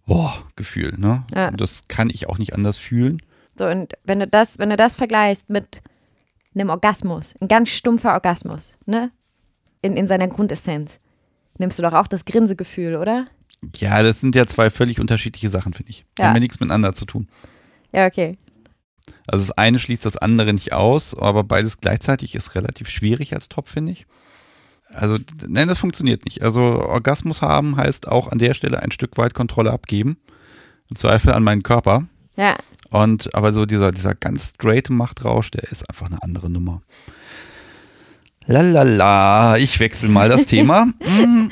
[0.06, 1.24] boah, Gefühl, ne?
[1.34, 1.50] Ja.
[1.50, 3.22] Das kann ich auch nicht anders fühlen.
[3.58, 5.82] So, und wenn du das, wenn du das vergleichst mit
[6.54, 9.10] einem Orgasmus, ein ganz stumpfer Orgasmus, ne?
[9.82, 10.98] In, in seiner Grundessenz,
[11.58, 13.26] nimmst du doch auch das Grinsegefühl, oder?
[13.76, 16.04] Ja, das sind ja zwei völlig unterschiedliche Sachen, finde ich.
[16.18, 16.26] Ja.
[16.26, 17.28] Haben ja nichts miteinander zu tun.
[17.92, 18.38] Ja, okay.
[19.26, 23.48] Also das eine schließt das andere nicht aus, aber beides gleichzeitig ist relativ schwierig als
[23.48, 24.06] Top, finde ich.
[24.92, 26.42] Also, nein, das funktioniert nicht.
[26.42, 30.16] Also Orgasmus haben heißt auch an der Stelle ein Stück weit Kontrolle abgeben.
[30.88, 32.04] Im Zweifel an meinen Körper.
[32.36, 32.56] Ja,
[32.90, 36.82] Und aber so dieser, dieser ganz straight Machtrausch, der ist einfach eine andere Nummer.
[38.46, 40.88] Lalala, ich wechsle mal das Thema.
[41.00, 41.50] Hm.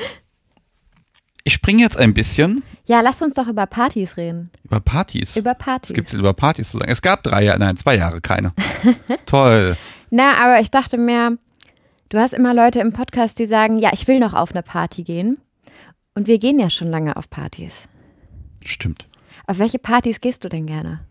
[1.45, 4.51] Ich springe jetzt ein bisschen ja, lass uns doch über Partys reden.
[4.65, 5.37] über Partys.
[5.37, 5.95] Über Was Partys.
[5.95, 6.91] gibt es über Partys zu sagen?
[6.91, 8.53] Es gab drei Jahre, nein, zwei Jahre keine.
[9.27, 9.77] Toll.
[10.11, 11.39] Na, aber ich dachte mir,
[12.13, 15.03] du hast immer Leute im Podcast, die sagen, ja, ich will noch auf eine Party
[15.03, 15.39] gehen.
[16.15, 17.89] Und wir gehen ja schon lange auf Partys.
[18.65, 19.09] Stimmt.
[19.47, 21.07] Auf welche Partys gehst du denn gerne?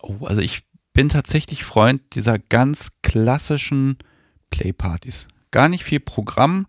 [0.00, 0.62] Oh, also ich
[0.94, 3.98] bin tatsächlich Freund dieser ganz klassischen
[4.50, 5.28] Playpartys.
[5.50, 6.66] Gar nicht viel Programm,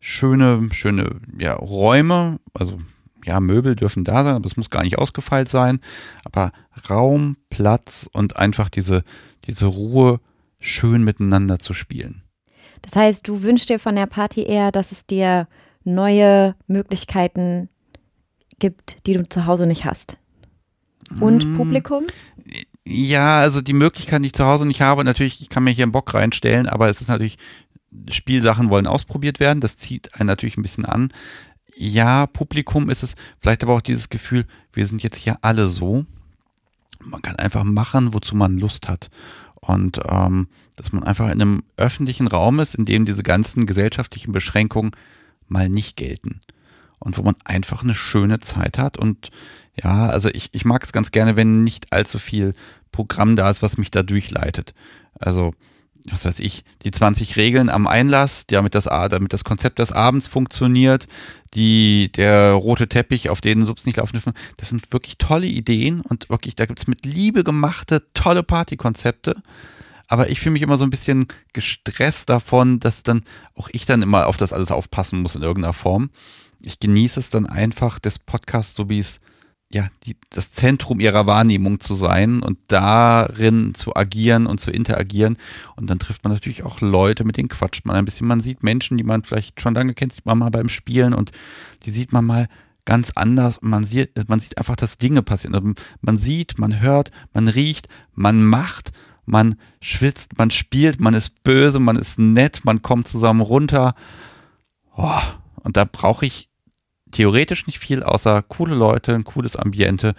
[0.00, 2.78] schöne, schöne ja, Räume, also
[3.26, 5.80] ja, Möbel dürfen da sein, aber es muss gar nicht ausgefeilt sein.
[6.24, 6.50] Aber
[6.88, 9.04] Raum, Platz und einfach diese,
[9.44, 10.20] diese Ruhe,
[10.58, 12.22] schön miteinander zu spielen.
[12.82, 15.48] Das heißt, du wünschst dir von der Party eher, dass es dir
[15.84, 17.68] neue Möglichkeiten
[18.58, 20.18] gibt, die du zu Hause nicht hast.
[21.18, 21.56] Und Mm.
[21.56, 22.04] Publikum?
[22.86, 25.84] Ja, also die Möglichkeit, die ich zu Hause nicht habe, natürlich, ich kann mir hier
[25.84, 27.36] einen Bock reinstellen, aber es ist natürlich,
[28.10, 31.12] Spielsachen wollen ausprobiert werden, das zieht einen natürlich ein bisschen an.
[31.76, 36.04] Ja, Publikum ist es, vielleicht aber auch dieses Gefühl, wir sind jetzt hier alle so.
[37.02, 39.10] Man kann einfach machen, wozu man Lust hat.
[39.60, 40.48] Und ähm,
[40.80, 44.92] dass man einfach in einem öffentlichen Raum ist, in dem diese ganzen gesellschaftlichen Beschränkungen
[45.46, 46.40] mal nicht gelten.
[46.98, 48.96] Und wo man einfach eine schöne Zeit hat.
[48.96, 49.30] Und
[49.82, 52.54] ja, also ich, ich mag es ganz gerne, wenn nicht allzu viel
[52.92, 54.74] Programm da ist, was mich da durchleitet.
[55.18, 55.52] Also,
[56.10, 60.28] was weiß ich, die 20 Regeln am Einlass, damit das, damit das Konzept des Abends
[60.28, 61.06] funktioniert,
[61.52, 66.00] die, der rote Teppich, auf den Subs nicht laufen dürfen, das sind wirklich tolle Ideen
[66.00, 69.42] und wirklich, da gibt's mit Liebe gemachte, tolle Partykonzepte.
[70.10, 73.22] Aber ich fühle mich immer so ein bisschen gestresst davon, dass dann
[73.54, 76.10] auch ich dann immer auf das alles aufpassen muss in irgendeiner Form.
[76.60, 79.20] Ich genieße es dann einfach, des Podcasts, so wie es
[79.72, 85.36] ja, die, das Zentrum ihrer Wahrnehmung zu sein und darin zu agieren und zu interagieren.
[85.76, 88.26] Und dann trifft man natürlich auch Leute, mit denen quatscht man ein bisschen.
[88.26, 91.30] Man sieht Menschen, die man vielleicht schon lange kennt, sieht man mal beim Spielen und
[91.84, 92.48] die sieht man mal
[92.84, 93.60] ganz anders.
[93.62, 95.54] Man sieht, man sieht einfach, dass Dinge passieren.
[95.54, 98.90] Also Man sieht, man hört, man riecht, man macht,
[99.30, 103.94] man schwitzt, man spielt, man ist böse, man ist nett, man kommt zusammen runter.
[104.96, 105.20] Oh,
[105.62, 106.48] und da brauche ich
[107.10, 110.14] theoretisch nicht viel, außer coole Leute, ein cooles Ambiente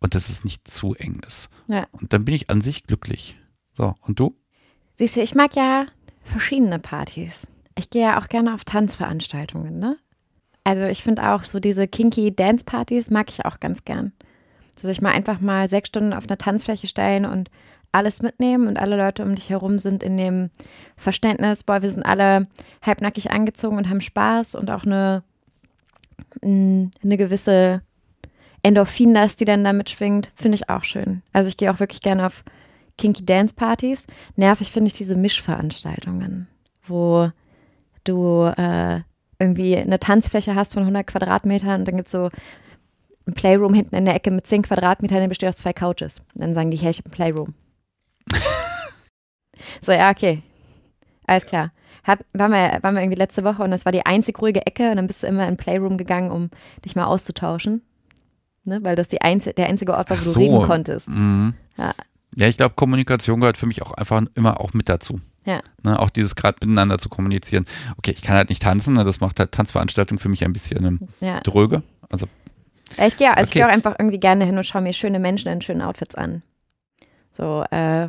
[0.00, 1.50] und dass es nicht zu eng ist.
[1.68, 1.86] Ja.
[1.92, 3.36] Und dann bin ich an sich glücklich.
[3.72, 4.36] So, und du?
[4.94, 5.86] Siehst du, ich mag ja
[6.22, 7.46] verschiedene Partys.
[7.76, 9.96] Ich gehe ja auch gerne auf Tanzveranstaltungen, ne?
[10.62, 14.12] Also ich finde auch so diese kinky Dance-Partys mag ich auch ganz gern.
[14.76, 17.50] So sich mal einfach mal sechs Stunden auf einer Tanzfläche stellen und
[17.94, 20.50] alles mitnehmen und alle Leute um dich herum sind in dem
[20.96, 22.48] Verständnis, boah, wir sind alle
[22.82, 25.22] halbnackig angezogen und haben Spaß und auch eine,
[26.42, 27.82] mh, eine gewisse
[28.62, 31.22] Endorphin-Last, die dann damit schwingt, finde ich auch schön.
[31.32, 32.44] Also ich gehe auch wirklich gerne auf
[32.98, 34.06] Kinky Dance Partys.
[34.36, 36.48] Nervig finde ich diese Mischveranstaltungen,
[36.86, 37.30] wo
[38.04, 39.00] du äh,
[39.38, 42.30] irgendwie eine Tanzfläche hast von 100 Quadratmetern und dann gibt es so
[43.26, 46.22] ein Playroom hinten in der Ecke mit 10 Quadratmetern, der besteht aus zwei Couches.
[46.34, 47.54] Dann sagen die, hey, ich habe ein Playroom.
[49.80, 50.42] So, ja, okay.
[51.26, 51.72] Alles klar.
[52.02, 54.90] Hat, waren, wir, waren wir irgendwie letzte Woche und das war die einzig ruhige Ecke
[54.90, 56.50] und dann bist du immer in Playroom gegangen, um
[56.84, 57.82] dich mal auszutauschen.
[58.64, 58.80] Ne?
[58.82, 60.34] Weil das die einzige, der einzige Ort war, wo so.
[60.34, 61.08] du reden konntest.
[61.08, 61.54] Mhm.
[61.78, 61.94] Ja.
[62.36, 65.20] Ja, ich glaube, Kommunikation gehört für mich auch einfach immer auch mit dazu.
[65.44, 65.60] Ja.
[65.82, 67.66] Ne, auch dieses gerade miteinander zu kommunizieren.
[67.98, 70.84] Okay, ich kann halt nicht tanzen, ne, das macht halt Tanzveranstaltung für mich ein bisschen
[70.84, 71.40] ähm, ja.
[71.40, 71.82] dröge.
[72.10, 72.26] Also
[72.98, 73.58] Ich gehe also ich Okay.
[73.58, 76.42] gehe auch einfach irgendwie gerne hin und schaue mir schöne Menschen in schönen Outfits an.
[77.34, 78.06] So, äh,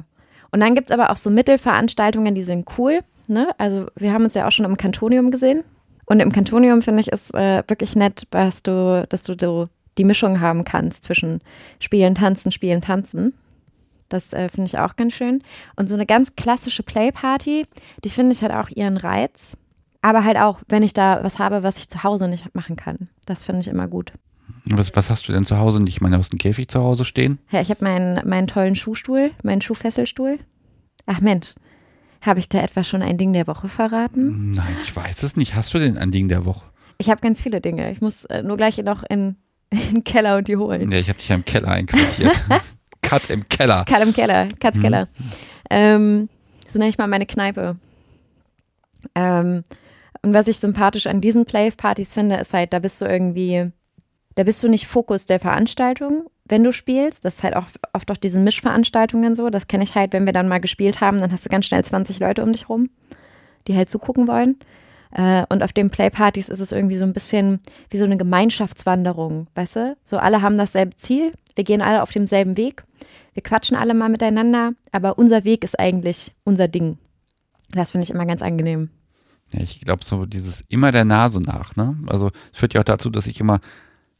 [0.51, 2.99] und dann gibt es aber auch so Mittelveranstaltungen, die sind cool.
[3.27, 3.49] Ne?
[3.57, 5.63] Also wir haben uns ja auch schon im Kantonium gesehen.
[6.05, 9.67] Und im Kantonium finde ich es äh, wirklich nett, dass du, dass du so
[9.97, 11.41] die Mischung haben kannst zwischen
[11.79, 13.33] Spielen, Tanzen, Spielen, Tanzen.
[14.07, 15.41] Das äh, finde ich auch ganz schön.
[15.75, 17.65] Und so eine ganz klassische Playparty,
[18.03, 19.57] die finde ich hat auch ihren Reiz.
[20.01, 23.09] Aber halt auch, wenn ich da was habe, was ich zu Hause nicht machen kann.
[23.25, 24.13] Das finde ich immer gut.
[24.65, 25.95] Was, was hast du denn zu Hause nicht?
[25.95, 27.39] Ich meine, du hast einen Käfig zu Hause stehen.
[27.51, 30.39] Ja, ich habe meinen, meinen tollen Schuhstuhl, meinen Schuhfesselstuhl.
[31.05, 31.53] Ach Mensch,
[32.21, 34.51] habe ich da etwa schon ein Ding der Woche verraten?
[34.51, 35.55] Nein, ich weiß es nicht.
[35.55, 36.65] Hast du denn ein Ding der Woche?
[36.97, 37.91] Ich habe ganz viele Dinge.
[37.91, 39.35] Ich muss äh, nur gleich noch in,
[39.69, 40.91] in den Keller und die holen.
[40.91, 42.41] Ja, ich habe dich ja im Keller einquartiert.
[43.01, 43.85] Cut im Keller.
[43.85, 45.07] Karl im Keller, Katz Keller.
[45.69, 46.27] Ähm,
[46.67, 47.77] so nenne ich mal meine Kneipe.
[49.13, 49.63] Ähm,
[50.23, 53.71] und was ich sympathisch an diesen Play-Partys finde, ist halt, da bist du irgendwie,
[54.35, 57.25] da bist du nicht Fokus der Veranstaltung, wenn du spielst.
[57.25, 59.49] Das ist halt auch oft auf diesen Mischveranstaltungen so.
[59.49, 61.83] Das kenne ich halt, wenn wir dann mal gespielt haben, dann hast du ganz schnell
[61.83, 62.89] 20 Leute um dich rum,
[63.67, 64.57] die halt zugucken wollen.
[65.11, 69.47] Äh, und auf den Play-Partys ist es irgendwie so ein bisschen wie so eine Gemeinschaftswanderung,
[69.55, 69.97] weißt du?
[70.03, 72.83] So alle haben dasselbe Ziel, wir gehen alle auf demselben Weg,
[73.33, 76.97] wir quatschen alle mal miteinander, aber unser Weg ist eigentlich unser Ding.
[77.71, 78.89] Das finde ich immer ganz angenehm.
[79.53, 81.97] Ja, ich glaube, so dieses immer der Nase nach, ne?
[82.07, 83.59] Also es führt ja auch dazu, dass ich immer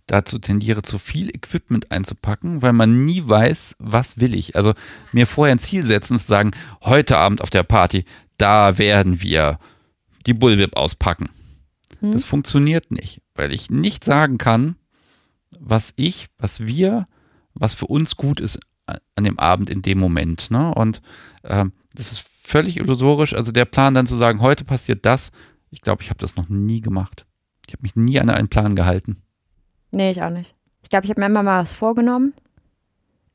[0.08, 4.56] dazu tendiere, zu viel Equipment einzupacken, weil man nie weiß, was will ich.
[4.56, 4.74] Also
[5.12, 6.52] mir vorher ein Ziel setzen und zu sagen,
[6.84, 8.06] heute Abend auf der Party,
[8.38, 9.60] da werden wir
[10.26, 11.30] die Bullwhip auspacken.
[12.02, 12.12] Hm?
[12.12, 14.76] Das funktioniert nicht, weil ich nicht sagen kann,
[15.60, 17.08] was ich, was wir,
[17.54, 18.60] was für uns gut ist
[19.16, 20.52] an dem Abend in dem Moment.
[20.52, 20.74] Ne?
[20.74, 21.02] Und
[21.44, 23.34] ähm, das ist völlig illusorisch.
[23.34, 25.32] Also der Plan dann zu sagen, heute passiert das,
[25.72, 27.26] ich glaube, ich habe das noch nie gemacht.
[27.68, 29.18] Ich habe mich nie an einen Plan gehalten.
[29.96, 30.54] Nee, ich auch nicht.
[30.84, 32.34] Ich glaube, ich habe mir immer mal was vorgenommen,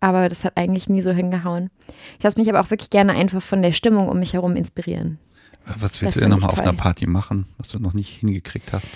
[0.01, 1.71] aber das hat eigentlich nie so hingehauen.
[2.19, 5.19] Ich lasse mich aber auch wirklich gerne einfach von der Stimmung um mich herum inspirieren.
[5.65, 6.75] Was willst Das du denn nochmal auf einer.
[6.75, 8.91] Party machen, was du noch nicht hingekriegt hast?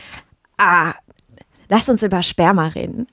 [0.59, 0.93] Ah,
[1.71, 3.07] lass uns über Sperma reden.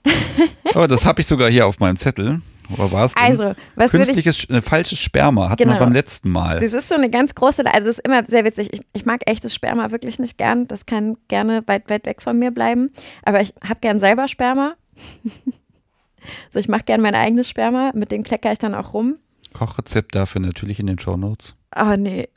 [0.74, 2.42] Aber das habe ich sogar hier auf meinem Zettel.
[2.74, 3.16] Oder war es?
[3.16, 5.76] Also, was ich Künstliches, äh, falsches Sperma hatten Genau.
[5.76, 6.60] wir beim letzten Mal.
[6.60, 8.70] Das ist so eine ganz große, also es ist immer sehr witzig.
[8.74, 10.68] Ich, ich mag echtes Sperma wirklich nicht gern.
[10.68, 12.92] Das kann gerne weit, weit weg von mir bleiben.
[13.24, 14.76] Aber ich habe gern selber Sperma.
[16.46, 17.92] also ich mache gern mein eigenes Sperma.
[17.94, 19.16] Mit dem klecker ich dann auch rum.
[19.54, 21.58] Kochrezept dafür natürlich in den Shownotes.
[21.72, 22.30] Aber nee.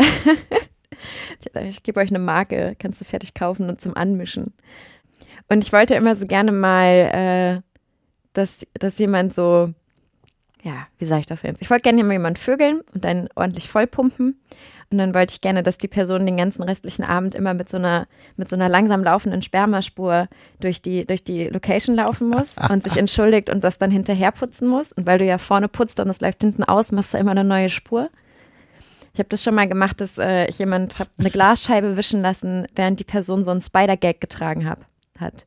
[1.40, 2.76] ich ich gebe euch eine Marke.
[2.78, 4.54] Kannst du fertig kaufen und zum Anmischen.
[5.48, 7.80] Und ich wollte immer so gerne mal, äh,
[8.32, 9.72] dass, dass jemand so,
[10.64, 11.60] ja, wie sage ich das jetzt?
[11.60, 14.40] Ich wollte gerne mal jemand vögeln und dann ordentlich vollpumpen.
[14.90, 17.76] Und dann wollte ich gerne, dass die Person den ganzen restlichen Abend immer mit so
[17.76, 20.28] einer, mit so einer langsam laufenden Spermaspur
[20.60, 24.68] durch die, durch die Location laufen muss und sich entschuldigt und das dann hinterher putzen
[24.68, 24.92] muss.
[24.92, 27.44] Und weil du ja vorne putzt und es läuft hinten aus, machst du immer eine
[27.44, 28.08] neue Spur.
[29.12, 32.66] Ich habe das schon mal gemacht, dass äh, ich jemand hab eine Glasscheibe wischen lassen,
[32.74, 34.86] während die Person so einen Spider-Gag getragen hab,
[35.18, 35.44] hat.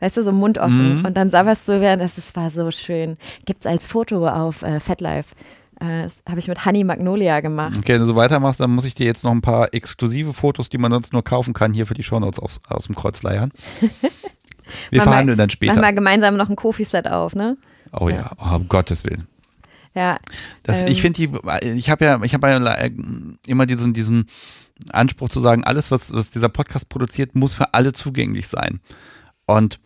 [0.00, 0.98] Weißt du, so Mund offen.
[1.00, 1.04] Mhm.
[1.04, 3.16] Und dann sabberst du während, das, das war so schön.
[3.44, 5.34] Gibt's als Foto auf äh, FetLife.
[5.80, 7.76] Äh, das habe ich mit Honey Magnolia gemacht.
[7.78, 10.68] Okay, wenn du so weitermachst, dann muss ich dir jetzt noch ein paar exklusive Fotos,
[10.68, 13.50] die man sonst nur kaufen kann, hier für die Shownotes aus, aus dem Kreuz leiern.
[14.90, 15.82] Wir Mach mal- verhandeln dann Machen später.
[15.82, 17.56] wir gemeinsam noch ein Kofi-Set auf, ne?
[17.92, 19.26] Oh ja, oh, um Gottes Willen.
[19.96, 20.16] Ja.
[20.62, 20.90] Das, Ähm.
[20.92, 21.30] ich finde die,
[21.76, 22.90] ich habe ja, ich habe ja äh,
[23.48, 24.30] immer diesen, diesen
[24.92, 28.78] Anspruch zu sagen, alles, was, was dieser Podcast produziert, muss für alle zugänglich sein.
[29.46, 29.80] Und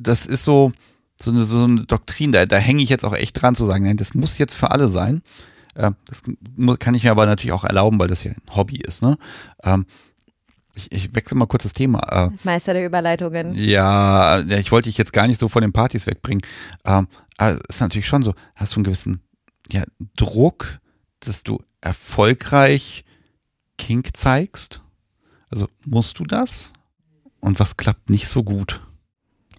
[0.00, 0.72] das ist so,
[1.20, 3.84] so eine, so eine Doktrin, da, da hänge ich jetzt auch echt dran zu sagen,
[3.84, 5.22] nein, das muss jetzt für alle sein.
[5.74, 6.22] Äh, Das
[6.78, 9.02] kann ich mir aber natürlich auch erlauben, weil das ja ein Hobby ist.
[9.02, 9.16] Ne?
[9.62, 9.86] Ähm,
[10.74, 12.00] Ich, ich wechsle mal kurz das Thema.
[12.10, 13.54] Äh, Meister der Überleitungen.
[13.54, 16.42] ja, ja, ich wollte dich jetzt gar nicht so von den Partys wegbringen.
[16.84, 17.06] Ähm,
[17.36, 19.20] aber es ist natürlich schon so, hast du einen gewissen
[19.70, 19.82] ja,
[20.16, 20.78] Druck,
[21.20, 23.04] dass du erfolgreich
[23.78, 24.80] Kink zeigst?
[25.48, 26.72] Also musst du das?
[27.40, 28.80] Und was klappt nicht so gut?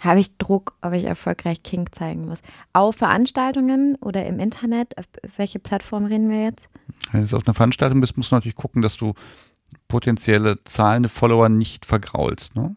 [0.06, 2.42] Habe ich Druck, ob ich erfolgreich King zeigen muss.
[2.74, 4.98] Auf Veranstaltungen oder im Internet?
[4.98, 5.06] Auf
[5.38, 6.70] welche Plattform reden wir jetzt?
[7.12, 9.14] Wenn du auf einer Veranstaltung bist, musst du natürlich gucken, dass du
[9.88, 12.76] potenzielle zahlende Follower nicht vergraulst, ne?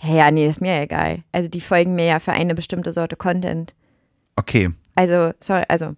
[0.00, 1.24] Hey, ja, nee, ist mir egal.
[1.32, 3.74] Also die folgen mir ja für eine bestimmte Sorte Content.
[4.36, 4.70] Okay.
[4.94, 5.96] Also, sorry, also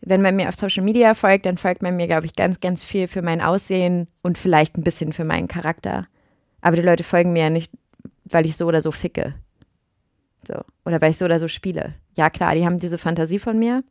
[0.00, 2.84] wenn man mir auf Social Media folgt, dann folgt man mir, glaube ich, ganz, ganz
[2.84, 6.06] viel für mein Aussehen und vielleicht ein bisschen für meinen Charakter.
[6.60, 7.72] Aber die Leute folgen mir ja nicht,
[8.24, 9.34] weil ich so oder so ficke.
[10.46, 10.60] So.
[10.84, 11.94] Oder weil ich so oder so spiele.
[12.16, 13.82] Ja, klar, die haben diese Fantasie von mir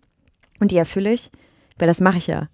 [0.60, 1.32] und die erfülle ich,
[1.78, 2.50] weil das mache ich ja.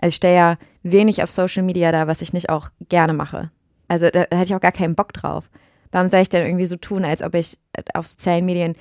[0.00, 3.50] Also ich stelle ja wenig auf Social Media da, was ich nicht auch gerne mache.
[3.88, 5.50] Also da, da hätte ich auch gar keinen Bock drauf.
[5.92, 7.58] Warum soll ich denn irgendwie so tun, als ob ich
[7.94, 8.76] auf sozialen Medien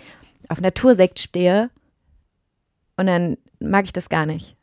[0.48, 1.70] auf Natursekt stehe
[2.98, 4.56] und dann mag ich das gar nicht.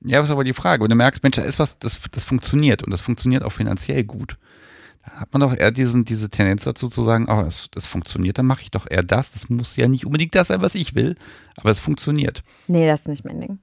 [0.00, 0.82] Ja, was ist aber die Frage.
[0.82, 4.04] Wenn du merkst, Mensch, da ist was, das, das funktioniert und das funktioniert auch finanziell
[4.04, 4.38] gut.
[5.04, 8.38] Dann hat man doch eher diesen, diese Tendenz dazu zu sagen, oh, das, das funktioniert,
[8.38, 9.32] dann mache ich doch eher das.
[9.32, 11.16] Das muss ja nicht unbedingt das sein, was ich will,
[11.56, 12.42] aber es funktioniert.
[12.66, 13.58] Nee, das ist nicht mein Ding.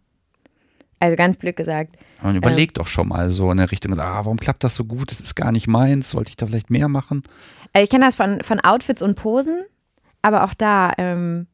[0.99, 1.97] Also ganz blöd gesagt.
[2.23, 4.85] Man überlegt ähm, doch schon mal so in der Richtung, ah, warum klappt das so
[4.85, 5.11] gut?
[5.11, 6.09] Das ist gar nicht meins.
[6.09, 7.23] Sollte ich da vielleicht mehr machen?
[7.73, 9.63] Also ich kenne das von, von Outfits und Posen,
[10.21, 11.47] aber auch da, ähm,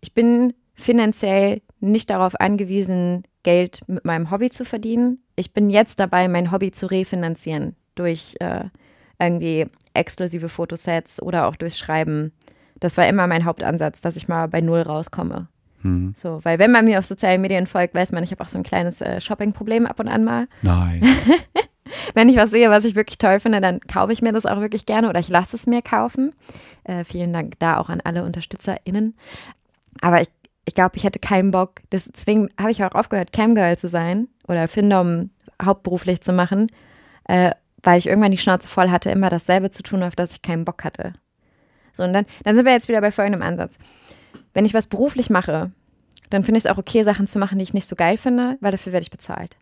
[0.00, 5.22] ich bin finanziell nicht darauf angewiesen, Geld mit meinem Hobby zu verdienen.
[5.36, 8.64] Ich bin jetzt dabei, mein Hobby zu refinanzieren durch äh,
[9.20, 12.32] irgendwie exklusive Fotosets oder auch durchs Schreiben.
[12.78, 15.48] Das war immer mein Hauptansatz, dass ich mal bei Null rauskomme.
[15.82, 16.12] Hm.
[16.16, 18.58] So, weil wenn man mir auf sozialen Medien folgt, weiß man, ich habe auch so
[18.58, 20.46] ein kleines äh, Shopping-Problem ab und an mal.
[20.62, 21.02] Nein.
[22.14, 24.60] wenn ich was sehe, was ich wirklich toll finde, dann kaufe ich mir das auch
[24.60, 26.32] wirklich gerne oder ich lasse es mir kaufen.
[26.84, 29.16] Äh, vielen Dank da auch an alle UnterstützerInnen.
[30.00, 30.28] Aber ich,
[30.66, 31.80] ich glaube, ich hätte keinen Bock.
[31.92, 35.30] Deswegen habe ich auch aufgehört, Camgirl zu sein oder Findom
[35.62, 36.68] hauptberuflich zu machen,
[37.24, 40.42] äh, weil ich irgendwann die Schnauze voll hatte, immer dasselbe zu tun, auf das ich
[40.42, 41.14] keinen Bock hatte.
[41.92, 43.76] So, und dann, dann sind wir jetzt wieder bei folgendem Ansatz
[44.54, 45.72] wenn ich was beruflich mache,
[46.30, 48.56] dann finde ich es auch okay, Sachen zu machen, die ich nicht so geil finde,
[48.60, 49.56] weil dafür werde ich bezahlt.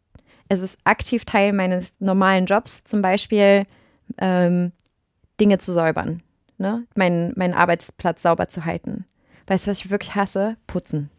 [0.48, 3.66] Es ist aktiv Teil meines normalen Jobs, zum Beispiel
[4.18, 4.72] ähm,
[5.40, 6.22] Dinge zu säubern,
[6.56, 6.86] ne?
[6.96, 9.04] meinen, meinen Arbeitsplatz sauber zu halten.
[9.46, 10.56] Weißt du, was ich wirklich hasse?
[10.66, 11.10] Putzen.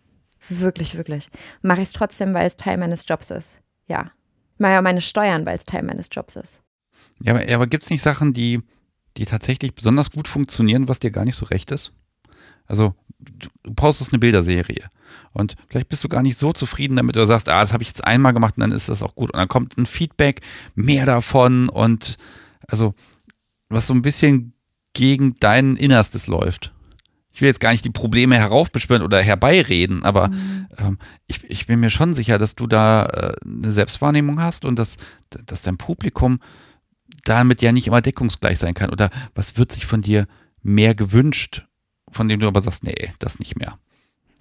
[0.47, 1.29] Wirklich, wirklich.
[1.61, 3.59] Mache ich es trotzdem, weil es Teil meines Jobs ist.
[3.87, 4.11] Ja.
[4.57, 6.61] Mache ja meine Steuern, weil es Teil meines Jobs ist.
[7.21, 8.61] Ja, aber, aber gibt es nicht Sachen, die,
[9.17, 11.91] die tatsächlich besonders gut funktionieren, was dir gar nicht so recht ist?
[12.65, 12.93] Also
[13.63, 14.89] du postest eine Bilderserie
[15.33, 17.89] und vielleicht bist du gar nicht so zufrieden damit oder sagst, ah, das habe ich
[17.89, 19.31] jetzt einmal gemacht und dann ist das auch gut.
[19.33, 20.41] Und dann kommt ein Feedback,
[20.75, 22.17] mehr davon und
[22.67, 22.93] also
[23.69, 24.53] was so ein bisschen
[24.93, 26.73] gegen dein Innerstes läuft.
[27.31, 30.67] Ich will jetzt gar nicht die Probleme heraufbeschwören oder herbeireden, aber mhm.
[30.77, 30.97] ähm,
[31.27, 34.97] ich, ich bin mir schon sicher, dass du da äh, eine Selbstwahrnehmung hast und dass,
[35.45, 36.39] dass dein Publikum
[37.25, 38.89] damit ja nicht immer deckungsgleich sein kann.
[38.89, 40.27] Oder was wird sich von dir
[40.61, 41.65] mehr gewünscht
[42.11, 43.77] von dem du aber sagst, nee, das nicht mehr?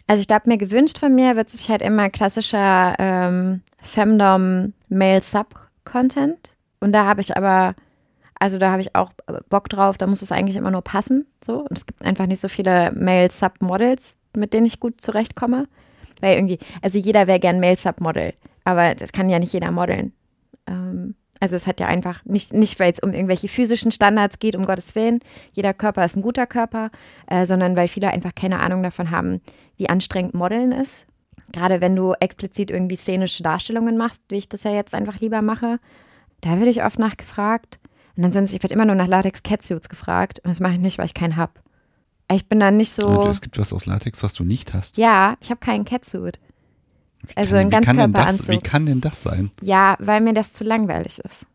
[0.07, 5.23] Also ich glaube, mir gewünscht von mir wird sich halt immer klassischer ähm, Femdom Male
[5.23, 6.57] Sub Content.
[6.81, 7.75] Und da habe ich aber,
[8.39, 9.13] also da habe ich auch
[9.51, 11.27] Bock drauf, da muss es eigentlich immer nur passen.
[11.45, 11.61] So.
[11.61, 15.69] Und es gibt einfach nicht so viele Male Sub Models, mit denen ich gut zurechtkomme.
[16.21, 18.33] Weil irgendwie, also jeder wäre gern Male Sub Model,
[18.65, 20.13] aber das kann ja nicht jeder modeln.
[20.67, 24.57] Ähm, also es hat ja einfach nicht, nicht weil es um irgendwelche physischen Standards geht,
[24.57, 25.21] um Gottes Willen.
[25.53, 26.91] Jeder Körper ist ein guter Körper,
[27.27, 29.41] äh, sondern weil viele einfach keine Ahnung davon haben,
[29.77, 31.07] wie anstrengend Modeln ist.
[31.53, 35.43] Gerade wenn du explizit irgendwie szenische Darstellungen machst, wie ich das ja jetzt einfach lieber
[35.43, 35.79] mache,
[36.41, 37.79] da werde ich oft nachgefragt.
[38.17, 40.41] Und ansonsten, ich werde immer nur nach Latex-Catsuits gefragt.
[40.41, 41.53] Und das mache ich nicht, weil ich keinen habe.
[42.31, 43.27] Ich bin dann nicht so.
[43.29, 44.99] es gibt was aus Latex, was du nicht hast.
[44.99, 46.39] Ja, ich habe keinen Catsuit.
[47.27, 48.49] Wie also ein Ganzkörperanzug.
[48.49, 49.51] Wie kann denn das sein?
[49.63, 51.47] Ja, weil mir das zu langweilig ist.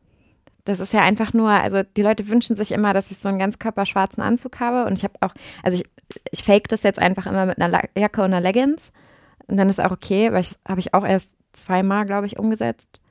[0.66, 3.40] Das ist ja einfach nur, also die Leute wünschen sich immer, dass ich so einen
[3.40, 5.84] ganzkörperschwarzen Anzug habe und ich habe auch, also ich,
[6.32, 8.94] ich fake das jetzt einfach immer mit einer Jacke und einer Leggings
[9.48, 13.02] und dann ist auch okay, weil ich habe ich auch erst zweimal, glaube ich, umgesetzt,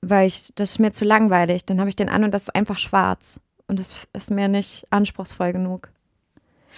[0.00, 1.64] weil ich, das ist mir zu langweilig.
[1.64, 4.84] Dann habe ich den an und das ist einfach schwarz und das ist mir nicht
[4.90, 5.90] anspruchsvoll genug.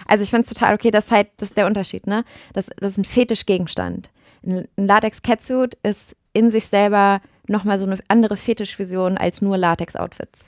[0.07, 2.23] Also ich finde es total okay, das ist halt, das ist der Unterschied, ne?
[2.53, 4.09] Das, das ist ein Fetischgegenstand.
[4.45, 10.47] Ein Latex-Catsuit ist in sich selber nochmal so eine andere Fetischvision als nur Latex-Outfits.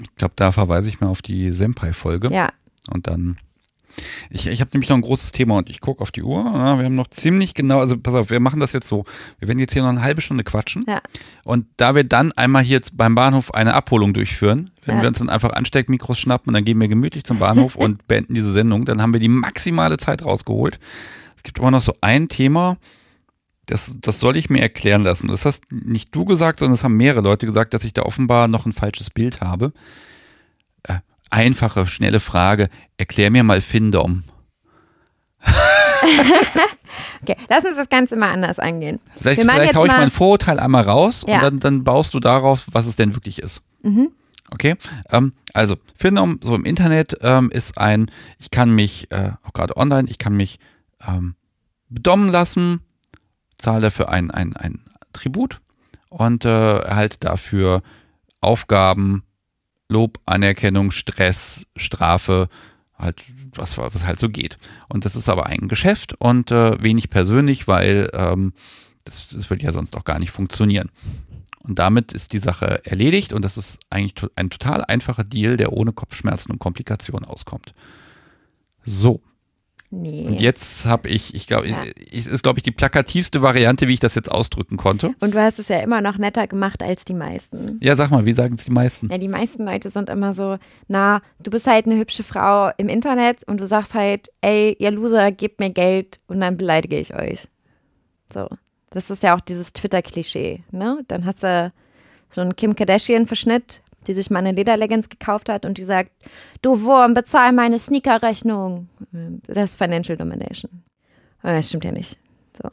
[0.00, 2.32] Ich glaube, da verweise ich mal auf die Senpai-Folge.
[2.32, 2.52] Ja.
[2.90, 3.36] Und dann.
[4.30, 6.42] Ich, ich habe nämlich noch ein großes Thema und ich gucke auf die Uhr.
[6.42, 9.04] Ja, wir haben noch ziemlich genau, also pass auf, wir machen das jetzt so.
[9.38, 10.86] Wir werden jetzt hier noch eine halbe Stunde quatschen.
[10.88, 11.02] Ja.
[11.44, 15.02] Und da wir dann einmal hier beim Bahnhof eine Abholung durchführen, wenn ja.
[15.02, 18.32] wir uns dann einfach Ansteckmikros schnappen und dann gehen wir gemütlich zum Bahnhof und beenden
[18.32, 20.78] diese Sendung, dann haben wir die maximale Zeit rausgeholt.
[21.36, 22.78] Es gibt aber noch so ein Thema,
[23.72, 25.28] das, das soll ich mir erklären lassen.
[25.28, 28.46] Das hast nicht du gesagt, sondern es haben mehrere Leute gesagt, dass ich da offenbar
[28.46, 29.72] noch ein falsches Bild habe.
[30.82, 30.98] Äh,
[31.30, 32.68] einfache, schnelle Frage.
[32.98, 34.24] Erklär mir mal Findom.
[37.22, 39.00] okay, lass uns das Ganze mal anders angehen.
[39.16, 41.36] Vielleicht, vielleicht jetzt hau ich mein Vorurteil einmal raus Ja.
[41.36, 43.62] und dann, dann baust du darauf, was es denn wirklich ist.
[43.82, 44.10] Mhm.
[44.50, 44.74] Okay,
[45.10, 49.78] ähm, also Findom so im Internet ähm, ist ein, ich kann mich, äh, auch gerade
[49.78, 50.58] online, ich kann mich
[51.08, 51.36] ähm,
[51.88, 52.80] bedommen lassen,
[53.62, 54.80] zahle dafür ein, ein, ein
[55.12, 55.60] Tribut
[56.08, 57.82] und äh, erhalte dafür
[58.40, 59.22] Aufgaben,
[59.88, 62.48] Lob, Anerkennung, Stress, Strafe,
[62.98, 63.22] halt
[63.54, 64.58] was, was halt so geht.
[64.88, 68.52] Und das ist aber ein Geschäft und äh, wenig persönlich, weil ähm,
[69.04, 70.90] das, das würde ja sonst auch gar nicht funktionieren.
[71.58, 75.56] Und damit ist die Sache erledigt und das ist eigentlich to ein total einfacher Deal,
[75.56, 77.74] der ohne Kopfschmerzen und Komplikationen auskommt.
[78.84, 79.22] So,
[79.94, 80.24] Nee.
[80.26, 81.82] und jetzt habe ich, ich glaube, Ja.
[82.10, 85.14] es ist, glaube ich, die plakativste Variante, wie ich das jetzt ausdrücken konnte.
[85.20, 87.78] Und du hast es ja immer noch netter gemacht als die meisten.
[87.82, 89.10] Ja, sag mal, wie sagen es die meisten?
[89.10, 90.56] Ja, die meisten Leute sind immer so,
[90.88, 94.90] na, du bist halt eine hübsche Frau im Internet und du sagst halt, ey, ihr
[94.92, 97.40] Loser, gebt mir Geld und dann beleidige ich euch.
[98.32, 98.48] So.
[98.88, 101.00] Das ist ja auch dieses Twitter-Klischee, ne?
[101.08, 101.70] Dann hast du
[102.30, 106.10] so einen Kim Kardashian-Verschnitt, die sich mal eine Lederleggings gekauft hat und die sagt,
[106.62, 108.88] du Wurm, bezahl meine Sneaker-Rechnung.
[109.46, 110.82] Das ist Financial Domination.
[111.42, 112.18] Aber das stimmt ja nicht.
[112.56, 112.68] So.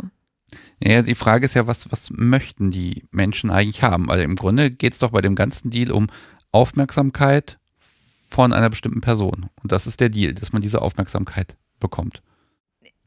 [0.81, 4.07] Ja, die Frage ist ja, was, was möchten die Menschen eigentlich haben?
[4.07, 6.07] Weil im Grunde geht es doch bei dem ganzen Deal um
[6.51, 7.57] Aufmerksamkeit
[8.29, 9.47] von einer bestimmten Person.
[9.61, 12.21] Und das ist der Deal, dass man diese Aufmerksamkeit bekommt.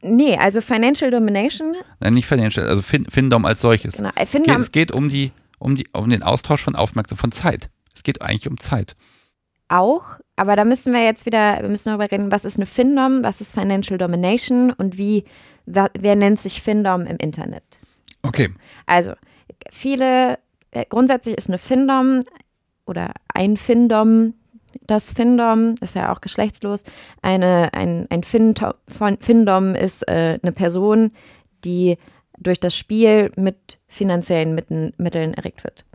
[0.01, 3.95] Nee, also Financial Domination, Nein, nicht Financial, also fin Findom als solches.
[3.97, 6.75] genau, ich Es finde, geht, es geht um die, um die, um den Austausch von
[6.75, 7.69] Aufmerksamkeit, von Zeit.
[7.95, 8.95] Es geht eigentlich um Zeit.
[9.69, 13.23] auch, aber da müssen wir jetzt wieder, wir müssen darüber reden, was ist eine Findom,
[13.23, 15.23] was ist Financial Domination und wie,
[15.65, 17.63] wer, wer nennt sich Findom im Internet?
[18.23, 18.49] Okay.
[18.85, 19.13] Also,
[19.71, 20.37] viele,
[20.71, 22.21] äh, grundsätzlich ist eine Findom
[22.85, 24.33] oder ein Findom,
[24.81, 26.83] das Findom ist ja auch geschlechtslos,
[27.21, 31.11] eine, ein, ein von- Findom ist äh, eine Person,
[31.63, 31.97] die
[32.39, 34.55] durch das Spiel mit finanziellen
[34.97, 35.85] Mitteln erregt wird.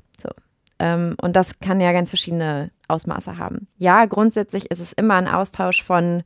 [0.78, 3.68] Ähm, und das kann ja ganz verschiedene Ausmaße haben.
[3.76, 6.22] Ja, grundsätzlich ist es immer ein Austausch von,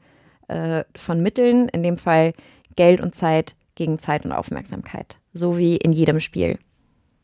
[0.48, 2.32] äh, von Mitteln, in dem Fall
[2.76, 5.18] Geld und Zeit gegen Zeit und Aufmerksamkeit.
[5.32, 6.58] So wie in jedem Spiel.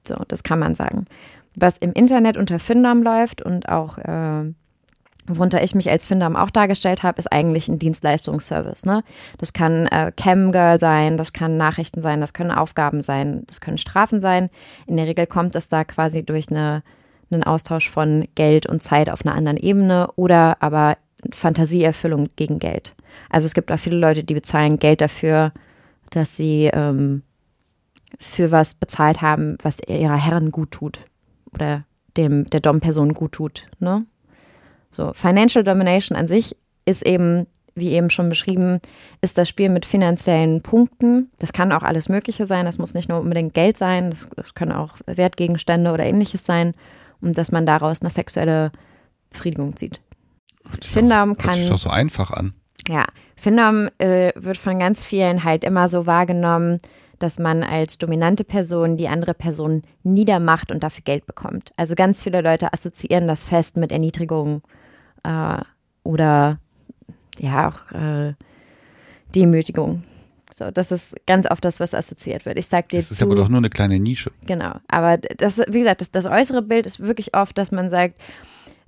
[0.06, 1.06] So, das kann man sagen.
[1.54, 4.52] Was im Internet unter Findom läuft und auch äh,
[5.28, 8.86] worunter ich mich als Findom auch dargestellt habe, ist eigentlich ein Dienstleistungsservice.
[8.86, 9.02] Ne?
[9.38, 13.78] Das kann äh, Camgirl sein, das kann Nachrichten sein, das können Aufgaben sein, das können
[13.78, 14.50] Strafen sein.
[14.86, 16.82] In der Regel kommt es da quasi durch eine,
[17.30, 20.96] einen Austausch von Geld und Zeit auf einer anderen Ebene oder aber
[21.32, 22.94] Fantasieerfüllung gegen Geld.
[23.28, 25.52] Also es gibt auch viele Leute, die bezahlen Geld dafür,
[26.10, 27.22] dass sie ähm,
[28.18, 31.00] für was bezahlt haben, was ihrer Herren gut tut
[31.52, 31.84] oder
[32.16, 33.66] dem der Dom-Person gut tut.
[33.80, 34.06] Ne?
[34.90, 38.80] So, Financial Domination an sich ist eben, wie eben schon beschrieben,
[39.20, 41.30] ist das Spiel mit finanziellen Punkten.
[41.38, 42.64] Das kann auch alles Mögliche sein.
[42.64, 44.10] Das muss nicht nur unbedingt Geld sein.
[44.10, 46.74] Das, das können auch Wertgegenstände oder ähnliches sein.
[47.20, 48.72] Und dass man daraus eine sexuelle
[49.30, 50.00] Befriedigung zieht.
[50.82, 52.52] Findom Hört sich kann doch so einfach an.
[52.88, 53.04] ja,
[53.36, 56.80] Findom äh, wird von ganz vielen halt immer so wahrgenommen,
[57.18, 61.72] dass man als dominante Person die andere Person niedermacht und dafür Geld bekommt.
[61.76, 64.62] Also ganz viele Leute assoziieren das fest mit Erniedrigung
[65.24, 65.58] äh,
[66.04, 66.58] oder
[67.38, 68.34] ja auch äh,
[69.34, 70.04] Demütigung.
[70.58, 72.58] So, das ist ganz oft das, was assoziiert wird.
[72.58, 74.32] Ich sag dir, Das ist du, aber doch nur eine kleine Nische.
[74.44, 74.74] Genau.
[74.88, 78.20] Aber das, wie gesagt, das, das äußere Bild ist wirklich oft, dass man sagt,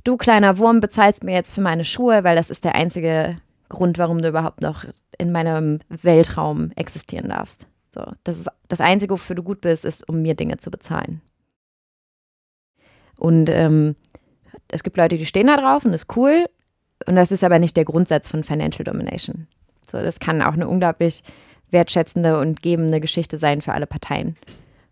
[0.02, 3.36] du kleiner Wurm bezahlst mir jetzt für meine Schuhe, weil das ist der einzige
[3.68, 4.84] Grund, warum du überhaupt noch
[5.16, 7.68] in meinem Weltraum existieren darfst.
[7.94, 11.20] So, das ist das Einzige, wofür du gut bist, ist, um mir Dinge zu bezahlen.
[13.16, 13.94] Und ähm,
[14.72, 16.46] es gibt Leute, die stehen da drauf und das ist cool.
[17.06, 19.46] Und das ist aber nicht der Grundsatz von Financial Domination.
[19.86, 21.22] So, das kann auch eine unglaublich
[21.72, 24.36] wertschätzende und gebende Geschichte sein für alle Parteien.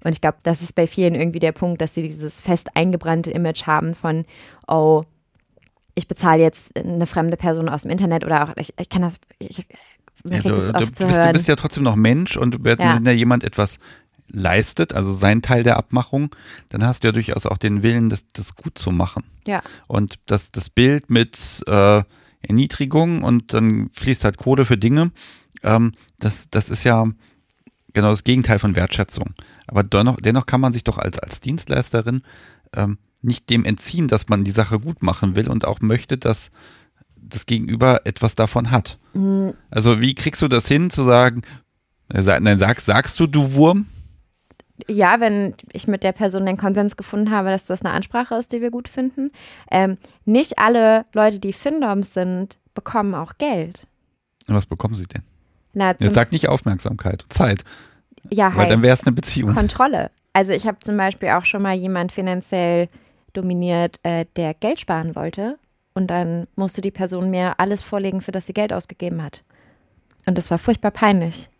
[0.05, 3.31] Und ich glaube, das ist bei vielen irgendwie der Punkt, dass sie dieses fest eingebrannte
[3.31, 4.25] Image haben von,
[4.69, 5.03] oh,
[5.95, 9.19] ich bezahle jetzt eine fremde Person aus dem Internet oder auch, ich, ich kann das,
[9.41, 9.67] ich,
[10.31, 13.01] Ja, du, das du, bist, du bist ja trotzdem noch Mensch und wenn Ja.
[13.01, 13.81] da jemand etwas
[14.29, 16.35] leistet, also sein Teil der Abmachung,
[16.71, 19.25] dann hast du ja durchaus auch den Willen, das, das gut zu machen.
[19.47, 22.03] ja, Und das, das Bild mit äh,
[22.43, 25.11] Erniedrigung und dann fließt halt Kohle für Dinge,
[25.65, 27.07] ähm, das, das ist ja
[27.93, 29.35] genau das Gegenteil von Wertschätzung.
[29.67, 32.23] Aber dennoch, dennoch kann man sich doch als, als Dienstleisterin
[32.75, 36.51] ähm, nicht dem entziehen, dass man die Sache gut machen will und auch möchte, dass
[37.17, 38.99] das Gegenüber etwas davon hat.
[39.15, 39.55] Mhm.
[39.71, 41.43] Also wie kriegst du das hin zu sagen,
[42.13, 43.87] äh, nein, sagst, sagst du, du Wurm?
[44.87, 48.53] ja, wenn ich mit der Person den Konsens gefunden habe, dass das eine Ansprache ist,
[48.53, 49.33] die wir gut finden.
[49.71, 53.87] Ähm, nicht alle Leute, die Findoms sind, bekommen auch Geld.
[54.47, 55.23] Und was bekommen sie denn?
[55.79, 57.65] Na, Jetzt sag nicht Aufmerksamkeit, Zeit,
[58.31, 58.71] ja, weil halt.
[58.71, 59.55] dann wäre es eine Beziehung.
[59.55, 60.11] Kontrolle.
[60.33, 62.89] Also ich habe zum Beispiel auch schon mal jemand finanziell
[63.33, 65.59] dominiert, äh, der Geld sparen wollte.
[65.95, 69.43] Und dann musste die Person mir alles vorlegen, für das sie Geld ausgegeben hat.
[70.27, 71.51] Und das war furchtbar peinlich,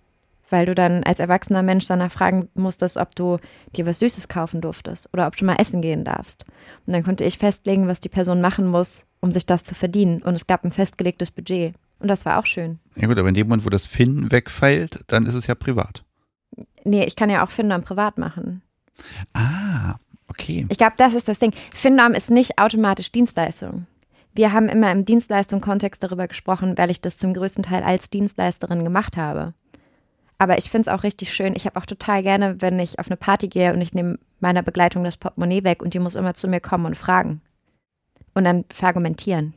[0.49, 3.39] weil du dann als erwachsener Mensch danach fragen musstest, ob du
[3.75, 6.45] dir was Süßes kaufen durftest oder ob du mal essen gehen darfst.
[6.87, 10.23] Und dann konnte ich festlegen, was die Person machen muss, um sich das zu verdienen.
[10.23, 11.75] Und es gab ein festgelegtes Budget.
[12.01, 12.79] Und das war auch schön.
[12.95, 16.05] Ja gut, aber in dem Moment, wo das Finn wegfällt, dann ist es ja privat.
[16.85, 18.63] Nee, ich kann ja auch Findom privat machen.
[19.35, 19.97] Ah,
[20.29, 20.65] okay.
[20.69, 21.53] Ich glaube, das ist das Ding.
[21.75, 23.87] Findom ist nicht automatisch Dienstleistung.
[24.35, 28.85] Wir haben immer im Dienstleistung-Kontext darüber gesprochen, weil ich das zum größten Teil als Dienstleisterin
[28.85, 29.55] gemacht habe.
[30.39, 31.57] Aber ich finde es auch richtig schön.
[31.57, 34.63] Ich habe auch total gerne, wenn ich auf eine Party gehe und ich nehme meiner
[34.63, 37.41] Begleitung das Portemonnaie weg und die muss immer zu mir kommen und fragen.
[38.35, 39.55] Und dann verargumentieren.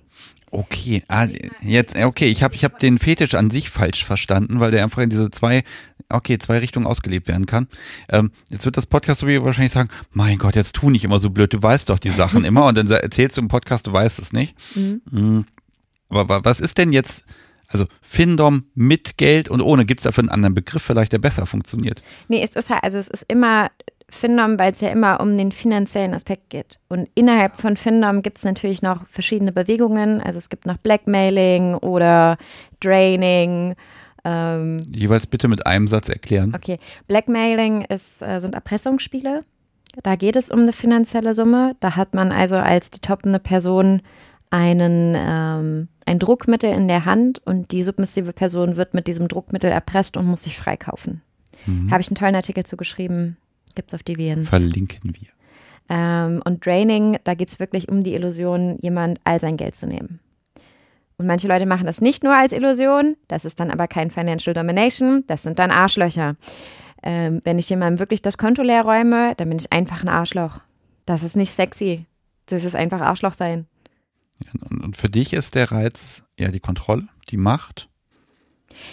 [0.53, 1.27] Okay, ah,
[1.61, 5.01] jetzt, okay, ich habe ich hab den Fetisch an sich falsch verstanden, weil der einfach
[5.01, 5.63] in diese zwei,
[6.09, 7.67] okay, zwei Richtungen ausgelebt werden kann.
[8.09, 11.53] Ähm, jetzt wird das Podcast wahrscheinlich sagen, mein Gott, jetzt tu nicht immer so blöd,
[11.53, 14.33] du weißt doch die Sachen immer und dann erzählst du im Podcast, du weißt es
[14.33, 14.53] nicht.
[14.75, 15.45] Mhm.
[16.09, 17.23] Aber wa- was ist denn jetzt,
[17.69, 21.45] also Findom mit Geld und ohne, gibt es dafür einen anderen Begriff vielleicht, der besser
[21.45, 22.01] funktioniert?
[22.27, 23.71] Nee, es ist halt, also es ist immer
[24.11, 26.79] Findom, weil es ja immer um den finanziellen Aspekt geht.
[26.89, 30.21] Und innerhalb von Findom gibt es natürlich noch verschiedene Bewegungen.
[30.21, 32.37] Also es gibt noch Blackmailing oder
[32.81, 33.75] Draining.
[34.25, 36.53] Ähm, Jeweils bitte mit einem Satz erklären.
[36.53, 36.77] okay,
[37.07, 39.45] Blackmailing ist, äh, sind Erpressungsspiele.
[40.03, 41.75] Da geht es um eine finanzielle Summe.
[41.79, 44.01] Da hat man also als die toppende Person
[44.49, 49.71] einen, ähm, ein Druckmittel in der Hand und die submissive Person wird mit diesem Druckmittel
[49.71, 51.21] erpresst und muss sich freikaufen.
[51.91, 53.37] Habe ich einen tollen Artikel zu geschrieben.
[53.75, 54.47] Gibt's auf Deviant.
[54.47, 55.29] Verlinken wir.
[55.89, 59.87] Ähm, und Draining, da geht es wirklich um die Illusion, jemand all sein Geld zu
[59.87, 60.19] nehmen.
[61.17, 64.53] Und manche Leute machen das nicht nur als Illusion, das ist dann aber kein Financial
[64.53, 66.35] Domination, das sind dann Arschlöcher.
[67.03, 70.61] Ähm, wenn ich jemandem wirklich das Konto leer räume, dann bin ich einfach ein Arschloch.
[71.05, 72.05] Das ist nicht sexy.
[72.45, 73.67] Das ist einfach Arschloch sein.
[74.69, 77.89] Und, und für dich ist der Reiz ja die Kontrolle, die Macht,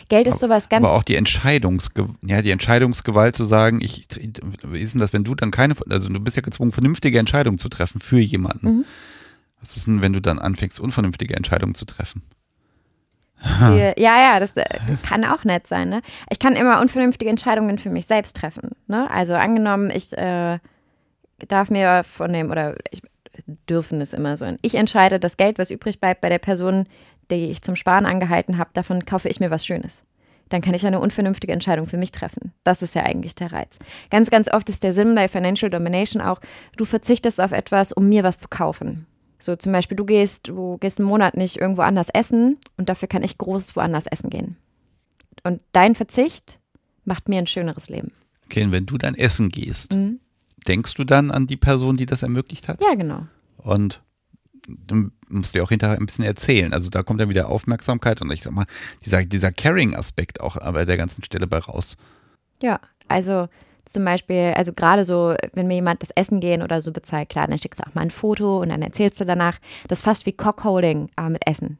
[0.08, 4.06] Geld ist sowas ganz aber auch die Entscheidungsge ja, die Entscheidungsgewalt zu sagen, ich,
[4.62, 7.58] wie ist denn das, wenn du dann keine, also du bist ja gezwungen, vernünftige Entscheidungen
[7.58, 8.66] zu treffen für jemanden.
[8.66, 8.84] Mhm.
[9.60, 12.22] Was ist denn, wenn du dann anfängst, unvernünftige Entscheidungen zu treffen?
[13.40, 14.64] Für, ja, ja, das äh,
[15.06, 15.88] kann auch nett sein.
[15.88, 16.02] Ne?
[16.28, 18.70] Ich kann immer unvernünftige Entscheidungen für mich selbst treffen.
[18.88, 19.08] Ne?
[19.10, 20.58] Also angenommen, ich äh,
[21.46, 23.02] darf mir von dem, oder ich,
[23.68, 24.46] dürfen ist immer so.
[24.62, 26.86] Ich entscheide das Geld, was übrig bleibt bei der Person,
[27.30, 30.04] die ich zum Sparen angehalten habe, davon kaufe ich mir was Schönes.
[30.48, 32.52] Dann kann ich eine unvernünftige Entscheidung für mich treffen.
[32.64, 33.78] Das ist ja eigentlich der Reiz.
[34.10, 36.40] Ganz, ganz oft ist der Sinn bei Financial Domination auch,
[36.76, 39.06] du verzichtest auf etwas, um mir was zu kaufen.
[39.38, 43.08] So zum Beispiel, du gehst, du gehst einen Monat nicht irgendwo anders essen und dafür
[43.08, 44.56] kann ich groß woanders essen gehen.
[45.44, 46.58] Und dein Verzicht
[47.04, 48.08] macht mir ein schöneres Leben.
[48.46, 50.18] Okay, und wenn du dann essen gehst, Mhm.
[50.66, 52.82] denkst du dann an die Person, die das ermöglicht hat?
[52.82, 53.26] Ja, genau.
[53.58, 54.02] Und
[54.66, 56.72] dann musst du ja auch hinterher ein bisschen erzählen.
[56.72, 58.66] Also da kommt dann wieder Aufmerksamkeit und ich sag mal,
[59.04, 61.96] dieser, dieser Caring-Aspekt auch bei der ganzen Stelle bei raus.
[62.60, 63.48] Ja, also
[63.88, 67.46] zum Beispiel, also gerade so, wenn mir jemand das Essen gehen oder so bezahlt, klar,
[67.46, 69.58] dann schickst du auch mal ein Foto und dann erzählst du danach.
[69.88, 71.78] Das ist fast wie Cockholding, aber mit Essen.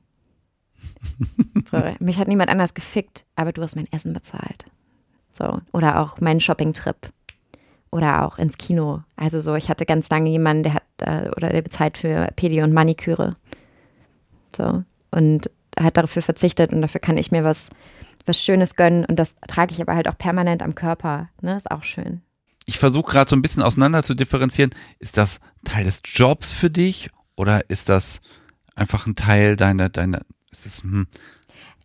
[1.71, 4.65] So, mich hat niemand anders gefickt, aber du hast mein Essen bezahlt.
[5.33, 6.97] So, oder auch meinen Shopping-Trip.
[7.91, 9.03] Oder auch ins Kino.
[9.17, 12.73] Also so, ich hatte ganz lange jemanden, der hat, oder der bezahlt für Pedi und
[12.73, 13.35] Maniküre.
[14.55, 14.85] So.
[15.11, 17.69] Und hat dafür verzichtet und dafür kann ich mir was,
[18.27, 19.05] was Schönes gönnen.
[19.05, 21.29] Und das trage ich aber halt auch permanent am Körper.
[21.41, 21.57] Ne?
[21.57, 22.23] Ist auch schön.
[22.67, 24.71] Ich versuche gerade so ein bisschen auseinander zu differenzieren.
[24.99, 28.21] Ist das Teil des Jobs für dich oder ist das
[28.75, 30.21] einfach ein Teil deiner, deiner,
[30.51, 31.07] ist es, hm,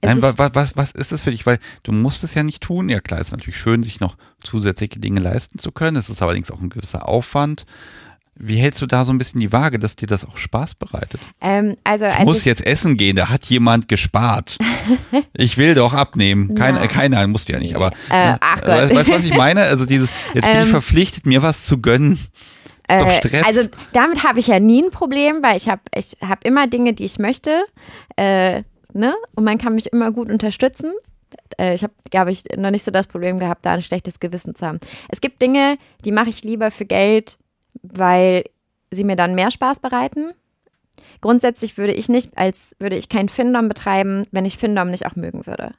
[0.02, 1.46] Es Nein, ist- wa- wa- was, was ist das für dich?
[1.46, 2.90] Weil du musst es ja nicht tun.
[2.90, 5.96] Ja klar, ist natürlich schön, sich noch zusätzliche Dinge leisten zu können.
[5.96, 7.66] Es ist allerdings auch ein gewisser Aufwand.
[8.36, 11.22] Wie hältst du da so ein bisschen die Waage, dass dir das auch Spaß bereitet?
[11.40, 14.58] Ähm, also, Ich als muss ich, jetzt essen gehen, da hat jemand gespart.
[15.38, 16.56] Ich will doch abnehmen.
[16.56, 16.88] Kein, Nein.
[16.90, 18.68] keiner, musst du ja nicht, aber Äh, ne, ach Gott.
[18.70, 19.64] weißt, weißt du, was ich meine?
[19.64, 22.14] Also dieses, jetzt bin ich Ähm, verpflichtet, mir was zu gönnen.
[22.90, 23.44] Ist doch Äh, Stress.
[23.46, 26.94] Also damit habe ich ja nie ein Problem, weil ich habe ich hab immer Dinge,
[26.94, 27.64] die ich möchte.
[28.18, 29.16] Äh, ne?
[29.36, 30.92] Und man kann mich immer gut unterstützen.
[31.58, 34.56] Äh, ich habe, glaube ich, noch nicht so das Problem gehabt, da ein schlechtes Gewissen
[34.56, 34.80] zu haben.
[35.10, 37.38] Es gibt Dinge, die mache ich lieber für Geld,
[37.82, 38.44] weil
[38.92, 40.32] sie mir dann mehr Spaß bereiten.
[41.22, 45.16] Grundsätzlich würde ich nicht, als würde ich kein Findom betreiben, wenn ich Findom nicht auch
[45.16, 45.74] mögen würde.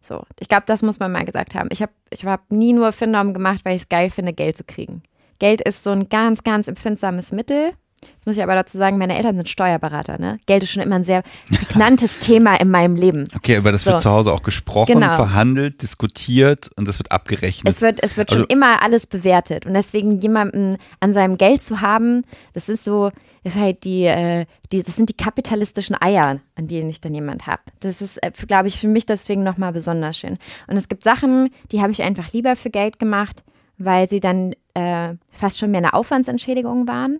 [0.00, 1.68] So, ich glaube, das muss man mal gesagt haben.
[1.72, 4.64] Ich habe ich hab nie nur Findom gemacht, weil ich es geil finde, Geld zu
[4.64, 5.02] kriegen.
[5.38, 7.72] Geld ist so ein ganz, ganz empfindsames Mittel.
[8.14, 10.38] Jetzt muss ich aber dazu sagen, meine Eltern sind Steuerberater, ne?
[10.46, 13.24] Geld ist schon immer ein sehr prägnantes Thema in meinem Leben.
[13.36, 13.90] Okay, aber das So.
[13.92, 15.14] wird zu Hause auch gesprochen, Genau.
[15.16, 17.72] verhandelt, diskutiert und das wird abgerechnet.
[17.72, 19.66] Es wird, es wird schon Also- immer alles bewertet.
[19.66, 22.22] Und deswegen jemanden an seinem Geld zu haben,
[22.54, 23.10] das ist so,
[23.44, 27.14] das ist halt die, äh, die, das sind die kapitalistischen Eier, an denen ich dann
[27.14, 27.62] jemand habe.
[27.80, 30.38] Das ist, äh, glaube ich, für mich deswegen nochmal besonders schön.
[30.66, 33.44] Und es gibt Sachen, die habe ich einfach lieber für Geld gemacht,
[33.78, 37.18] weil sie dann äh, fast schon mehr eine Aufwandsentschädigung waren.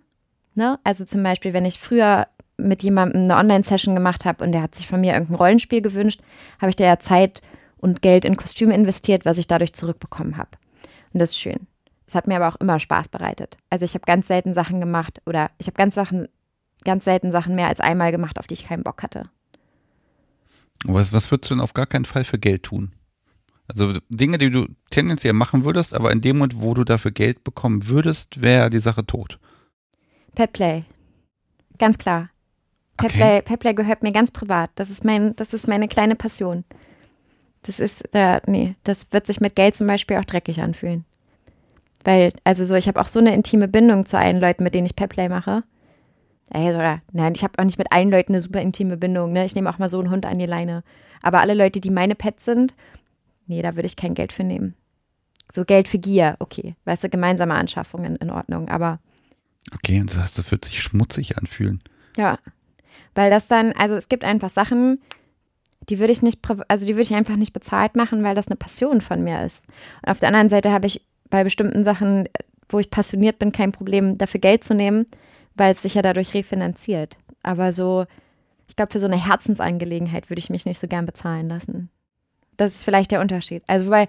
[0.57, 0.79] Ne?
[0.85, 2.27] Also zum Beispiel, wenn ich früher
[2.57, 6.21] mit jemandem eine Online-Session gemacht habe und der hat sich von mir irgendein Rollenspiel gewünscht,
[6.59, 7.43] habe ich da ja Zeit
[7.77, 10.51] und Geld in Kostüme investiert, was ich dadurch zurückbekommen habe.
[11.13, 11.67] Und das ist schön.
[12.07, 13.59] Es hat mir aber auch immer Spaß bereitet.
[13.69, 15.97] Also ich habe ganz selten Sachen gemacht oder ich habe ganz
[16.85, 19.29] ganz selten Sachen mehr als einmal gemacht, auf die ich keinen Bock hatte.
[20.85, 22.93] was, was würdest du denn auf gar keinen Fall für Geld tun?
[23.69, 27.43] Also Dinge, die du tendenziell machen würdest, aber in dem Moment, wo du dafür Geld
[27.43, 29.41] bekommen würdest, wäre die Sache tot.
[30.37, 30.85] Petplay.
[31.79, 32.31] Ganz klar.
[32.99, 33.09] Okay.
[33.09, 34.71] Petplay, Petplay gehört mir ganz privat.
[34.77, 36.65] Das ist mein, das ist meine kleine Passion.
[37.63, 41.05] Das ist, äh, nee, das wird sich mit Geld zum Beispiel auch dreckig anfühlen.
[42.05, 44.87] Weil, also so, ich habe auch so eine intime Bindung zu allen Leuten, mit denen
[44.87, 45.65] ich Petplay mache.
[46.51, 49.45] Ey, oder, nein, ich habe auch nicht mit allen Leuten eine super intime Bindung, ne?
[49.45, 50.85] Ich nehme auch mal so einen Hund an die Leine.
[51.23, 52.75] Aber alle Leute, die meine Pets sind,
[53.47, 54.75] nee, da würde ich kein Geld für nehmen.
[55.51, 56.77] So Geld für Gier, okay.
[56.85, 59.01] Weißt du, gemeinsame Anschaffungen in Ordnung, aber
[59.75, 61.83] Okay, und das heißt, das wird sich schmutzig anfühlen.
[62.17, 62.39] Ja,
[63.15, 65.01] weil das dann, also es gibt einfach Sachen,
[65.89, 68.57] die würde ich nicht, also die würde ich einfach nicht bezahlt machen, weil das eine
[68.57, 69.63] Passion von mir ist.
[70.03, 72.29] Und auf der anderen Seite habe ich bei bestimmten Sachen,
[72.69, 75.07] wo ich passioniert bin, kein Problem, dafür Geld zu nehmen,
[75.55, 77.17] weil es sich ja dadurch refinanziert.
[77.43, 78.07] Aber so,
[78.69, 81.91] ich glaube, für so eine Herzensangelegenheit würde ich mich nicht so gern bezahlen lassen.
[82.57, 83.63] Das ist vielleicht der Unterschied.
[83.67, 84.09] Also, weil,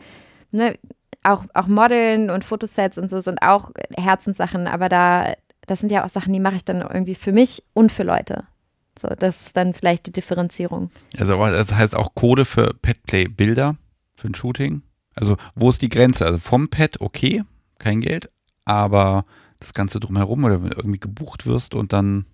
[0.51, 0.77] ne,
[1.23, 5.35] auch, auch Modeln und Fotosets und so sind auch Herzenssachen, aber da,
[5.67, 8.45] das sind ja auch Sachen, die mache ich dann irgendwie für mich und für Leute.
[8.97, 10.89] So, das ist dann vielleicht die Differenzierung.
[11.19, 13.75] Also das heißt auch Code für Petplay-Bilder,
[14.15, 14.81] für ein Shooting.
[15.13, 16.25] Also wo ist die Grenze?
[16.25, 17.43] Also vom Pet, okay,
[17.77, 18.31] kein Geld,
[18.65, 19.25] aber
[19.59, 22.25] das Ganze drumherum oder wenn du irgendwie gebucht wirst und dann,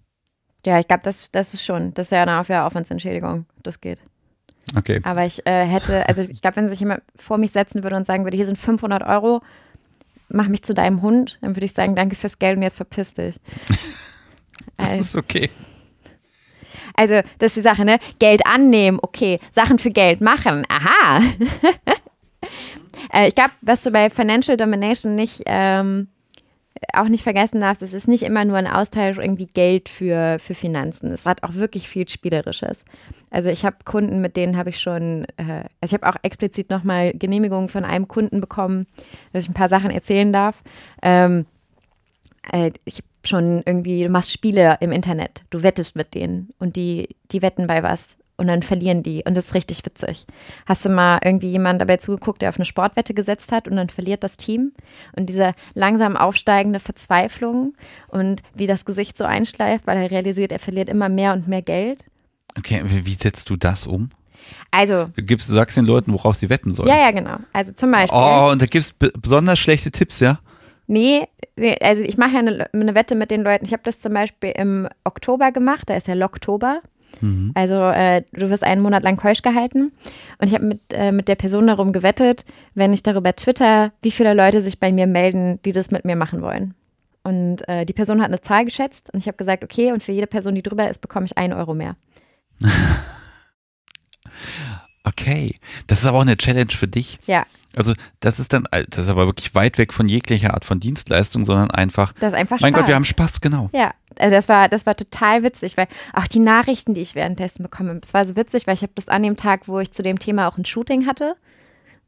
[0.66, 3.46] Ja, ich glaube, das, das ist schon, das ist ja eine Aufwandsentschädigung.
[3.62, 4.00] Das geht.
[4.76, 5.02] okay.
[5.04, 8.06] Aber ich äh, hätte, also ich glaube, wenn sich jemand vor mich setzen würde und
[8.06, 9.42] sagen würde, hier sind 500 Euro,
[10.34, 13.14] mach mich zu deinem Hund, dann würde ich sagen, danke fürs Geld und jetzt verpiss
[13.14, 13.36] dich.
[14.78, 15.50] Das Äh, ist okay.
[16.96, 17.98] Also, das ist die Sache, ne?
[18.20, 19.40] Geld annehmen, okay.
[19.52, 21.22] Sachen für Geld machen, aha.
[23.14, 26.08] äh, ich glaube, was du bei Financial Domination nicht, ähm,
[26.94, 30.54] auch nicht vergessen darfst, es ist nicht immer nur ein Austausch irgendwie Geld für, für
[30.54, 31.12] Finanzen.
[31.12, 32.84] Es hat auch wirklich viel Spielerisches.
[33.34, 36.70] Also ich habe Kunden, mit denen habe ich schon, äh, also ich habe auch explizit
[36.70, 38.86] nochmal Genehmigungen von einem Kunden bekommen,
[39.34, 40.64] dass ich ein paar Sachen erzählen darf.
[41.02, 41.48] Ähm,
[42.52, 46.76] äh, ich hab schon irgendwie, du machst Spiele im Internet, du wettest mit denen und
[46.76, 50.28] die, die wetten bei was und dann verlieren die und das ist richtig witzig.
[50.68, 53.90] Hast du mal irgendwie jemanden dabei zugeguckt, der auf eine Sportwette gesetzt hat und dann
[53.90, 54.74] verliert das Team
[55.16, 57.74] und diese langsam aufsteigende Verzweiflung
[58.10, 61.64] und wie das Gesicht so einschleift, weil er realisiert, er verliert immer mehr und mehr
[61.64, 62.06] Geld.
[62.58, 64.10] Okay, wie setzt du das um?
[64.72, 66.90] Also, Du, gibst, du sagst den Leuten, worauf sie wetten sollen.
[66.90, 67.38] ja, ja, genau.
[67.54, 68.18] Also zum Beispiel.
[68.20, 70.40] Oh, und da gibt es besonders schlechte Tipps, ja?
[70.88, 71.28] Nee,
[71.82, 73.66] also ich mache ja eine, eine Wette mit den Leuten.
[73.66, 76.82] Ich habe das zum Beispiel im Oktober gemacht, da ist ja Locktober.
[77.54, 79.94] Also äh, du wirst einen Monat lang keusch gehalten.
[80.40, 82.44] Und ich habe mit, äh, mit der Person darum gewettet,
[82.74, 86.18] wenn ich darüber twitter, wie viele Leute sich bei mir melden, die das mit mir
[86.18, 86.74] machen wollen.
[87.24, 90.12] Und äh, die Person hat eine Zahl geschätzt und ich habe gesagt, okay, und für
[90.12, 91.96] jede Person, die drüber ist, bekomme ich einen Euro mehr.
[95.06, 95.56] Okay.
[95.88, 97.20] Das ist aber auch eine Challenge für dich.
[97.28, 97.46] Ja,
[97.76, 101.46] Also, das ist dann, das ist aber wirklich weit weg von jeglicher Art von Dienstleistung,
[101.46, 102.82] sondern einfach, das ist einfach mein Spaß.
[102.82, 103.70] Gott, wir haben Spaß, genau.
[103.74, 107.64] Ja, also das war, das war total witzig, weil auch die Nachrichten, die ich währenddessen
[107.64, 110.04] bekomme, das war so witzig, weil ich habe das an dem Tag, wo ich zu
[110.04, 111.36] dem Thema auch ein Shooting hatte.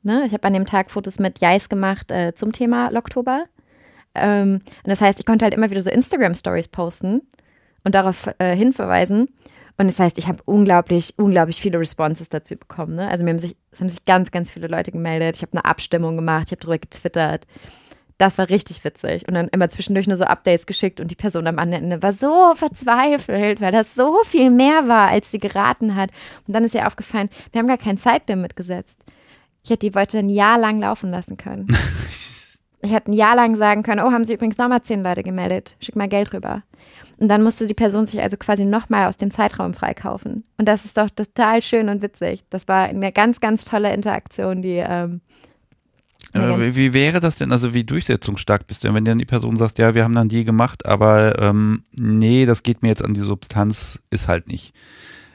[0.04, 0.24] Ne?
[0.26, 3.46] Ich habe an dem Tag Fotos mit Jais gemacht äh, zum Thema Locktober.
[4.14, 7.22] Ähm, und das heißt, ich konnte halt immer wieder so Instagram-Stories posten
[7.84, 9.30] und darauf äh, hinverweisen.
[9.78, 12.96] Und das heißt, ich habe unglaublich, unglaublich viele Responses dazu bekommen.
[12.96, 13.10] Ne?
[13.10, 15.36] Also mir haben sich, es haben sich ganz, ganz viele Leute gemeldet.
[15.36, 17.46] Ich habe eine Abstimmung gemacht, ich habe darüber getwittert.
[18.18, 19.28] Das war richtig witzig.
[19.28, 22.14] Und dann immer zwischendurch nur so Updates geschickt und die Person am anderen Ende war
[22.14, 26.12] so verzweifelt, weil das so viel mehr war, als sie geraten hat.
[26.48, 29.02] Und dann ist ihr aufgefallen, wir haben gar kein Zeitlimit gesetzt.
[29.64, 31.66] Ich hätte die Leute ein Jahr lang laufen lassen können.
[32.82, 35.76] ich hätte ein Jahr lang sagen können, oh, haben sie übrigens nochmal zehn Leute gemeldet,
[35.82, 36.64] schick mal Geld rüber.
[37.18, 40.44] Und dann musste die Person sich also quasi nochmal aus dem Zeitraum freikaufen.
[40.58, 42.44] Und das ist doch total schön und witzig.
[42.50, 45.22] Das war eine ganz, ganz tolle Interaktion, die, ähm,
[46.34, 49.26] Äh, wie, wie wäre das denn, also wie durchsetzungsstark bist du denn, wenn dann die
[49.26, 53.04] Person sagt, ja, wir haben dann die gemacht, aber ähm, nee, das geht mir jetzt
[53.06, 54.74] an die Substanz, ist halt nicht.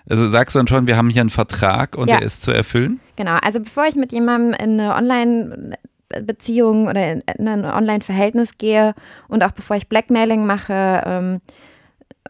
[0.08, 2.18] Also sagst du dann schon, wir haben hier einen Vertrag und Ja.
[2.18, 3.00] der ist zu erfüllen?
[3.16, 8.94] Genau, also bevor ich mit jemandem in eine Online-Beziehung oder in in ein Online-Verhältnis gehe
[9.28, 11.40] und auch bevor ich Blackmailing mache, ähm,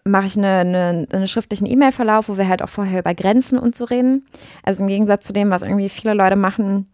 [0.04, 3.76] mache ich eine, eine, einen schriftlichen E-Mail-Verlauf, wo wir halt auch vorher über Grenzen und
[3.76, 4.26] so reden.
[4.62, 6.86] Also im Gegensatz zu dem, was irgendwie viele Leute machen,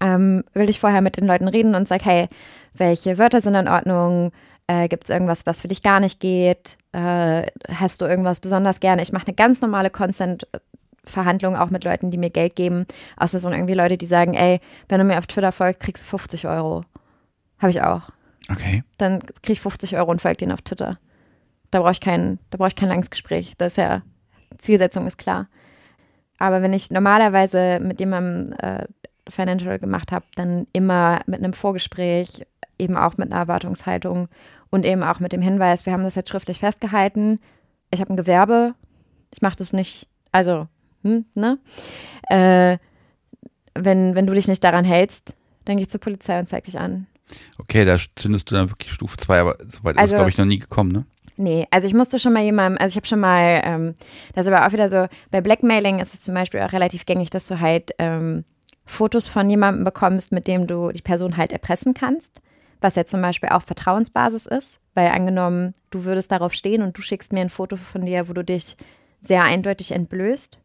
[0.00, 2.28] ähm, will ich vorher mit den Leuten reden und sage, hey,
[2.74, 4.32] welche Wörter sind in Ordnung?
[4.66, 6.76] Äh, Gibt es irgendwas, was für dich gar nicht geht?
[6.92, 9.02] Äh, hast du irgendwas besonders gerne?
[9.02, 12.86] Ich mache eine ganz normale Consent-Verhandlung auch mit Leuten, die mir Geld geben.
[13.16, 16.08] Außer so irgendwie Leute, die sagen, ey, wenn du mir auf Twitter folgst, kriegst du
[16.08, 16.84] 50 Euro.
[17.58, 18.10] Habe ich auch.
[18.50, 18.82] Okay.
[18.98, 20.98] Dann krieg ich 50 Euro und folge denen auf Twitter.
[21.70, 23.54] Da brauche ich kein, da brauche ich kein langes Gespräch.
[23.58, 24.02] Das ist ja,
[24.58, 25.48] Zielsetzung ist klar.
[26.38, 28.84] Aber wenn ich normalerweise mit jemandem äh,
[29.28, 32.44] Financial gemacht habe, dann immer mit einem Vorgespräch,
[32.78, 34.28] eben auch mit einer Erwartungshaltung
[34.70, 37.40] und eben auch mit dem Hinweis, wir haben das jetzt schriftlich festgehalten,
[37.90, 38.74] ich habe ein Gewerbe,
[39.32, 40.68] ich mache das nicht, also,
[41.02, 41.58] hm, ne?
[42.28, 42.78] Äh,
[43.74, 45.34] wenn, wenn du dich nicht daran hältst,
[45.64, 47.06] dann geh ich zur Polizei und zeig dich an.
[47.58, 50.30] Okay, da zündest du dann wirklich Stufe 2, aber so weit ist Also- es, glaube
[50.30, 51.06] ich, noch nie gekommen, ne?
[51.36, 53.94] Nee, also ich musste schon mal jemandem, also ich habe schon mal, ähm,
[54.34, 57.28] das ist aber auch wieder so, bei Blackmailing ist es zum Beispiel auch relativ gängig,
[57.28, 58.44] dass du halt ähm,
[58.86, 62.40] Fotos von jemandem bekommst, mit dem du die Person halt erpressen kannst,
[62.80, 67.02] was ja zum Beispiel auch Vertrauensbasis ist, weil angenommen, du würdest darauf stehen und du
[67.02, 68.76] schickst mir ein Foto von dir, wo du dich
[69.20, 70.58] sehr eindeutig entblößt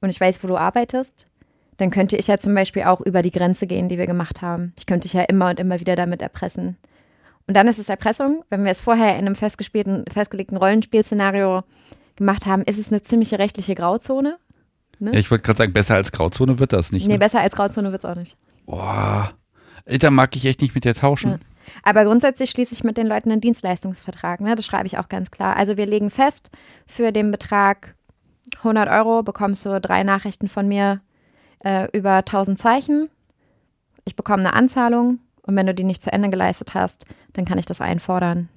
[0.00, 1.26] und ich weiß, wo du arbeitest,
[1.76, 4.72] dann könnte ich ja zum Beispiel auch über die Grenze gehen, die wir gemacht haben.
[4.78, 6.78] Ich könnte dich ja immer und immer wieder damit erpressen.
[7.46, 8.44] Und dann ist es Erpressung.
[8.50, 11.62] Wenn wir es vorher in einem festgespielten, festgelegten Rollenspielszenario
[12.16, 14.38] gemacht haben, ist es eine ziemliche rechtliche Grauzone.
[14.98, 17.06] Ja, ich wollte gerade sagen, besser als Grauzone wird das nicht.
[17.06, 17.18] Nee, Ne?
[17.18, 18.36] besser als Grauzone wird es auch nicht.
[18.64, 19.32] Boah.
[19.84, 21.32] Da mag ich echt nicht mit dir tauschen.
[21.32, 21.38] Ja.
[21.82, 24.40] Aber grundsätzlich schließe ich mit den Leuten einen Dienstleistungsvertrag.
[24.40, 24.54] Ne?
[24.56, 25.56] Das schreibe ich auch ganz klar.
[25.56, 26.50] Also wir legen fest,
[26.86, 27.94] für den Betrag
[28.58, 31.00] 100 Euro bekommst du drei Nachrichten von mir
[31.64, 33.08] äh, über 1000 Zeichen.
[34.04, 37.58] Ich bekomme eine Anzahlung und wenn du die nicht zu Ende geleistet hast, dann kann
[37.58, 38.48] ich das einfordern.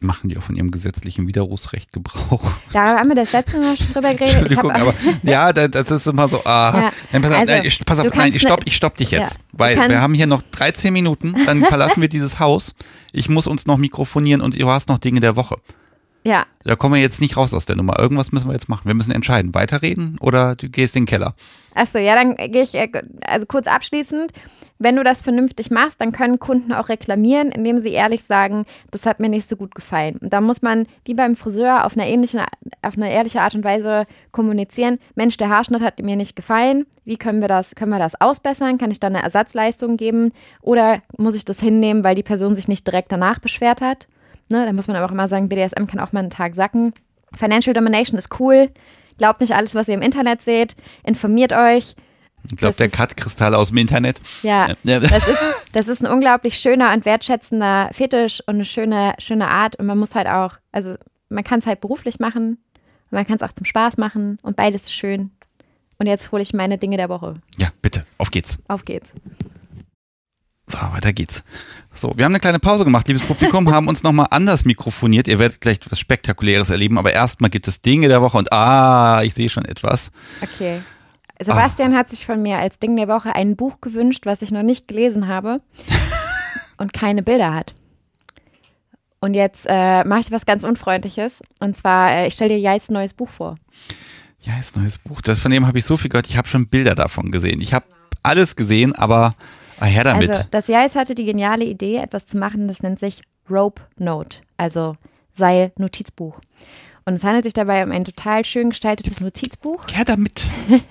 [0.00, 2.52] Machen die auch von ihrem gesetzlichen Widerrufsrecht Gebrauch?
[2.72, 4.36] Da haben wir das letzte Mal schon drüber geredet.
[4.36, 7.64] Entschuldigung, aber ja, da- das ist immer so, ah, Ja, nein, pass auf, also, nein,
[7.64, 10.14] ich, pass auf, nein, ich stopp, ne- ich stopp dich jetzt, Ja, weil wir haben
[10.14, 12.74] hier noch 13 Minuten, dann verlassen wir dieses Haus,
[13.12, 15.56] ich muss uns noch mikrofonieren und du hast noch Dinge der Woche.
[16.24, 17.98] Ja, Da kommen wir jetzt nicht raus aus der Nummer.
[17.98, 18.86] Irgendwas müssen wir jetzt machen.
[18.86, 21.34] Wir müssen entscheiden, weiterreden oder du gehst in den Keller.
[21.74, 22.90] Achso, ja, dann gehe ich, äh,
[23.24, 24.32] also kurz abschließend,
[24.78, 29.06] wenn du das vernünftig machst, dann können Kunden auch reklamieren, indem sie ehrlich sagen, das
[29.06, 30.16] hat mir nicht so gut gefallen.
[30.18, 32.44] Und da muss man, wie beim Friseur, auf eine ähnliche,
[32.82, 34.98] auf eine ehrliche Art und Weise kommunizieren.
[35.14, 36.86] Mensch, der Haarschnitt hat mir nicht gefallen.
[37.04, 38.78] Wie können wir das, können wir das ausbessern?
[38.78, 40.32] Kann ich da eine Ersatzleistung geben?
[40.62, 44.06] Oder muss ich das hinnehmen, weil die Person sich nicht direkt danach beschwert hat?
[44.50, 46.92] Ne, da muss man aber auch immer sagen, BDSM kann auch mal einen Tag sacken.
[47.34, 48.70] Financial Domination ist cool.
[49.18, 50.74] Glaubt nicht alles, was ihr im Internet seht.
[51.04, 51.94] Informiert euch.
[52.50, 54.20] Ich glaube, der ist- Cut-Kristall aus dem Internet.
[54.42, 55.00] Ja, Ja.
[55.00, 55.42] das ist,
[55.72, 59.76] das ist ein unglaublich schöner und wertschätzender Fetisch und eine schöne, schöne Art.
[59.76, 60.94] Und man muss halt auch, also
[61.28, 62.58] man kann es halt beruflich machen,
[63.10, 65.30] und man kann es auch zum Spaß machen und beides ist schön.
[65.98, 67.34] Und jetzt hole ich meine Dinge der Woche.
[67.58, 68.58] Ja, bitte, auf geht's.
[68.68, 69.12] Auf geht's.
[70.68, 71.42] So, weiter geht's.
[71.94, 75.26] So, wir haben eine kleine Pause gemacht, liebes Publikum, haben uns nochmal anders mikrofoniert.
[75.26, 79.22] Ihr werdet gleich was Spektakuläres erleben, aber erstmal gibt es Dinge der Woche und ah,
[79.22, 80.12] ich sehe schon etwas.
[80.42, 80.80] Okay.
[81.40, 84.62] Sebastian hat sich von mir als Ding der Woche ein Buch gewünscht, was ich noch
[84.62, 85.60] nicht gelesen habe
[86.78, 87.74] und keine Bilder hat.
[89.20, 91.40] Und jetzt äh, mache ich was ganz Unfreundliches.
[91.60, 93.56] Und zwar, äh, ich stelle dir Jais neues Buch vor.
[94.40, 95.20] Ja, ist ein neues Buch.
[95.20, 96.28] Das von dem habe ich so viel gehört.
[96.28, 97.60] Ich habe schon Bilder davon gesehen.
[97.60, 97.86] Ich habe
[98.22, 99.34] alles gesehen, aber
[99.80, 100.30] ah, her damit.
[100.30, 104.38] Also das Jais hatte die geniale Idee, etwas zu machen, das nennt sich Rope Note,
[104.56, 104.96] also
[105.32, 106.40] Seil-Notizbuch.
[107.06, 109.84] Und es handelt sich dabei um ein total schön gestaltetes Notizbuch.
[109.94, 110.50] her damit.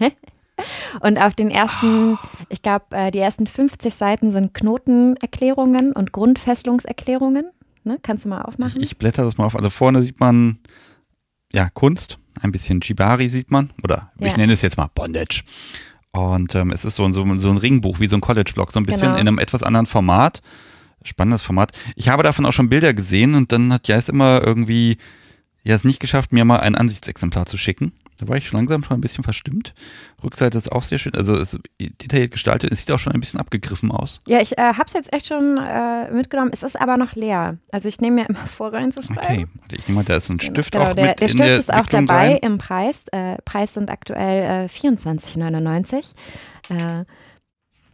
[1.02, 2.18] Und auf den ersten,
[2.50, 7.52] ich glaube, äh, die ersten 50 Seiten sind Knotenerklärungen und Grundfesselungserklärungen.
[7.84, 8.00] Ne?
[8.02, 8.82] Kannst du mal Ich, aufmachen?
[8.82, 9.56] ich blätter das mal auf.
[9.56, 10.58] Also vorne sieht man
[11.54, 14.38] ja Kunst, ein bisschen Shibari sieht man oder ich Ja.
[14.38, 15.44] nenne es jetzt mal Bondage.
[16.18, 18.80] Und ähm, es ist so, ein- so, so ein Ringbuch, wie so ein College-Blog, so
[18.80, 19.14] ein bisschen Genau.
[19.16, 20.42] in einem etwas anderen Format.
[21.04, 21.72] Spannendes Format.
[21.96, 24.98] Ich habe davon auch schon Bilder gesehen und dann hat Jais immer irgendwie
[25.64, 27.92] ja es nicht geschafft, mir mal ein Ansichtsexemplar zu schicken.
[28.18, 29.74] Da war ich schon langsam schon ein bisschen verstimmt.
[30.24, 32.72] Rückseite ist auch sehr schön, also es ist detailliert gestaltet.
[32.72, 34.20] Es sieht auch schon ein bisschen abgegriffen aus.
[34.28, 36.50] ja, ich äh, habe es jetzt echt schon äh, mitgenommen.
[36.54, 37.58] Es ist aber noch leer.
[37.72, 39.22] Also ich nehme mir immer vor, reinzuschreiben.
[39.24, 41.44] Okay, warte, ich nehme mal, da ist ein Stift genau, auch der, mit der Stift
[41.44, 42.38] der ist auch Entwicklung dabei rein.
[42.38, 43.06] im Preis.
[43.12, 46.14] Äh, Preis sind aktuell äh, 24,99.
[46.70, 47.06] Äh,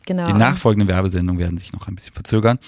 [0.05, 0.25] Genau.
[0.25, 2.59] Die nachfolgenden Werbesendungen werden sich noch ein bisschen verzögern.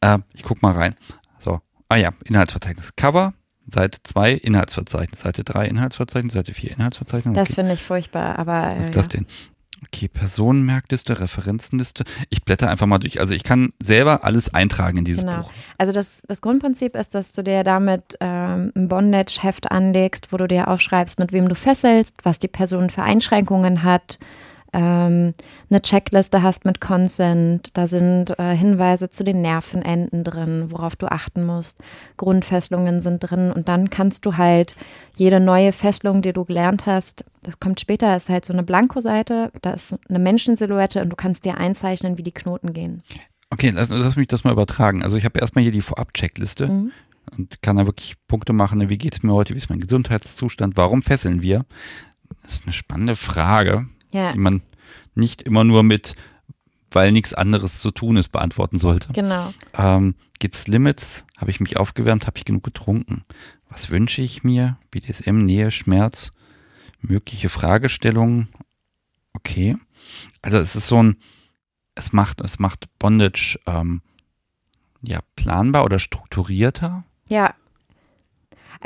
[0.00, 0.94] Äh, ich guck mal rein.
[1.38, 1.60] So.
[1.88, 2.94] Ah ja, Inhaltsverzeichnis.
[2.96, 3.34] Cover,
[3.68, 5.20] Seite 2, Inhaltsverzeichnis.
[5.20, 6.34] Seite 3, Inhaltsverzeichnis.
[6.34, 7.34] Seite 4, Inhaltsverzeichnis.
[7.34, 7.54] Das Okay.
[7.54, 8.74] finde ich furchtbar, aber.
[8.76, 9.08] Was äh, ist das ja.
[9.08, 9.26] denn?
[9.84, 12.04] Okay, Personenmerkliste, Referenzenliste.
[12.30, 13.20] Ich blätter einfach mal durch.
[13.20, 15.42] Also ich kann selber alles eintragen in dieses Genau.
[15.42, 15.52] Buch.
[15.76, 20.48] Also das, das Grundprinzip ist, dass du dir damit ähm, ein Bondage-Heft anlegst, wo du
[20.48, 24.18] dir aufschreibst, mit wem du fesselst, was die Person für Einschränkungen hat,
[24.72, 25.34] ähm,
[25.70, 31.10] eine Checkliste hast mit Consent, da sind äh, Hinweise zu den Nervenenden drin, worauf du
[31.10, 31.78] achten musst,
[32.16, 34.76] Grundfesselungen sind drin und dann kannst du halt
[35.16, 39.50] jede neue Fesselung, die du gelernt hast, das kommt später, ist halt so eine Blankoseite,
[39.62, 43.02] da ist eine Menschensilhouette und du kannst dir einzeichnen, wie die Knoten gehen.
[43.50, 45.02] Okay, lass, lass mich das mal übertragen.
[45.04, 46.92] Also ich habe erstmal hier die Vorab-Checkliste Mhm.
[47.38, 48.88] und kann da wirklich Punkte machen.
[48.90, 49.54] Wie geht es mir heute?
[49.54, 50.76] Wie ist mein Gesundheitszustand?
[50.76, 51.64] Warum fesseln wir?
[52.42, 53.86] Das ist eine spannende Frage,
[54.16, 54.62] Ja, die man
[55.14, 56.16] nicht immer nur mit,
[56.90, 59.12] weil nichts anderes zu tun ist, beantworten sollte.
[59.12, 59.52] genau.
[59.76, 61.24] Ähm, Gibt es Limits?
[61.38, 62.26] Habe ich mich aufgewärmt?
[62.26, 63.24] Habe ich genug getrunken?
[63.70, 64.76] Was wünsche ich mir?
[64.90, 66.32] BDSM, Nähe, Schmerz,
[67.00, 68.48] mögliche Fragestellungen.
[69.32, 69.76] Okay.
[70.42, 71.16] Also es ist so ein,
[71.94, 74.02] es macht, es macht Bondage ähm,
[75.02, 77.04] ja planbar oder strukturierter.
[77.28, 77.54] Ja.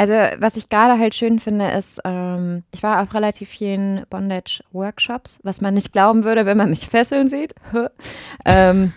[0.00, 5.40] Also, was ich gerade halt schön finde, ist, ähm, ich war auf relativ vielen Bondage-Workshops,
[5.42, 7.54] was man nicht glauben würde, wenn man mich fesseln sieht.
[8.46, 8.94] ähm,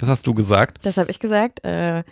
[0.00, 0.78] Das hast du gesagt.
[0.86, 1.62] das habe ich gesagt.
[1.64, 2.02] Äh,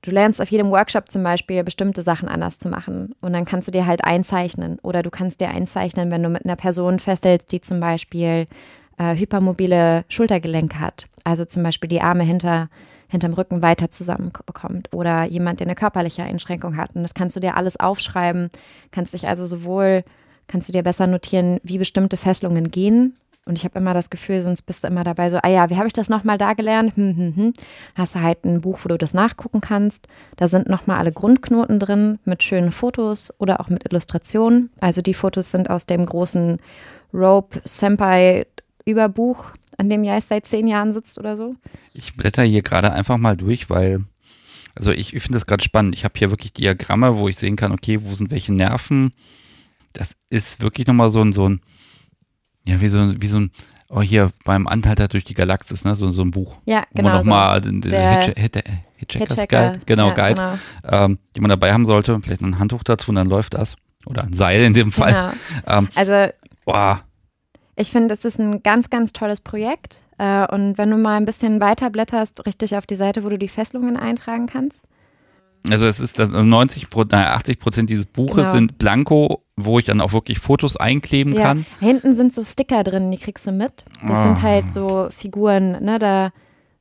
[0.00, 3.14] du lernst auf jedem Workshop zum Beispiel bestimmte Sachen anders zu machen.
[3.20, 4.78] Und dann kannst du dir halt einzeichnen.
[4.78, 8.46] Oder du kannst dir einzeichnen, wenn du mit einer Person fesselst, die zum Beispiel
[8.96, 11.04] äh, hypermobile Schultergelenke hat.
[11.24, 12.70] Also zum Beispiel die Arme hinter,
[13.10, 14.94] hinterm Rücken weiter zusammenbekommt.
[14.94, 16.94] Oder jemand, der eine körperliche Einschränkung hat.
[16.94, 18.50] Und das kannst du dir alles aufschreiben.
[18.92, 20.04] Kannst dich also sowohl,
[20.46, 23.16] kannst du dir besser notieren, wie bestimmte Fesselungen gehen.
[23.46, 25.76] Und ich habe immer das Gefühl, sonst bist du immer dabei so, ah ja, wie
[25.76, 26.94] habe ich das nochmal da gelernt?
[26.96, 27.52] Hm, hm, hm.
[27.96, 30.06] Hast du halt ein Buch, wo du das nachgucken kannst.
[30.36, 34.70] Da sind nochmal alle Grundknoten drin mit schönen Fotos oder auch mit Illustrationen.
[34.80, 36.58] Also die Fotos sind aus dem großen
[37.12, 38.46] Rope Senpai
[38.84, 41.54] Überbuch, an dem Jais seit zehn Jahren sitzt oder so.
[41.92, 44.04] Ich blätter hier gerade einfach mal durch, weil,
[44.74, 45.94] also ich, ich finde das gerade spannend.
[45.94, 49.12] Ich habe hier wirklich Diagramme, wo ich sehen kann, okay, wo sind welche Nerven.
[49.92, 51.60] Das ist wirklich nochmal so ein, so ein,
[52.66, 53.50] ja, wie so, wie so ein,
[53.88, 56.58] oh hier beim Anhalter durch die Galaxis, ne, so, so ein Buch.
[56.66, 57.22] Ja, Wo man genau.
[57.22, 57.28] so.
[57.30, 58.62] nochmal den, den Der Hitch, Hit,
[58.96, 59.70] Hitchhiker's Hitchhiker.
[59.72, 60.34] Guide, genau, ja, Guide,
[60.82, 61.04] Genau.
[61.04, 62.20] Ähm, die man dabei haben sollte.
[62.22, 63.76] Vielleicht ein Handtuch dazu und dann läuft das.
[64.06, 65.32] Oder ein Seil in dem Fall.
[65.66, 65.76] genau.
[65.78, 66.32] Ähm, Also
[66.64, 67.02] boah,
[67.76, 70.02] Ich finde, das ist ein ganz, ganz tolles Projekt.
[70.18, 73.38] Äh, Und wenn du mal ein bisschen weiter blätterst, richtig auf die Seite, wo du
[73.38, 74.82] die Fesselungen eintragen kannst.
[75.70, 78.52] Also es ist das- also 90 Prozent, 80 Prozent dieses Buches Genau.
[78.52, 81.66] sind blanko, wo ich dann auch wirklich Fotos einkleben Ja, kann.
[81.80, 83.72] hinten sind so Sticker drin, die kriegst du mit.
[84.02, 84.22] Das Ah.
[84.22, 85.98] sind halt so Figuren, ne?
[85.98, 86.30] Da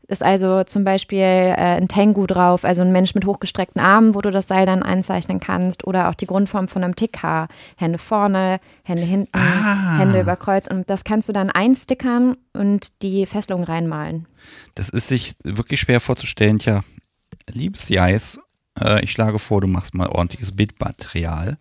[0.09, 4.21] ist also zum Beispiel äh, ein Tengu drauf, also ein Mensch mit hochgestreckten Armen, wo
[4.21, 5.85] du das Seil dann einzeichnen kannst.
[5.85, 7.47] Oder auch die Grundform von einem Tickhaar.
[7.77, 9.99] Hände vorne, Hände hinten, Ah.
[9.99, 10.67] Hände über Kreuz.
[10.67, 14.27] Und das kannst du dann einstickern und die Fesselung reinmalen.
[14.75, 16.59] Das ist sich wirklich schwer vorzustellen.
[16.59, 16.81] Tja,
[17.51, 18.39] liebes Jais,
[18.81, 21.57] äh, ich schlage vor, du machst mal ordentliches Bildmaterial.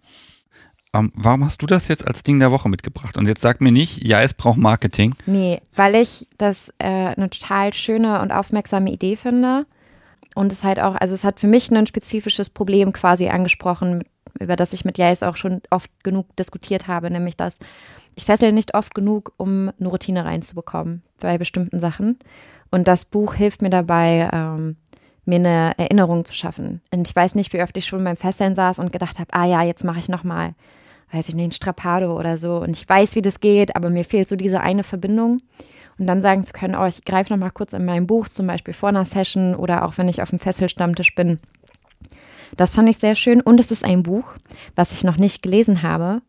[0.99, 3.17] Ähm, warum hast du das jetzt als Ding der Woche mitgebracht?
[3.17, 5.15] Und jetzt sag mir nicht, Jais braucht Marketing.
[5.27, 9.67] Nee, weil ich das äh, eine total schöne und aufmerksame Idee finde.
[10.35, 14.05] Und es halt auch, also es hat für mich ein spezifisches Problem quasi angesprochen,
[14.39, 17.59] über das ich mit Jais auch schon oft genug diskutiert habe, nämlich dass
[18.15, 22.19] ich fessel nicht oft genug, um eine Routine reinzubekommen bei bestimmten Sachen.
[22.71, 24.77] Und das Buch hilft mir dabei, ähm,
[25.25, 26.83] mir eine Erinnerung zu schaffen.
[26.93, 29.47] Und ich weiß nicht, wie oft ich schon beim Fesseln saß und gedacht habe, ah
[29.47, 30.55] ja, jetzt mache ich nochmal,
[31.13, 32.59] weiß ich nicht, ein Strapado oder so.
[32.59, 35.41] Und ich weiß, wie das geht, aber mir fehlt so diese eine Verbindung.
[35.99, 38.73] Und dann sagen zu können, oh, ich greife nochmal kurz in mein Buch, zum Beispiel
[38.73, 41.41] vor einer Session oder auch wenn ich auf dem Fesselstammtisch bin.
[42.57, 43.41] Das fand ich sehr schön.
[43.41, 44.35] Und es ist ein Buch,
[44.77, 46.23] was ich noch nicht gelesen habe,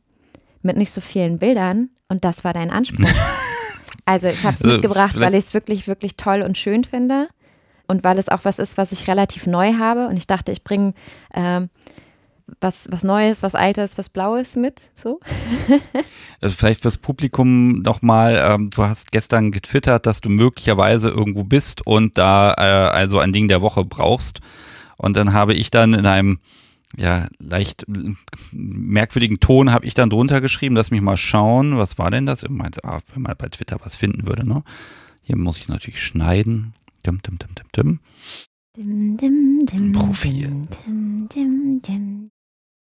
[0.62, 1.90] mit nicht so vielen Bildern.
[2.08, 3.08] Und das war dein Anspruch.
[4.06, 7.28] also ich habe es Also mitgebracht, weil ich es wirklich, wirklich toll und schön finde.
[7.88, 10.08] Und weil es auch was ist, was ich relativ neu habe.
[10.08, 10.94] Und ich dachte, ich bringe
[11.34, 11.70] ähm,
[12.62, 14.92] was, was Neues, was Altes, was Blaues mit.
[14.94, 15.20] So.
[16.42, 21.86] Also vielleicht fürs Publikum nochmal, ähm, du hast gestern getwittert, dass du möglicherweise irgendwo bist
[21.86, 24.40] und da äh, also ein Ding der Woche brauchst.
[24.96, 26.40] Und dann habe ich dann in einem
[26.98, 28.14] ja leicht äh,
[28.52, 32.44] merkwürdigen Ton habe ich dann drunter geschrieben, lass mich mal schauen, was war denn das?
[32.44, 34.64] Ich meinte, ah, wenn man bei Twitter was finden würde, ne?
[35.22, 36.74] Hier muss ich natürlich schneiden.
[37.06, 38.00] Dim, dim, dim, dim, dim.
[38.76, 40.62] Dim, dim, dim, Profil.
[40.86, 42.30] dim, dim, dim.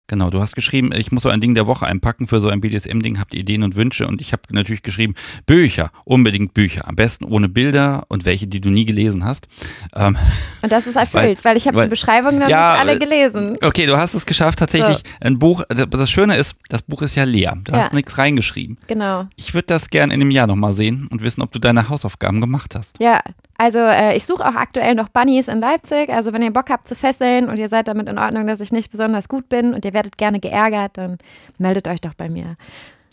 [0.07, 2.61] Genau, du hast geschrieben, ich muss so ein Ding der Woche einpacken für so ein
[2.61, 5.15] BDSM-Ding, habt ihr Ideen und Wünsche und ich habe natürlich geschrieben,
[5.47, 9.47] Bücher, unbedingt Bücher, am besten ohne Bilder und welche, die du nie gelesen hast.
[9.95, 10.15] Ähm,
[10.61, 13.57] und das ist erfüllt, weil, weil ich habe die Beschreibung dann ja, nicht alle gelesen.
[13.63, 15.03] Okay, du hast es geschafft, tatsächlich so.
[15.21, 17.79] ein Buch, also das Schöne ist, das Buch ist ja leer, du ja.
[17.79, 18.77] hast nichts reingeschrieben.
[18.85, 19.25] Genau.
[19.37, 22.41] Ich würde das gern in einem Jahr nochmal sehen und wissen, ob du deine Hausaufgaben
[22.41, 22.99] gemacht hast.
[22.99, 23.21] Ja,
[23.57, 26.09] also äh, ich suche auch aktuell noch Bunnies in Leipzig.
[26.09, 28.71] Also wenn ihr Bock habt zu fesseln und ihr seid damit in Ordnung, dass ich
[28.71, 31.17] nicht besonders gut bin und ihr werdet gerne geärgert, dann
[31.57, 32.57] meldet euch doch bei mir.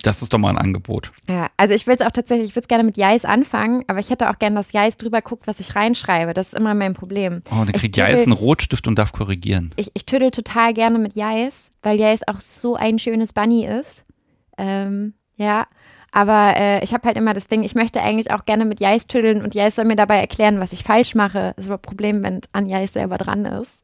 [0.02, 1.12] Das ist doch mal ein Angebot.
[1.28, 4.00] Ja, also ich will es auch tatsächlich, ich würde es gerne mit Jais anfangen, aber
[4.00, 6.34] ich hätte auch gerne, dass Jais drüber guckt, was ich reinschreibe.
[6.34, 7.42] Das ist immer mein Problem.
[7.52, 9.70] Oh, dann kriegt Jais einen Rotstift und darf korrigieren.
[9.76, 14.02] Ich, ich tüdel total gerne mit Jais, weil Jais auch so ein schönes Bunny ist.
[14.58, 15.66] Ähm, ja,
[16.12, 19.06] aber äh, ich habe halt immer das Ding, ich möchte eigentlich auch gerne mit Jais
[19.06, 21.54] tüddeln und Jais soll mir dabei erklären, was ich falsch mache.
[21.56, 23.82] Das ist aber ein Problem, wenn an Jais selber dran ist.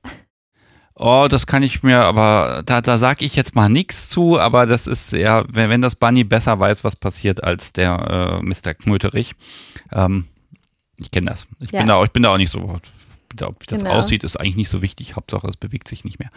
[0.94, 4.66] Oh, das kann ich mir, aber da, da sag ich jetzt mal nichts zu, aber
[4.66, 8.74] das ist ja, wenn, wenn das Bunny besser weiß, was passiert als der äh, Mr.
[8.74, 9.34] Knöterich.
[9.92, 10.26] Ähm,
[10.98, 11.46] ich kenne das.
[11.60, 11.80] Ich, ja.
[11.80, 12.80] bin da, ich bin da auch nicht so,
[13.30, 13.90] wie das genau.
[13.90, 15.14] aussieht, ist eigentlich nicht so wichtig.
[15.14, 16.30] Hauptsache, es bewegt sich nicht mehr.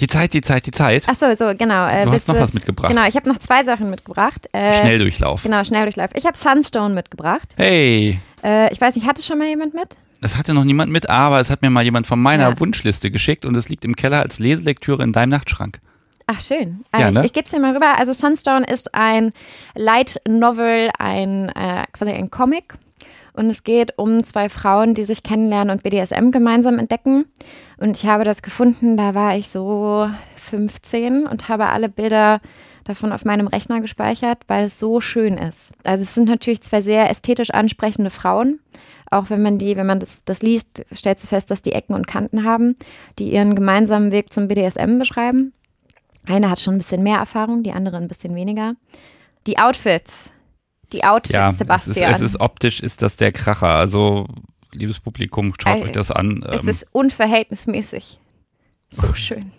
[0.00, 1.04] Die Zeit, die Zeit, die Zeit.
[1.06, 1.86] Ach so, so, genau.
[1.86, 2.90] Äh, du hast noch was mitgebracht.
[2.90, 4.48] Genau, ich habe noch zwei Sachen mitgebracht.
[4.52, 5.42] Äh, Schnelldurchlauf.
[5.42, 6.10] Genau, Schnelldurchlauf.
[6.14, 7.54] Ich habe Sunstone mitgebracht.
[7.56, 8.18] Hey.
[8.42, 9.96] Äh, ich weiß nicht, hatte schon mal jemand mit?
[10.22, 12.60] Es hatte noch niemand mit, aber es hat mir mal jemand von meiner ja.
[12.60, 15.80] Wunschliste geschickt und es liegt im Keller als Leselektüre in deinem Nachtschrank.
[16.26, 16.84] Ach, schön.
[16.92, 17.20] Also ja, ne?
[17.20, 17.98] ich, ich gebe es dir mal rüber.
[17.98, 19.32] Also Sunstone ist ein
[19.74, 22.74] Light Novel, ein äh, quasi ein Comic
[23.34, 27.26] und es geht um zwei Frauen, die sich kennenlernen und BDSM gemeinsam entdecken.
[27.78, 32.40] Und ich habe das gefunden, da war ich so 15 und habe alle Bilder
[32.84, 35.72] davon auf meinem Rechner gespeichert, weil es so schön ist.
[35.84, 38.60] Also es sind natürlich zwei sehr ästhetisch ansprechende Frauen.
[39.10, 41.94] Auch wenn man die, wenn man das, das liest, stellt sie fest, dass die Ecken
[41.94, 42.76] und Kanten haben,
[43.18, 45.52] die ihren gemeinsamen Weg zum BDSM beschreiben.
[46.26, 48.74] Eine hat schon ein bisschen mehr Erfahrung, die andere ein bisschen weniger.
[49.46, 50.32] Die Outfits,
[50.92, 52.10] die Outfits, ja, Sebastian.
[52.10, 53.68] Es ist, es ist optisch ist das der Kracher.
[53.68, 54.26] Also,
[54.72, 56.44] liebes Publikum, schaut also, euch das an.
[56.48, 58.18] Es ähm, ist unverhältnismäßig
[58.88, 59.52] so schön.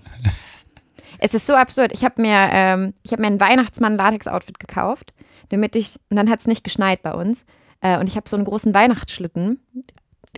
[1.19, 1.91] es ist so absurd.
[1.93, 5.13] Ich habe mir, ähm, ich habe mir ein Weihnachtsmann-Latex-Outfit gekauft,
[5.49, 7.45] damit ich, und dann hat es nicht geschneit bei uns.
[7.81, 9.59] Äh, und ich habe so einen großen Weihnachtsschlitten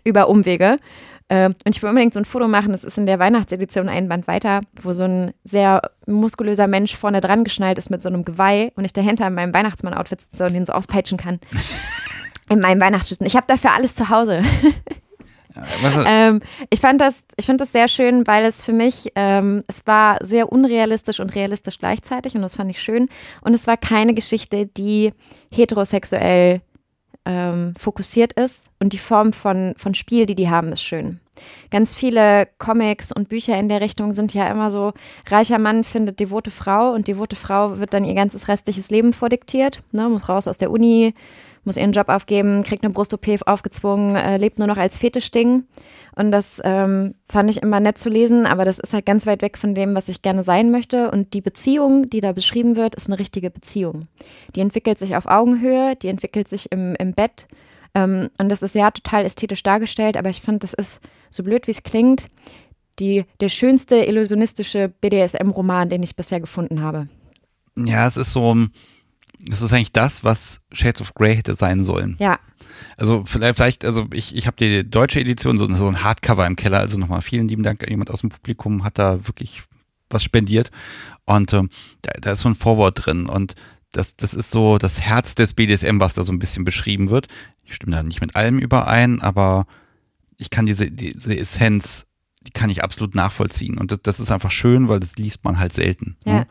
[0.04, 0.80] über Umwege
[1.30, 4.28] und ich will unbedingt so ein Foto machen, das ist in der Weihnachtsedition ein Band
[4.28, 8.72] weiter, wo so ein sehr muskulöser Mensch vorne dran geschnallt ist mit so einem Geweih
[8.76, 11.40] und ich dahinter in meinem Weihnachtsmann-Outfit sitze und den so auspeitschen kann.
[12.50, 13.26] in meinem Weihnachtsschützen.
[13.26, 14.44] Ich habe dafür alles zu Hause.
[16.06, 20.18] ähm, ich fand das, ich das sehr schön, weil es für mich, ähm, es war
[20.22, 23.10] sehr unrealistisch und realistisch gleichzeitig und das fand ich schön.
[23.42, 25.14] Und es war keine Geschichte, die
[25.52, 26.62] heterosexuell
[27.26, 31.20] ähm, fokussiert ist und die Form von, von Spiel, die die haben, ist schön.
[31.70, 34.94] Ganz viele Comics und Bücher in der Richtung sind ja immer so,
[35.28, 39.82] reicher Mann findet devote Frau und devote Frau wird dann ihr ganzes restliches Leben vordiktiert,
[39.92, 41.14] ne, muss raus aus der Uni,
[41.66, 45.64] muss ihren Job aufgeben, kriegt eine Brust-OP aufgezwungen, äh, lebt nur noch als Fetischding.
[46.16, 49.42] Und das ähm, fand ich immer nett zu lesen, aber das ist halt ganz weit
[49.42, 51.12] weg von dem, was ich gerne sein möchte.
[51.12, 54.08] Und die Beziehung, die da beschrieben wird, ist eine richtige Beziehung.
[54.56, 57.48] Die entwickelt sich auf Augenhöhe, die entwickelt sich im, im Bett.
[57.94, 61.02] Ähm, und das ist ja total ästhetisch dargestellt, aber ich finde, das ist,
[61.32, 62.30] so blöd wie es klingt,
[63.00, 67.10] die, der schönste illusionistische BDSM-Roman, den ich bisher gefunden habe.
[67.78, 68.56] Ja, es ist so,
[69.50, 72.16] es ist eigentlich das, was Shades of Grey hätte sein sollen.
[72.20, 72.40] Ja.
[72.98, 76.56] Also vielleicht, vielleicht also ich, ich habe die deutsche Edition, so, so ein Hardcover im
[76.56, 79.64] Keller, also nochmal vielen lieben Dank, jemand aus dem Publikum hat da wirklich
[80.10, 80.72] was spendiert
[81.26, 81.70] und ähm,
[82.02, 83.56] da, da ist so ein Vorwort drin und
[83.96, 87.28] das, das ist so das Herz des BDSM, was da so ein bisschen beschrieben wird.
[87.64, 89.66] Ich stimme da nicht mit allem überein, aber
[90.38, 92.08] ich kann diese, diese Essenz,
[92.42, 93.78] die kann ich absolut nachvollziehen.
[93.78, 96.18] Und das, das ist einfach schön, weil das liest man halt selten.
[96.26, 96.34] Ja.
[96.34, 96.48] Ne?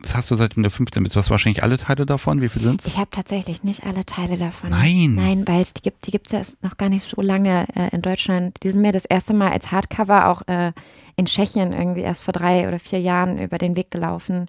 [0.00, 1.16] Das hast du seitdem du 15 bist.
[1.16, 2.40] Du hast wahrscheinlich alle Teile davon.
[2.40, 2.86] Wie viel sind's?
[2.86, 4.70] Ich habe tatsächlich nicht alle Teile davon.
[4.70, 5.16] Nein.
[5.16, 8.02] Nein, weil es die gibt, die gibt's ja noch gar nicht so lange äh, in
[8.02, 8.56] Deutschland.
[8.62, 10.72] Die sind mir das erste Mal als Hardcover auch äh,
[11.16, 14.46] in Tschechien irgendwie erst vor drei oder vier Jahren über den Weg gelaufen.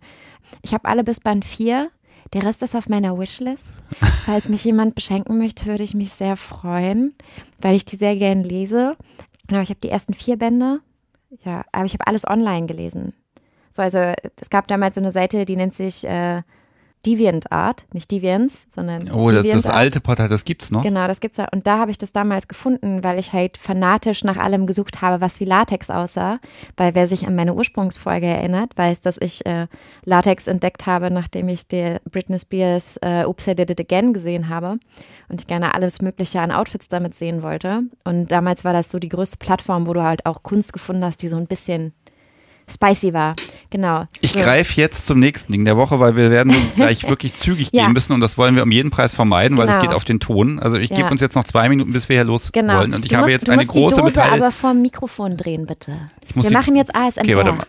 [0.62, 1.90] Ich habe alle bis Band 4.
[2.34, 3.74] Der Rest ist auf meiner Wishlist.
[4.26, 7.16] Falls mich jemand beschenken möchte, würde ich mich sehr freuen,
[7.60, 8.96] weil ich die sehr gern lese.
[9.48, 10.82] Genau, ich habe die ersten vier Bände.
[11.44, 13.14] Ja, aber ich habe alles online gelesen.
[13.72, 16.42] So, also es gab damals so eine Seite, die nennt sich äh,
[17.06, 20.84] DeviantArt, nicht Deviants, sondern Oh, das ist das alte Portal, das gibt's noch.
[20.84, 21.48] Genau, das gibt's ja.
[21.52, 25.22] Und da habe ich das damals gefunden, weil ich halt fanatisch nach allem gesucht habe,
[25.22, 26.40] was wie Latex aussah.
[26.76, 29.68] Weil wer sich an meine Ursprungsfolge erinnert, weiß, dass ich äh,
[30.04, 34.50] Latex entdeckt habe, nachdem ich die Britney Spears äh, Oops, I Did It Again gesehen
[34.50, 34.80] habe.
[35.30, 37.84] Und ich gerne alles Mögliche an Outfits damit sehen wollte.
[38.04, 41.22] Und damals war das so die größte Plattform, wo du halt auch Kunst gefunden hast,
[41.22, 41.94] die so ein bisschen
[42.72, 43.36] spicy war.
[43.72, 44.06] Genau.
[44.22, 44.40] Ich So.
[44.40, 47.84] greife jetzt zum nächsten Ding der Woche, weil wir werden uns gleich wirklich zügig Ja.
[47.86, 49.88] gehen müssen und das wollen wir um jeden Preis vermeiden, weil es Genau.
[49.88, 50.60] geht auf den Ton.
[50.60, 50.96] Also ich Ja.
[50.98, 52.78] gebe uns jetzt noch zwei Minuten, bis wir hier los Genau.
[52.80, 52.94] wollen.
[52.94, 54.34] Und ich du habe musst, jetzt eine große die Dose Metall.
[54.40, 55.98] aber vom Mikrofon drehen, bitte.
[56.34, 57.22] Wir machen jetzt ASMR.
[57.24, 57.66] Okay, warte mal.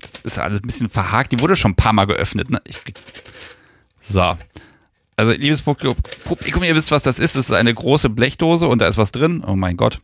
[0.00, 1.32] Das ist alles ein bisschen verhakt.
[1.32, 2.50] Die wurde schon ein paar Mal geöffnet.
[2.50, 2.60] Ne?
[2.64, 2.78] Ich,
[4.00, 4.34] so.
[5.16, 7.34] Also, liebes Publikum, Publikum, ihr wisst, was das ist.
[7.34, 9.42] Es ist eine große Blechdose und da ist was drin.
[9.46, 10.00] Oh mein Gott.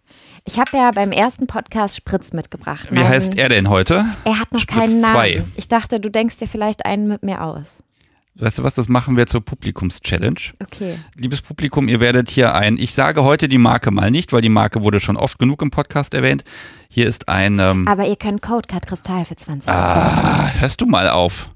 [0.46, 2.88] Ich habe ja beim ersten Podcast Spritz mitgebracht.
[2.90, 4.04] Wie Mein- heißt er denn heute?
[4.24, 5.14] Er hat noch Spritz keinen Namen.
[5.14, 5.44] zwei.
[5.56, 7.78] Ich dachte, du denkst dir vielleicht einen mit mir aus.
[8.36, 10.40] Weißt du was, das machen wir zur Publikums-Challenge.
[10.60, 10.98] Okay.
[11.16, 14.48] Liebes Publikum, ihr werdet hier ein, ich sage heute die Marke mal nicht, weil die
[14.48, 16.42] Marke wurde schon oft genug im Podcast erwähnt.
[16.90, 21.08] Hier ist ein, ähm, Aber ihr könnt Codecard Kristall für 20 ah, hörst du mal
[21.10, 21.48] auf.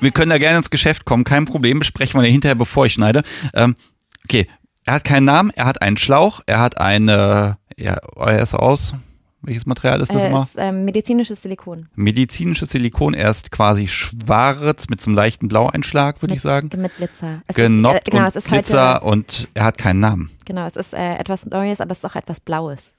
[0.00, 3.22] Wir können da gerne ins Geschäft kommen, kein Problem, besprechen wir hinterher, bevor ich schneide.
[3.54, 3.76] Ähm,
[4.24, 4.46] okay,
[4.84, 8.94] er hat keinen Namen, er hat einen Schlauch, er hat eine, ja, er ist aus,
[9.42, 10.42] welches Material ist das äh, immer?
[10.42, 11.88] ist ähm, medizinisches Silikon.
[11.94, 16.70] Medizinisches Silikon, er ist quasi schwarz mit so einem leichten Blaueinschlag, würde ich sagen.
[16.76, 17.42] Mit Glitzer.
[17.46, 20.30] Es Genoppt ist, äh, genau, und es ist Glitzer heute, und er hat keinen Namen,
[20.44, 22.92] genau, es ist äh, etwas Neues, aber es ist auch etwas Blaues.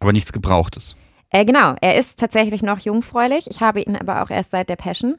[0.00, 0.96] aber nichts Gebrauchtes.
[1.30, 3.50] Äh, genau, er ist tatsächlich noch jungfräulich.
[3.50, 5.16] Ich habe ihn aber auch erst seit der Passion.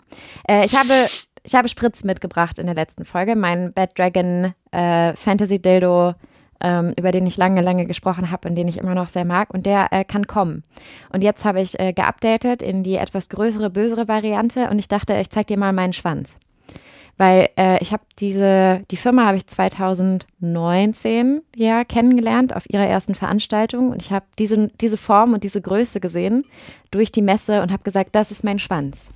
[0.48, 1.07] Äh, ich habe
[1.44, 6.14] ich habe Spritz mitgebracht in der letzten Folge, mein Bad Dragon äh, Fantasy Dildo,
[6.61, 9.53] ähm, über den ich lange, lange gesprochen habe und den ich immer noch sehr mag.
[9.53, 10.63] Und der äh, kann kommen.
[11.11, 15.15] Und jetzt habe ich äh, geupdatet in die etwas größere, bösere Variante und ich dachte,
[15.15, 16.38] ich zeig dir mal meinen Schwanz.
[17.17, 23.15] Weil äh, ich habe diese, die Firma habe ich 2019 ja kennengelernt auf ihrer ersten
[23.15, 26.43] Veranstaltung und ich habe diese, diese Form und diese Größe gesehen
[26.91, 29.09] durch die Messe und habe gesagt, das ist mein Schwanz.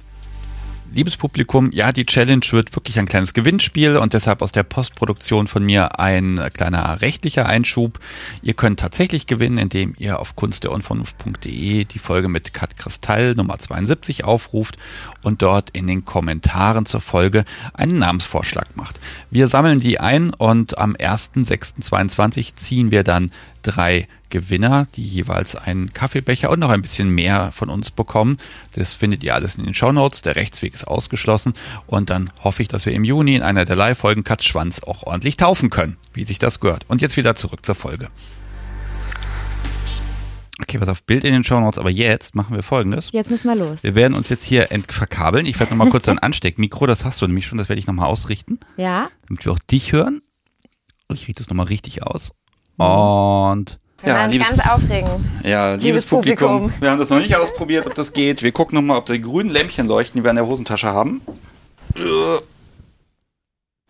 [0.93, 5.47] Liebes Publikum, ja, die Challenge wird wirklich ein kleines Gewinnspiel und deshalb aus der Postproduktion
[5.47, 7.97] von mir ein kleiner rechtlicher Einschub.
[8.41, 14.25] Ihr könnt tatsächlich gewinnen, indem ihr auf kunstderunvernunft.de die Folge mit Kat Kristall Nummer 72
[14.25, 14.77] aufruft
[15.21, 18.99] und dort in den Kommentaren zur Folge einen Namensvorschlag macht.
[19.29, 23.31] Wir sammeln die ein und am 1.6.22 ziehen wir dann
[23.61, 28.37] drei Gewinner, die jeweils einen Kaffeebecher und noch ein bisschen mehr von uns bekommen.
[28.73, 30.21] Das findet ihr alles in den Shownotes.
[30.21, 31.53] Der Rechtsweg ist ausgeschlossen.
[31.87, 35.03] Und dann hoffe ich, dass wir im Juni in einer der Live-Folgen Katz Schwanz auch
[35.03, 36.85] ordentlich taufen können, wie sich das gehört.
[36.87, 38.09] Und jetzt wieder zurück zur Folge.
[40.61, 43.09] Okay, was auf Bild in den Shownotes, aber jetzt machen wir folgendes.
[43.11, 43.81] Jetzt müssen wir los.
[43.83, 45.45] Wir werden uns jetzt hier verkabeln.
[45.45, 48.05] Ich werde nochmal kurz ein Ansteckmikro, das hast du nämlich schon, das werde ich nochmal
[48.07, 49.09] ausrichten, Ja?
[49.27, 50.21] damit wir auch dich hören.
[51.11, 52.31] Ich richte das nochmal richtig aus.
[52.81, 55.11] Und Wir waren ganz aufregend.
[55.43, 56.81] ja, liebes, Liebes Publikum, Publikum.
[56.81, 58.41] wir haben das noch nicht ausprobiert, ob das geht.
[58.41, 61.21] Wir gucken nochmal, ob die grünen Lämpchen leuchten, die wir in der Hosentasche haben.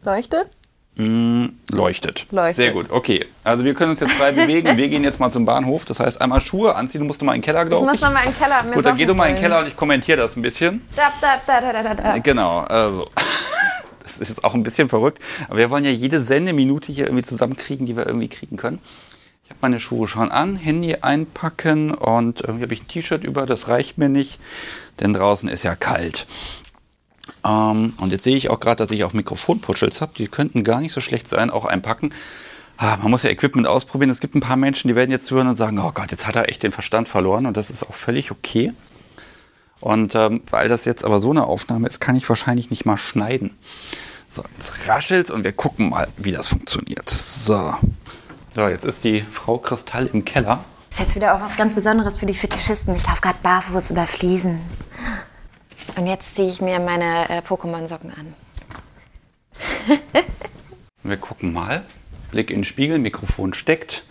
[0.03, 0.49] Leuchtet?
[0.97, 2.27] Mm, leuchtet.
[2.31, 2.55] Leuchtet.
[2.57, 3.25] Sehr gut, okay.
[3.45, 4.75] Also wir können uns jetzt frei bewegen.
[4.75, 5.85] Wir gehen jetzt mal zum Bahnhof.
[5.85, 6.99] Das heißt, einmal Schuhe anziehen.
[6.99, 8.01] Du musst noch mal in den Keller, Ich glaube muss ich.
[8.01, 8.63] noch mal in den Keller.
[8.63, 10.81] Mir Gut, dann geh du mal in den Keller und ich kommentiere das ein bisschen.
[10.95, 12.17] Da, da, da, da, da, da.
[12.17, 13.07] Genau, also.
[14.03, 15.19] Das ist jetzt auch ein bisschen verrückt.
[15.47, 18.79] Aber wir wollen ja jede Sendeminute hier irgendwie zusammenkriegen, die wir irgendwie kriegen können.
[19.43, 23.45] Ich habe meine Schuhe schon an, Handy einpacken und irgendwie habe ich ein T-Shirt über,
[23.45, 24.39] das reicht mir nicht,
[24.99, 26.25] denn draußen ist ja kalt.
[27.45, 30.13] Ähm, und jetzt sehe ich auch gerade, dass ich auch Mikrofonputschels habe.
[30.17, 32.13] Die könnten gar nicht so schlecht sein, auch einpacken.
[32.77, 34.09] Ah, man muss ja Equipment ausprobieren.
[34.09, 36.35] Es gibt ein paar Menschen, die werden jetzt zuhören und sagen, oh Gott, jetzt hat
[36.35, 37.45] er echt den Verstand verloren.
[37.45, 38.73] Und das ist auch völlig okay.
[39.81, 42.97] Und ähm, weil das jetzt aber so eine Aufnahme ist, kann ich wahrscheinlich nicht mal
[42.97, 43.57] schneiden.
[44.29, 47.09] So, jetzt raschelt's und wir gucken mal, wie das funktioniert.
[47.09, 47.73] So.
[48.55, 50.63] So, jetzt ist die Frau Kristall im Keller.
[50.89, 52.95] Ist jetzt wieder auch was ganz Besonderes für die Fetischisten.
[52.95, 54.61] Ich laufe gerade barfuß über Fliesen.
[55.97, 58.35] Und jetzt ziehe ich mir meine äh, Pokémon-Socken an.
[61.03, 61.83] Wir gucken mal.
[62.29, 64.05] Blick in den Spiegel, Mikrofon steckt.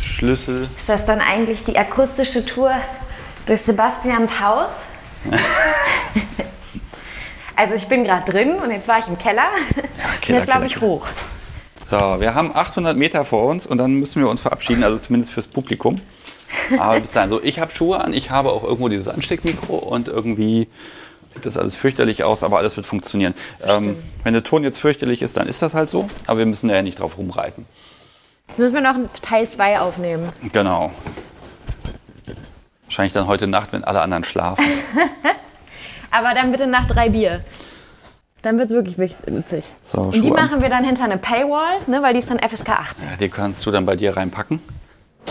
[0.00, 0.62] Schlüssel.
[0.62, 2.74] Ist das dann eigentlich die akustische Tour
[3.46, 4.70] durch Sebastians Haus?
[7.56, 9.48] also ich bin gerade drin und jetzt war ich im Keller.
[10.20, 10.86] Keller, und jetzt laufe ich Keller.
[10.86, 11.06] hoch.
[11.84, 15.32] So, wir haben 800 Meter vor uns und dann müssen wir uns verabschieden, also zumindest
[15.32, 16.00] fürs Publikum.
[16.78, 20.08] Aber bis dahin, so, ich habe Schuhe an, ich habe auch irgendwo dieses Ansteckmikro und
[20.08, 20.68] irgendwie
[21.28, 23.34] sieht das alles fürchterlich aus, aber alles wird funktionieren.
[23.62, 26.68] Ähm, wenn der Ton jetzt fürchterlich ist, dann ist das halt so, aber wir müssen
[26.68, 27.66] da ja nicht drauf rumreiten.
[28.48, 30.32] Jetzt müssen wir noch Teil 2 aufnehmen.
[30.52, 30.92] Genau.
[32.94, 34.64] Wahrscheinlich dann heute Nacht, wenn alle anderen schlafen.
[36.12, 37.40] Aber dann bitte nach drei Bier.
[38.42, 38.96] Dann wird es wirklich
[39.26, 39.64] witzig.
[39.82, 42.68] So, und die machen wir dann hinter eine Paywall, ne, weil die ist dann FSK
[42.68, 43.08] 18.
[43.08, 44.60] Ja, die kannst du dann bei dir reinpacken.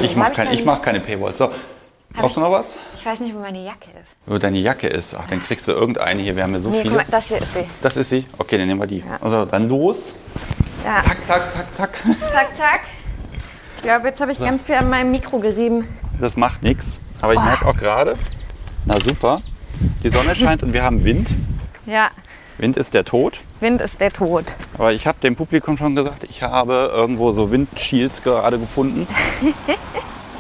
[0.02, 1.38] Ich mache kein, ich mach keine Paywalls.
[1.38, 1.52] So,
[2.14, 2.82] brauchst du noch was?
[2.98, 4.12] Ich weiß nicht, wo meine Jacke ist.
[4.26, 5.16] Wo deine Jacke ist.
[5.16, 6.36] Ach, dann kriegst du irgendeine hier.
[6.36, 6.96] Wir haben ja so Nee, viele.
[6.96, 7.66] mal, das hier ist sie.
[7.82, 8.26] Das ist sie?
[8.40, 9.06] Okay, dann nehmen wir die.
[9.22, 10.16] Also dann los.
[10.84, 11.02] Ja.
[11.02, 11.98] Zack, zack, zack, zack.
[12.20, 12.82] Zack, zack.
[13.78, 15.88] Ich glaube, jetzt habe ich ganz viel an meinem Mikro gerieben.
[16.20, 17.02] Das macht nichts.
[17.22, 18.16] Aber ich merke auch gerade,
[18.86, 19.42] Na super.
[20.04, 21.34] Die Sonne scheint und wir haben Wind.
[21.86, 22.12] Ja,
[22.58, 23.40] Wind ist der Tod.
[23.60, 24.56] Wind ist der Tod.
[24.76, 29.08] Aber ich habe dem Publikum schon gesagt, ich habe irgendwo so Windshields gerade gefunden.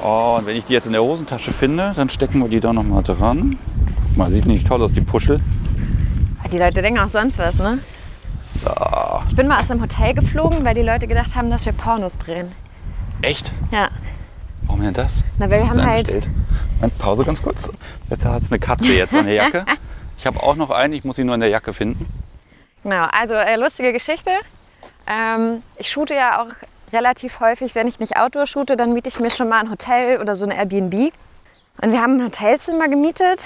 [0.06, 2.74] Oh, und wenn ich die jetzt in der Hosentasche finde, dann stecken wir die da
[2.74, 3.58] nochmal dran.
[4.10, 5.40] Guck mal, sieht nicht toll aus, die Puschel.
[6.52, 7.80] Die Leute denken auch sonst was, ne?
[8.42, 8.70] So.
[9.30, 12.18] Ich bin mal aus einem Hotel geflogen, weil die Leute gedacht haben, dass wir Pornos
[12.18, 12.52] drehen.
[13.22, 13.54] Echt?
[13.72, 13.88] Ja.
[14.74, 15.24] Warum denn das?
[15.38, 16.10] Na, weil wir haben halt-?
[16.78, 17.72] Moment, Pause ganz kurz.
[18.10, 19.66] Jetzt hat es eine Katze jetzt an der Jacke.
[20.18, 22.08] Ich habe auch noch eine, ich muss sie nur in der Jacke finden.
[22.84, 24.32] Genau, also äh, lustige Geschichte.
[25.06, 26.48] Ähm, ich shoote ja auch
[26.94, 30.22] relativ häufig, wenn ich nicht Outdoor shoote, dann miete ich mir schon mal ein Hotel
[30.22, 31.12] oder so eine Airbnb.
[31.82, 33.46] Und wir haben ein Hotelzimmer gemietet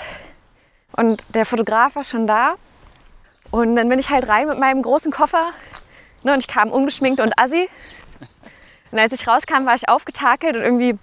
[0.92, 2.54] und der Fotograf war schon da.
[3.50, 5.52] Und dann bin ich halt rein mit meinem großen Koffer
[6.24, 7.68] ne, und ich kam ungeschminkt und assi.
[8.92, 10.98] Und als ich rauskam, war ich aufgetakelt und irgendwie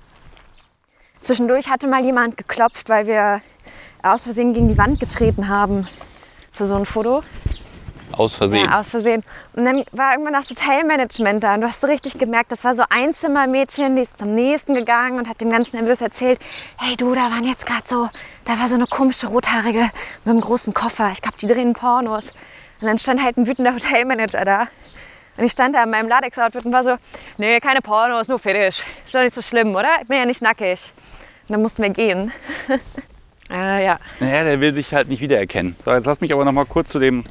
[1.25, 3.41] zwischendurch hatte mal jemand geklopft, weil wir
[4.03, 5.89] aus Versehen gegen die Wand getreten haben
[6.53, 7.23] für so ein Foto.
[8.13, 8.67] Aus Versehen.
[8.67, 9.25] Ja, aus Versehen.
[9.55, 12.77] Und dann war irgendwann das Hotelmanagement da und du hast so richtig gemerkt, das war
[12.77, 16.39] so ein Zimmermädchen, die ist zum nächsten gegangen und hat dem ganz nervös erzählt,
[16.77, 18.09] hey du, da waren jetzt gerade so,
[18.45, 19.91] da war so eine komische Rothaarige
[20.25, 22.35] mit einem großen Koffer, ich glaube, die drehen Pornos.
[22.81, 24.69] Und dann stand halt ein wütender Hotelmanager da.
[25.37, 26.97] Und ich stand da in meinem Latex-Outfit und war so,
[27.39, 28.83] nee, keine Pornos, nur Fetisch.
[29.05, 29.89] Ist doch nicht so schlimm, oder?
[30.03, 30.93] Ich bin ja nicht nackig.
[31.49, 32.33] Und dann mussten wir gehen.
[33.51, 33.99] äh, ja.
[34.21, 35.77] Naja, der will sich halt nicht wiedererkennen.
[35.85, 37.25] So, jetzt lass mich aber noch mal kurz zu dem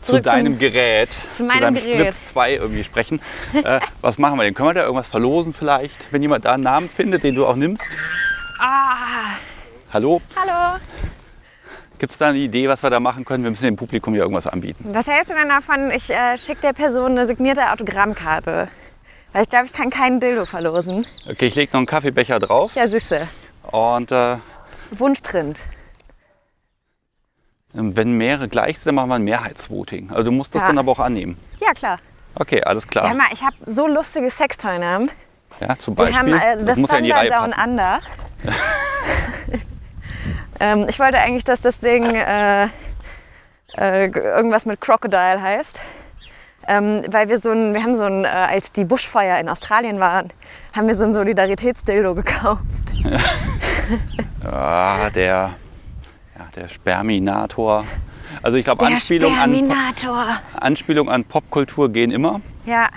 [0.00, 1.94] zu Zurück zum- deinem Gerät, zu, meinem deinem Gerät.
[1.94, 3.20] Spritz 2 irgendwie sprechen.
[3.52, 4.54] äh, was machen wir denn?
[4.54, 6.12] Können wir da irgendwas verlosen vielleicht?
[6.12, 7.96] Wenn jemand da einen Namen findet, den du auch nimmst?
[8.60, 9.36] Ah,
[9.92, 10.20] Hallo?
[10.36, 10.78] hallo.
[11.98, 13.42] Gibt es da eine Idee, was wir da machen können?
[13.42, 14.90] Wir müssen dem Publikum ja irgendwas anbieten.
[14.92, 15.90] Was hältst du denn davon?
[15.90, 18.68] Ich äh, schicke der Person eine signierte Autogrammkarte.
[19.32, 21.06] Weil ich glaube, ich kann keinen Dildo verlosen.
[21.30, 23.26] Okay, ich lege noch einen Kaffeebecher drauf Ja, süße.
[23.70, 24.36] und äh,
[24.90, 25.58] Wunschprint.
[27.72, 30.10] wenn mehrere gleich sind, dann machen wir ein Mehrheitsvoting.
[30.10, 30.68] Also du musst das Ja.
[30.68, 31.38] dann aber auch annehmen.
[31.60, 31.98] Ja, klar.
[32.34, 33.12] Okay, alles klar.
[33.14, 35.10] mal, ich habe so lustige Sextoy-Namen.
[35.60, 36.40] Ja, zum Wir Beispiel.
[36.40, 37.70] haben äh, das The muss ja in die Reihe Thunder Down passen.
[37.70, 38.00] Under.
[40.60, 42.68] ähm, ich wollte eigentlich, dass das Ding äh,
[43.76, 45.80] äh, irgendwas mit Crocodile heißt.
[46.70, 50.00] Ähm, weil wir so ein, wir haben so ein, äh, als die Buschfeuer in Australien
[50.00, 50.28] waren,
[50.76, 52.62] haben wir so ein Solidaritätsdildo gekauft.
[54.44, 55.24] Ah, der,
[56.36, 57.84] ja, der Sperminator.
[58.42, 59.72] Also ich glaube, Der Anspielungen an.
[60.60, 62.40] Anspielung an Popkultur gehen immer.
[62.66, 62.88] Ja,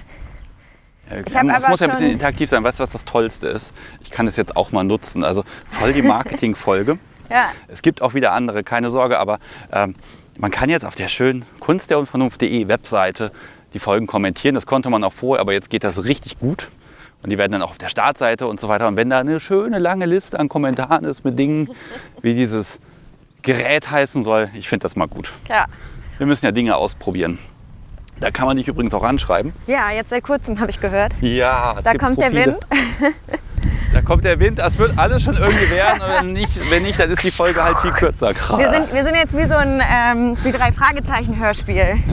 [1.09, 2.63] Ich es aber muss ja ein bisschen interaktiv sein.
[2.63, 3.73] Weißt du, was das Tollste ist?
[4.01, 5.23] Ich kann das jetzt auch mal nutzen.
[5.23, 6.97] Also voll die Marketingfolge.
[7.29, 7.45] ja.
[7.67, 9.39] Es gibt auch wieder andere, keine Sorge, aber
[9.71, 9.95] ähm,
[10.37, 13.31] man kann jetzt auf der schönen Kunst der Unvernunft.de Webseite
[13.73, 14.55] die Folgen kommentieren.
[14.55, 16.69] Das konnte man auch vorher, aber jetzt geht das richtig gut.
[17.23, 18.87] Und die werden dann auch auf der Startseite und so weiter.
[18.87, 21.69] Und wenn da eine schöne lange Liste an Kommentaren ist mit Dingen,
[22.21, 22.79] wie dieses
[23.43, 25.31] Gerät heißen soll, ich finde das mal gut.
[25.49, 25.65] ja.
[26.17, 27.39] Wir müssen ja Dinge ausprobieren.
[28.19, 29.53] Da kann man dich übrigens auch anschreiben.
[29.65, 31.13] Ja, jetzt seit kurzem habe ich gehört.
[31.21, 32.45] Ja, es Da gibt kommt der Profile.
[32.45, 33.15] Wind.
[33.91, 34.59] Da kommt der Wind.
[34.59, 36.01] Das wird alles schon irgendwie werden.
[36.01, 38.29] Und wenn nicht, wenn nicht, dann ist die Folge halt viel kürzer.
[38.29, 41.97] Wir sind, wir sind jetzt wie so ein ähm, die drei Fragezeichen Hörspiel.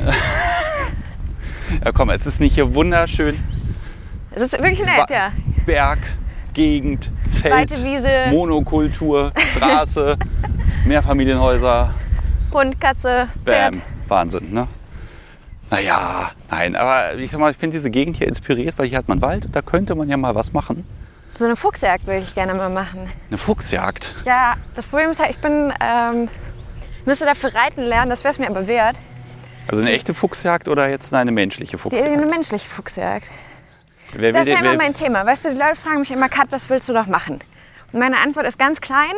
[1.84, 3.38] Ja, komm, es ist nicht hier wunderschön.
[4.30, 5.32] Es ist wirklich nett, ja.
[5.66, 5.98] Berg,
[6.54, 7.72] Gegend, Feld.
[8.30, 10.16] Monokultur, Straße,
[10.86, 11.94] Mehrfamilienhäuser.
[12.52, 13.72] Hund, Katze, Pferd.
[13.74, 13.82] Bam.
[14.08, 14.68] Wahnsinn, ne?
[15.70, 19.08] Naja, nein, aber ich sag mal, ich finde diese Gegend hier inspiriert, weil hier hat
[19.08, 20.86] man Wald und da könnte man ja mal was machen.
[21.36, 23.08] So eine Fuchsjagd würde ich gerne mal machen.
[23.28, 24.14] Eine Fuchsjagd.
[24.24, 26.28] Ja, das Problem ist halt, ich bin, ähm,
[27.04, 28.96] müsste dafür reiten lernen, das wäre es mir aber wert.
[29.68, 32.06] Also eine echte Fuchsjagd oder jetzt eine menschliche Fuchsjagd?
[32.06, 33.30] eine menschliche Fuchsjagd.
[34.14, 35.26] Wer Das ist ja immer mein Thema.
[35.26, 37.40] Weißt du, die Leute fragen mich immer, Kat, was willst du doch machen?
[37.92, 39.12] Und meine Antwort ist ganz klein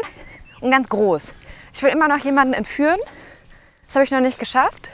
[0.61, 1.35] und ganz groß.
[1.73, 2.99] Ich will immer noch jemanden entführen.
[3.87, 4.91] Das habe ich noch nicht geschafft.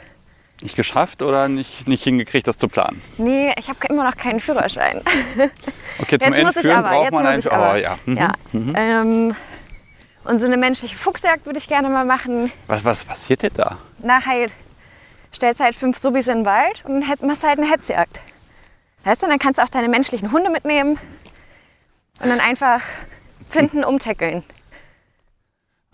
[0.63, 3.03] Nicht geschafft oder nicht, nicht hingekriegt, das zu planen?
[3.19, 5.03] Nee, ich habe immer noch keinen Führerschein.
[5.99, 7.53] Okay, zum jetzt muss ich Entführen aber, braucht jetzt man eigentlich.
[7.53, 7.73] aber.
[7.73, 7.97] Oh ja.
[8.05, 8.19] Mhm.
[8.19, 8.33] ja.
[8.75, 9.35] Ähm,
[10.25, 12.53] und so eine menschliche Fuchsjagd würde ich gerne mal machen.
[12.67, 13.79] Was, was passiert denn da?
[14.03, 14.53] Na halt,
[15.35, 18.21] stellst halt fünf Subis in den Wald und machst halt eine Hetzjagd.
[19.05, 20.99] Weißt du, und dann kannst du auch deine menschlichen Hunde mitnehmen
[22.21, 22.81] und dann einfach
[23.49, 24.43] finden, umtackeln.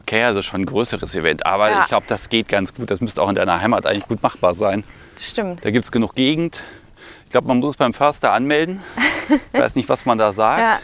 [0.01, 1.47] Okay, also schon ein größeres Event.
[1.47, 1.83] Aber Ja.
[1.83, 2.91] ich glaube, das geht ganz gut.
[2.91, 4.85] Das müsste auch in deiner Heimat eigentlich gut machbar sein.
[5.17, 5.65] Das stimmt.
[5.65, 6.65] Da gibt es genug Gegend.
[7.27, 8.83] Ich glaube, man muss es beim Förster anmelden.
[9.53, 10.59] Ich weiß nicht, was man da sagt.
[10.61, 10.79] Ja.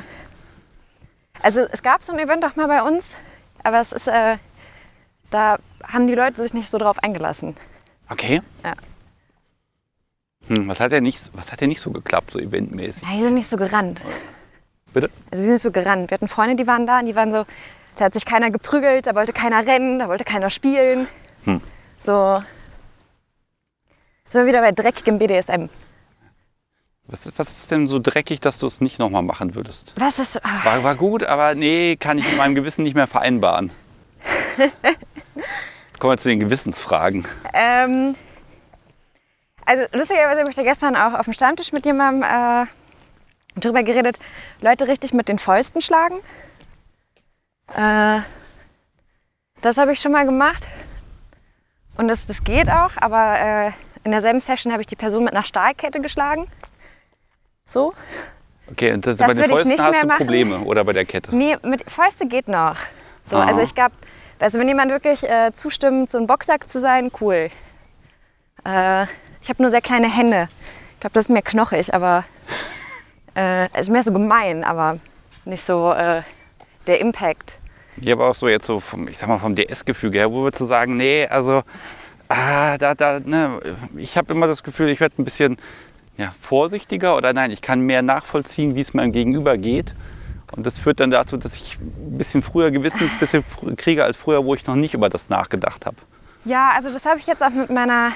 [1.42, 3.16] Also es gab so ein Event auch mal bei uns,
[3.62, 4.36] aber es ist, äh,
[5.30, 5.58] da
[5.92, 7.56] haben die Leute sich nicht so drauf eingelassen.
[8.10, 8.40] Okay.
[8.64, 8.74] Ja.
[10.48, 13.02] Hm, was, hat denn nicht, was hat denn nicht so geklappt, so eventmäßig?
[13.02, 14.00] Ja, die sind nicht so gerannt.
[14.92, 15.10] Bitte?
[15.30, 16.10] Also die sind nicht so gerannt.
[16.10, 17.44] Wir hatten Freunde, die waren da und die waren so,
[17.96, 21.06] Da hat sich keiner geprügelt, da wollte keiner rennen, da wollte keiner spielen.
[21.44, 21.60] Hm.
[21.98, 22.42] So.
[24.30, 25.68] So wieder bei dreckigem BDSM.
[27.08, 29.94] Was, was ist denn so dreckig, dass du es nicht nochmal machen würdest?
[29.96, 30.44] Was ist.
[30.44, 33.70] ah, War, war gut, aber nee, kann ich mit meinem Gewissen nicht mehr vereinbaren.
[35.98, 37.26] Kommen wir zu den Gewissensfragen.
[37.52, 38.14] Ähm,
[39.66, 42.66] also lustigerweise habe ich da gestern auch auf dem Stammtisch mit jemandem äh,
[43.60, 44.18] drüber geredet,
[44.60, 46.16] Leute richtig mit den Fäusten schlagen.
[47.74, 48.20] Äh,
[49.60, 50.66] das habe ich schon mal gemacht.
[51.96, 53.72] Und das, das geht auch, aber äh,
[54.04, 56.46] in derselben Session habe ich die Person mit einer Stahlkette geschlagen.
[57.66, 57.92] So.
[58.70, 60.18] Okay, und das, Das bei den Fäusten nicht hast mehr du machen.
[60.18, 61.34] Probleme oder bei der Kette?
[61.34, 62.76] Nee, mit Fäuste geht noch.
[63.24, 63.46] So, Ah.
[63.46, 63.94] also ich glaube,
[64.40, 67.50] also wenn jemand wirklich äh, zustimmt, so ein Boxsack zu sein, cool.
[68.64, 69.04] Äh,
[69.40, 70.48] ich habe nur sehr kleine Hände.
[70.94, 72.24] Ich glaube, das ist mehr knochig, aber
[73.34, 74.98] äh, es ist mehr so gemein, aber
[75.44, 76.22] nicht so äh,
[76.86, 77.56] der Impact.
[78.00, 80.52] Ja, aber auch so jetzt so vom, ich sag mal, vom DS-Gefüge her, wo wir
[80.52, 81.62] zu sagen, nee, also,
[82.28, 83.60] ah, da, da, ne,
[83.96, 85.56] ich habe immer das Gefühl, ich werde ein bisschen
[86.16, 89.94] ja, vorsichtiger oder nein, ich kann mehr nachvollziehen, wie es meinem Gegenüber geht.
[90.52, 94.16] Und das führt dann dazu, dass ich ein bisschen früher Gewissens bisschen fr- kriege als
[94.16, 95.96] früher, wo ich noch nicht über das nachgedacht habe.
[96.44, 98.12] Ja, also das habe ich jetzt auch mit meiner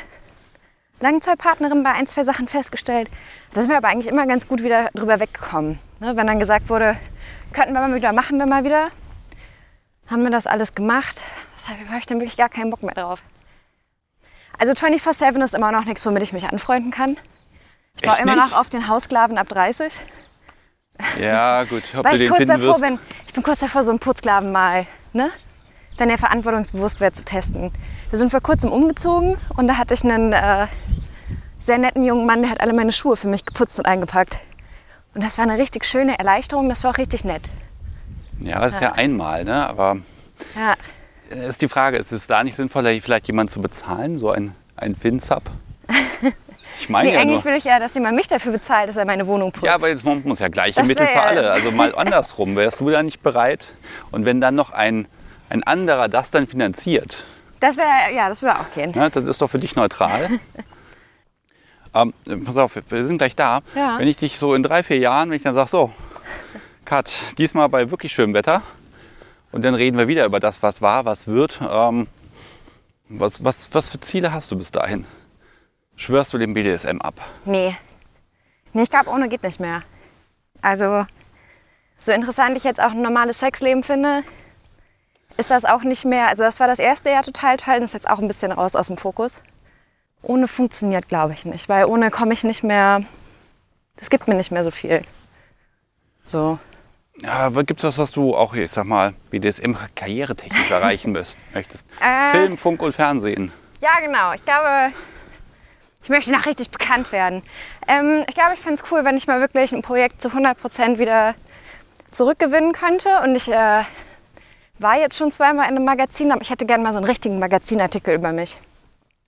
[1.00, 3.08] Langzeitpartnerin bei ein, zwei Sachen festgestellt.
[3.52, 5.78] Da sind wir aber eigentlich immer ganz gut wieder drüber weggekommen.
[6.00, 6.16] Ne?
[6.16, 6.96] Wenn dann gesagt wurde,
[7.52, 8.88] könnten wir mal wieder, machen wir mal wieder,
[10.08, 11.20] haben wir das alles gemacht.
[11.66, 13.20] Da habe ich dann wirklich gar keinen Bock mehr drauf.
[14.58, 17.16] Also 24-7 ist immer noch nichts, womit ich mich anfreunden kann.
[17.96, 20.00] Ich baue immer noch auf den Haussklaven ab 30.
[21.20, 22.82] Ja, gut, ob Weil du ich den kurz finden davor wirst.
[22.82, 25.30] bin, ich bin kurz davor, so einen Putzsklaven mal, ne?
[25.98, 27.70] Wenn er verantwortungsbewusst wäre, zu testen.
[28.10, 30.66] Wir sind vor kurzem umgezogen und da hatte ich einen äh,
[31.60, 34.38] sehr netten jungen Mann, der hat alle meine Schuhe für mich geputzt und eingepackt.
[35.14, 37.42] Und das war eine richtig schöne Erleichterung, das war auch richtig nett.
[38.40, 39.68] Ja, das ist ja einmal, ne?
[39.68, 39.98] aber
[40.56, 40.74] Ja,
[41.46, 44.96] ist die Frage, ist es da nicht sinnvoller, vielleicht jemanden zu bezahlen, so ein, ein
[44.96, 45.42] Fin-Sub?
[46.82, 47.44] Ich meine nee, ja eigentlich nur.
[47.44, 49.64] will ich ja, dass jemand mich dafür bezahlt, dass er meine Wohnung putzt.
[49.64, 51.52] Ja, aber jetzt muss ja gleiche Das Mittel für ja- alle.
[51.52, 52.56] Also mal andersrum.
[52.56, 53.72] Wärst du da nicht bereit?
[54.10, 55.06] Und wenn dann noch ein,
[55.48, 57.22] ein anderer das dann finanziert,
[57.60, 58.90] das wäre, ja, das würde auch gehen.
[58.96, 60.28] ne, das ist doch für dich neutral.
[61.94, 62.12] ähm,
[62.44, 63.60] pass auf, wir sind gleich da.
[63.76, 63.98] Ja.
[63.98, 65.92] Wenn ich dich so in drei, vier Jahren, wenn ich dann sage, so,
[66.84, 68.62] Kat, diesmal bei wirklich schönem Wetter
[69.52, 71.60] und dann reden wir wieder über das, was war, was wird.
[71.70, 72.08] Ähm,
[73.08, 75.06] was, was, was für Ziele hast du bis dahin?
[75.96, 77.14] Schwörst du dem BDSM ab?
[77.44, 77.76] Nee.
[78.72, 79.82] Nee, ich glaube, ohne geht nicht mehr.
[80.62, 81.04] Also,
[81.98, 84.22] so interessant ich jetzt auch ein normales Sexleben finde,
[85.36, 86.28] ist das auch nicht mehr.
[86.28, 88.74] Also, das war das erste Jahr total toll und ist jetzt auch ein bisschen raus
[88.74, 89.42] aus dem Fokus.
[90.22, 93.02] Ohne funktioniert, glaube ich nicht, weil ohne komme ich nicht mehr.
[93.96, 95.02] Das gibt mir nicht mehr so viel.
[96.24, 96.58] So.
[97.20, 101.86] Ja, gibt es was, was du auch, ich sag mal, BDSM karrieretechnisch erreichen müsst- möchtest?
[102.00, 102.30] Äh.
[102.30, 103.52] Film, Funk und Fernsehen.
[103.80, 104.32] Ja, genau.
[104.32, 104.92] Ich glaube,
[106.02, 107.42] ich möchte noch richtig bekannt werden.
[107.86, 110.98] Ähm, ich glaube, ich fände es cool, wenn ich mal wirklich ein Projekt zu 100%
[110.98, 111.34] wieder
[112.10, 113.08] zurückgewinnen könnte.
[113.22, 113.82] Und ich äh,
[114.78, 117.38] war jetzt schon zweimal in einem Magazin, aber ich hätte gerne mal so einen richtigen
[117.38, 118.58] Magazinartikel über mich.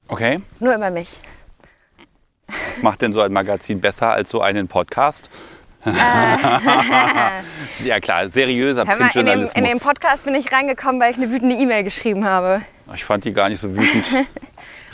[0.08, 0.40] Okay.
[0.58, 1.20] Nur über mich.
[2.46, 5.30] Was macht denn so ein Magazin besser als so einen Podcast?
[7.84, 11.18] ja klar, seriöser Hör mal, in, dem, in dem Podcast bin ich reingekommen, weil ich
[11.18, 12.62] eine wütende E-Mail geschrieben habe.
[12.94, 14.06] ich fand die gar nicht so wütend.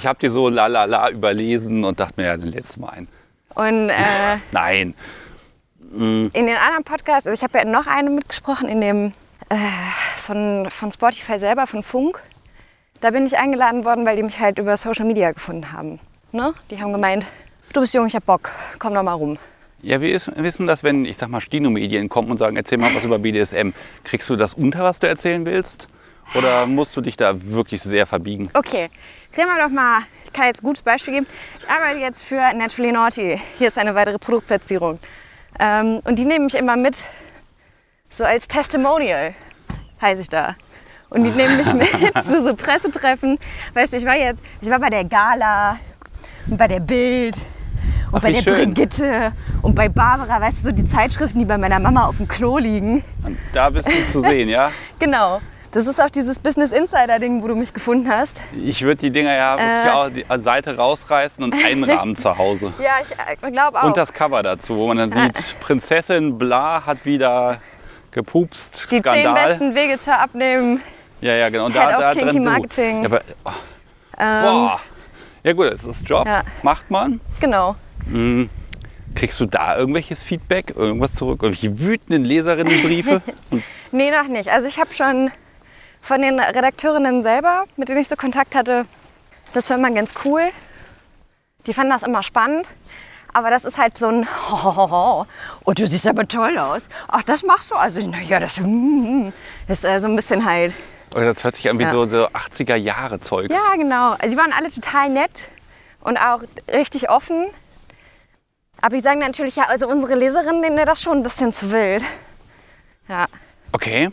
[0.01, 2.81] ich habe die so la la la überlesen und dachte mir, ja, dann lädst du
[2.81, 3.09] mal ein.
[3.55, 3.95] Und äh,
[4.53, 4.95] Nein.
[5.93, 9.13] in den anderen Podcasts, also ich habe ja noch einen mitgesprochen, in dem
[9.49, 9.57] äh,
[10.19, 12.21] von, von Spotify selber, von Funk.
[13.01, 15.99] Da bin ich eingeladen worden, weil die mich halt über Social Media gefunden haben.
[16.33, 16.55] Ne?
[16.71, 17.27] Die haben gemeint,
[17.73, 19.37] du bist jung, ich hab Bock, komm doch mal rum.
[19.83, 22.95] Ja, wir is- wissen das, wenn, ich sag mal, Stino-Medien kommen und sagen, erzähl mal
[22.95, 23.71] was über BDSM.
[24.05, 25.89] Kriegst du das unter, was du erzählen willst?
[26.35, 28.51] Oder musst du dich da wirklich sehr verbiegen?
[28.55, 28.91] Okay,
[29.37, 31.27] reden wir doch mal, ich kann jetzt ein gutes Beispiel geben.
[31.59, 33.41] Ich arbeite jetzt für Naturally Naughty.
[33.59, 34.99] Hier ist eine weitere Produktplatzierung.
[35.59, 37.05] Ähm, und die nehmen mich immer mit,
[38.09, 39.35] so als Testimonial,
[40.01, 40.57] heiße ich da.
[41.11, 41.89] Und die nehmen mich mit
[42.25, 43.39] zu so Pressetreffen.
[43.75, 45.79] Weißt du, ich war jetzt, ich war bei der Gala
[46.49, 47.37] und bei der Bild
[48.11, 48.55] und Ach, bei der schön.
[48.55, 49.33] Brigitte
[49.63, 52.59] und bei Barbara, weißt du, so die Zeitschriften, die bei meiner Mama auf dem Klo
[52.59, 53.05] liegen.
[53.25, 54.71] Und da bist du zu sehen, ja?
[54.99, 55.41] Genau.
[55.73, 58.43] Das ist auch dieses Business Insider Ding, wo du mich gefunden hast.
[58.65, 60.33] Ich würde die Dinger ja wirklich Äh.
[60.33, 62.73] auch die Seite rausreißen und einrahmen zu Hause.
[62.81, 63.85] Ja, ich glaube auch.
[63.85, 67.59] Und das Cover dazu, wo man dann sieht, Prinzessin Bla hat wieder
[68.11, 69.47] gepupst, die zehn Skandal.
[69.49, 70.81] besten Wege zur Abnehmen.
[71.21, 71.67] Ja, ja, genau.
[71.67, 72.43] Und Head da, da drin.
[72.45, 73.05] Marketing.
[73.05, 74.81] Ähm, Ja, aber, oh, boah.
[75.45, 76.43] Ja gut, es ist Job, Ja.
[76.63, 77.21] macht man.
[77.41, 77.77] Genau.
[79.15, 83.23] Kriegst du da irgendwelches Feedback, irgendwas zurück, irgendwelche wütenden Leserinnenbriefe?
[83.93, 84.49] Nee, noch nicht.
[84.49, 85.33] Also ich habe schon
[86.01, 88.87] von den Redakteurinnen selber, mit denen ich so Kontakt hatte,
[89.53, 90.43] das war immer ganz cool.
[91.67, 92.67] Die fanden das immer spannend.
[93.33, 95.25] Aber das ist halt so ein, oh,
[95.67, 96.83] du siehst aber toll aus.
[97.09, 97.77] Ach, das machst du?
[97.77, 99.29] Also, naja, das, mm,
[99.69, 100.73] das ist äh, so ein bisschen halt.
[101.15, 101.91] Oder das hört sich an wie Ja.
[101.91, 103.55] so, so 80er Jahre Zeugs.
[103.55, 104.13] Ja, genau.
[104.13, 105.49] Also, die waren alle total nett
[106.01, 107.47] und auch richtig offen.
[108.81, 112.03] Aber die sagen natürlich, ja, also unsere Leserinnen nehmen das schon ein bisschen zu wild.
[113.09, 113.27] Ja.
[113.73, 114.11] Okay.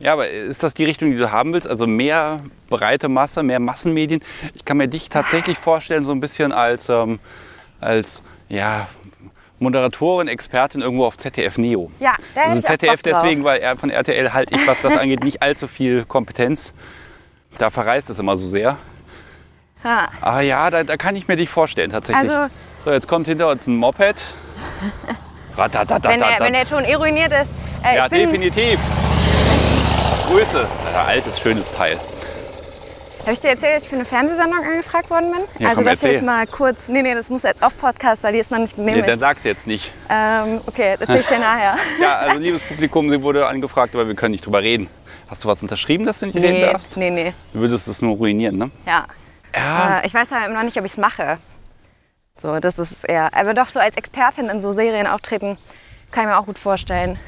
[0.00, 1.68] Ja, aber ist das die Richtung, die du haben willst?
[1.68, 4.20] Also mehr breite Masse, mehr Massenmedien?
[4.54, 7.18] Ich kann mir dich tatsächlich vorstellen, so ein bisschen als, ähm,
[7.80, 8.86] als ja,
[9.58, 11.90] Moderatorin, Expertin irgendwo auf ZDF Neo.
[11.98, 15.42] Ja, da Also ZDF deswegen, weil er- von RTL halte ich, was das angeht, nicht
[15.42, 16.74] allzu viel Kompetenz.
[17.58, 18.78] Da verreist es immer so sehr.
[19.82, 20.08] ja.
[20.20, 22.30] Aber ja, da, da kann ich mir dich vorstellen tatsächlich.
[22.30, 22.52] Also-
[22.84, 24.22] so, jetzt kommt hinter uns ein Moped.
[25.56, 27.50] Wenn, der, wenn der Ton eh ruiniert ist.
[27.82, 28.78] Äh, Ja, definitiv.
[30.28, 30.66] Grüße.
[30.92, 31.98] Ja, altes, schönes Teil.
[33.22, 35.40] Habe ich dir erzählt, dass ich für eine Fernsehsendung angefragt worden bin?
[35.58, 36.88] Ja, also komm, das jetzt mal kurz.
[36.88, 39.08] Nee, nee, das muss jetzt auf Podcast, weil die ist noch nicht Nee, genehmigt.
[39.08, 39.92] dann sag's jetzt nicht.
[40.08, 41.76] ähm, okay, das erzähl ich dir nachher.
[42.00, 44.88] Ja, also liebes Publikum, sie wurde angefragt, aber wir können nicht drüber reden.
[45.28, 46.96] Hast du was unterschrieben, dass du nicht reden nee, darfst?
[46.96, 47.34] nee, nee.
[47.52, 48.70] Du würdest es nur ruinieren, ne?
[48.86, 49.06] Ja.
[49.54, 49.98] Ja.
[50.00, 51.38] Äh, ich weiß ja noch nicht, ob ich es mache.
[52.40, 53.34] So, das ist es eher.
[53.34, 55.58] Aber doch so als Expertin in so Serien auftreten,
[56.12, 57.18] kann ich mir auch gut vorstellen.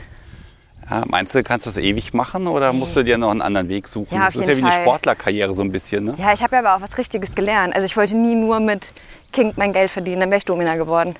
[0.90, 1.04] Ja.
[1.08, 3.88] Meinst du, kannst du das ewig machen oder musst du dir noch einen anderen Weg
[3.88, 4.14] suchen?
[4.14, 4.84] Ja, das ist ja wie jeden eine Fall.
[4.84, 6.14] Sportlerkarriere so ein bisschen, ne?
[6.18, 7.74] Ja, ich habe ja aber auch was Richtiges gelernt.
[7.74, 8.88] Also ich wollte nie nur mit
[9.32, 11.14] King mein Geld verdienen, dann wäre ich Domina geworden.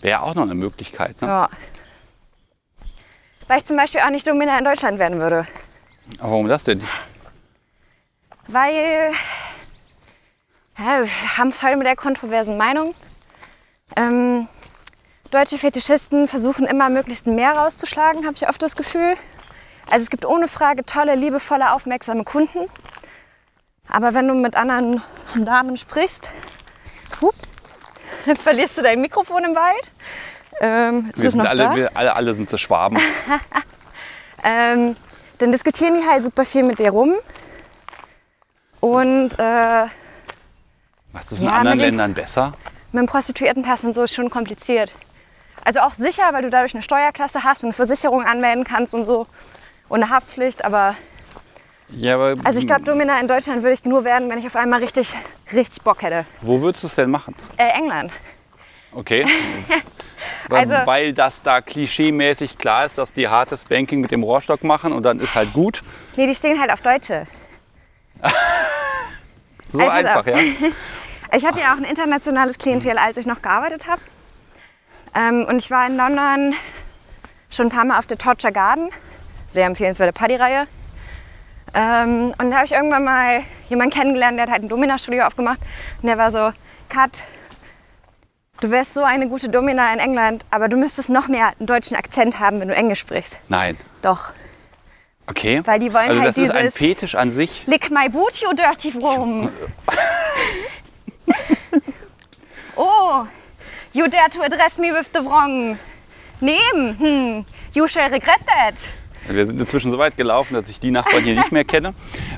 [0.00, 1.28] Wäre auch noch eine Möglichkeit, ne?
[1.28, 1.48] Ja.
[3.46, 5.46] Weil ich zum Beispiel auch nicht Domina in Deutschland werden würde.
[6.18, 6.82] Aber warum das denn?
[8.46, 9.12] Weil
[10.78, 12.94] ja, wir haben es heute mit der kontroversen Meinung.
[13.96, 14.46] Ähm,
[15.30, 19.14] deutsche Fetischisten versuchen immer möglichst mehr rauszuschlagen, habe ich oft das Gefühl.
[19.90, 22.68] Also es gibt ohne Frage tolle, liebevolle, aufmerksame Kunden.
[23.88, 25.02] Aber wenn du mit anderen
[25.34, 26.30] Damen sprichst,
[27.20, 27.34] hup,
[28.42, 29.90] verlierst du dein Mikrofon im Wald.
[30.60, 32.98] Ähm, ist Wir sind noch alle, wir, alle, alle sind so Schwaben.
[34.44, 34.94] Ähm,
[35.38, 37.12] dann diskutieren die halt super viel mit dir rum.
[38.78, 39.86] Und äh,
[41.12, 42.52] Was ist in Ja, anderen Ländern besser?
[42.92, 44.92] mit dem Prostituiertenpass und so ist schon kompliziert.
[45.64, 49.04] Also auch sicher, weil du dadurch eine Steuerklasse hast und eine Versicherung anmelden kannst und
[49.04, 49.26] so.
[49.88, 50.96] Und eine Haftpflicht, aber
[51.90, 54.56] Ja, aber also ich glaube, Domina in Deutschland würde ich nur werden, wenn ich auf
[54.56, 55.12] einmal richtig,
[55.52, 56.24] richtig Bock hätte.
[56.42, 57.34] wo würdest du es denn machen?
[57.56, 58.12] Äh, England.
[58.92, 59.26] Okay.
[60.48, 64.64] weil, Also- weil das da klischeemäßig klar ist, dass die hartes Banking mit dem Rohrstock
[64.64, 65.82] machen und dann ist halt gut.
[66.16, 67.26] Nee, die stehen halt auf Deutsche.
[69.70, 70.36] So Also, einfach, ja.
[71.36, 74.00] Ich hatte ja auch ein internationales Klientel, als ich noch gearbeitet habe.
[75.14, 76.54] Ähm, und ich war in London
[77.50, 78.90] schon ein paar Mal auf der Torture Garden.
[79.50, 80.66] Sehr empfehlenswerte Partyreihe.
[81.74, 85.60] Ähm, und da habe ich irgendwann mal jemanden kennengelernt, der hat halt ein Domina-Studio aufgemacht.
[86.02, 86.52] Und der war so,
[86.88, 87.22] Kat,
[88.60, 91.96] du wärst so eine gute Domina in England, aber du müsstest noch mehr einen deutschen
[91.96, 93.38] Akzent haben, wenn du Englisch sprichst.
[93.48, 93.76] Nein.
[94.02, 94.32] Doch.
[95.26, 95.60] Okay.
[95.64, 97.66] Weil die wollen also halt das ist ein Fetisch an sich.
[97.66, 99.50] Lick my boot, you dirty worm.
[102.76, 103.26] oh,
[103.92, 105.78] you dare to address me with the wrong
[106.40, 106.96] name.
[106.98, 107.44] Hm.
[107.74, 108.74] You shall regret that.
[109.28, 111.92] Wir sind inzwischen so weit gelaufen, dass ich die Nachbarn hier nicht mehr kenne.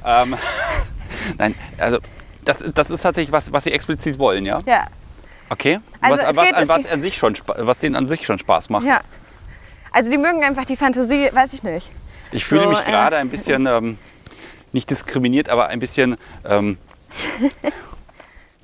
[0.04, 0.36] Ähm,
[1.38, 1.98] Nein, also
[2.44, 4.60] das, das ist tatsächlich was, was sie explizit wollen, ja?
[4.66, 4.86] Ja,
[5.50, 5.78] Okay.
[6.00, 8.38] Also was, was, an was, geht- an sich schon, spa- was denen an sich schon
[8.38, 8.84] Spaß macht.
[8.86, 9.00] ja.
[9.92, 11.90] Also die mögen einfach die Fantasie, weiß ich nicht.
[12.30, 13.98] Ich fühle So, mich äh, gerade ein bisschen, ähm,
[14.72, 16.16] nicht diskriminiert, aber ein bisschen,
[16.48, 16.78] ähm,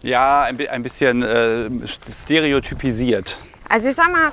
[0.06, 3.38] ja, ein, ein bisschen äh, stereotypisiert.
[3.68, 4.32] Also ich sag mal,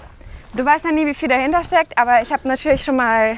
[0.53, 3.37] du weißt ja nie, wie viel dahinter steckt, aber ich habe natürlich schon mal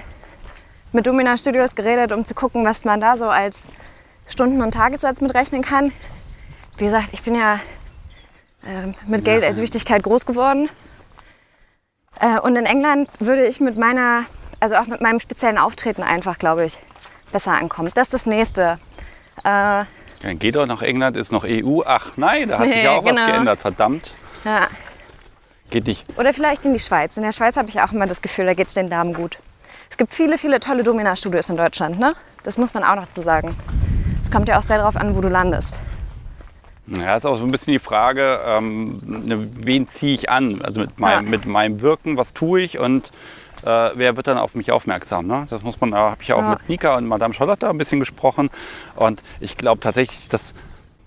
[0.92, 3.58] mit Domina Studios geredet, um zu gucken, was man da so als
[4.28, 5.92] Stunden- und Tagessatz mitrechnen kann.
[6.78, 7.60] Wie gesagt, ich bin ja
[8.66, 10.70] ähm, mit Geld als Wichtigkeit groß geworden.
[12.20, 14.26] Äh, und in England würde ich mit meiner,
[14.60, 16.78] also auch mit meinem speziellen Auftreten einfach, glaube ich,
[17.32, 17.92] besser ankommen.
[17.96, 18.80] Das ist das Nächste.
[19.44, 19.86] Äh,
[20.22, 21.82] Dann geht doch nach England, ist noch EU.
[21.86, 23.28] Ach nein, da hat sich ja auch was genau.
[23.28, 24.16] geändert, verdammt.
[24.44, 24.68] ja.
[25.72, 26.06] Geht nicht.
[26.18, 27.18] Oder vielleicht in die Schweiz.
[27.18, 29.40] In der Schweiz habe ich auch immer das Gefühl, da geht es den Damen gut.
[29.90, 32.14] Es gibt viele, viele tolle Domina-Studios in Deutschland, ne?
[32.44, 33.56] Das muss man auch noch zu sagen.
[34.22, 35.82] Es kommt ja auch sehr darauf an, wo du landest.
[36.88, 40.62] Ja, ist auch so ein bisschen die Frage, ähm, ne, wen ziehe ich an?
[40.64, 41.30] Also mit meinem, Ja.
[41.32, 43.10] mit meinem Wirken, was tue ich und
[43.66, 45.28] äh, wer wird dann auf mich aufmerksam?
[45.28, 45.48] Ne?
[45.50, 46.50] Das muss man, da habe ich ja auch Ja.
[46.52, 48.50] mit Nika und Madame Charlotte ein bisschen gesprochen.
[48.96, 50.54] Und ich glaube tatsächlich, dass,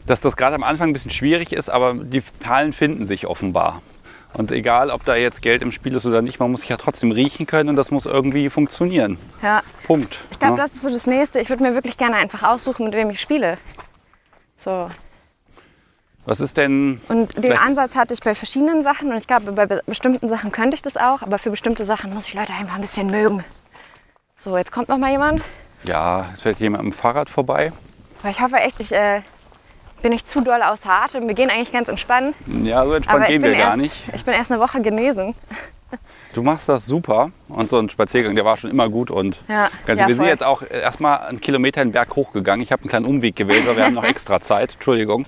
[0.06, 3.80] dass das gerade am Anfang ein bisschen schwierig ist, aber die Perlen finden sich offenbar.
[4.34, 6.76] Und egal, ob da jetzt Geld im Spiel ist oder nicht, man muss sich ja
[6.76, 9.18] trotzdem riechen können und das muss irgendwie funktionieren.
[9.42, 9.62] Ja.
[9.84, 10.18] Punkt.
[10.30, 10.60] Ich glaube, ne?
[10.62, 11.40] das ist so das Nächste.
[11.40, 13.56] Ich würde mir wirklich gerne einfach aussuchen, mit wem ich spiele.
[14.54, 14.88] So.
[16.28, 17.00] Was ist denn.
[17.08, 20.52] Und den Ansatz hatte ich bei verschiedenen Sachen und ich glaube, bei be- bestimmten Sachen
[20.52, 23.42] könnte ich das auch, aber für bestimmte Sachen muss ich Leute einfach ein bisschen mögen.
[24.38, 25.40] So, jetzt kommt noch mal jemand.
[25.84, 27.72] Ja, es fährt jemand mit dem Fahrrad vorbei.
[28.20, 29.22] Aber ich hoffe echt, ich äh,
[30.02, 31.26] bin nicht zu doll außer Atem.
[31.26, 32.36] Wir gehen eigentlich ganz entspannt.
[32.62, 33.94] Ja, so entspannt aber gehen wir gar erst, nicht.
[34.14, 35.34] Ich bin erst eine Woche genesen.
[36.34, 37.30] Du machst das super.
[37.48, 39.10] Und so ein Spaziergang, der war schon immer gut.
[39.10, 40.28] Und Ja, ganz, ja, wir sind voll.
[40.28, 42.62] jetzt auch erstmal einen Kilometer den Berg hochgegangen.
[42.62, 44.74] Ich habe einen kleinen Umweg gewählt, weil wir haben noch extra Zeit.
[44.74, 45.24] Entschuldigung.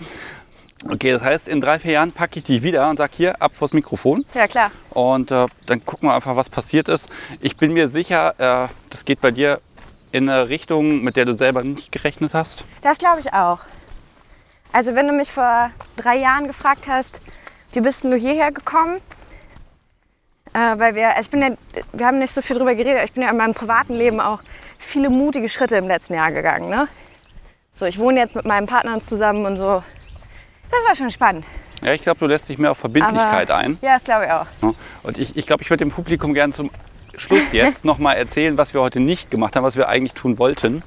[0.89, 3.53] Okay, das heißt, in drei, vier Jahren packe ich dich wieder und sag hier, ab
[3.55, 4.25] vors Mikrofon.
[4.35, 4.71] Ja, klar.
[4.91, 7.11] Und äh, dann gucken wir einfach, was passiert ist.
[7.41, 9.61] Ich bin mir sicher, äh, das geht bei dir
[10.13, 12.65] in eine Richtung, mit der du selber nicht gerechnet hast.
[12.83, 13.59] Das glaube ich auch.
[14.73, 17.21] Also wenn du mich vor drei Jahren gefragt hast,
[17.73, 19.01] wie bist denn du hierher gekommen?
[20.55, 21.51] Äh, weil wir, also ich bin ja,
[21.93, 24.21] wir haben nicht so viel drüber geredet, aber ich bin ja in meinem privaten Leben
[24.21, 24.43] auch
[24.79, 26.71] viele mutige Schritte im letzten Jahr gegangen.
[26.71, 26.89] Ne?
[27.75, 29.83] So, ich wohne jetzt mit meinem Partner zusammen und so.
[30.71, 31.45] Das war schon spannend.
[31.83, 33.79] Ja, ich glaube, du lässt dich mehr auf Verbindlichkeit Aber- ein.
[33.81, 34.47] Ja, das glaube ich auch.
[35.03, 36.71] Und ich, ich glaube, ich würde dem Publikum gerne zum
[37.17, 40.39] Schluss jetzt noch mal erzählen, was wir heute nicht gemacht haben, was wir eigentlich tun
[40.39, 40.83] wollten.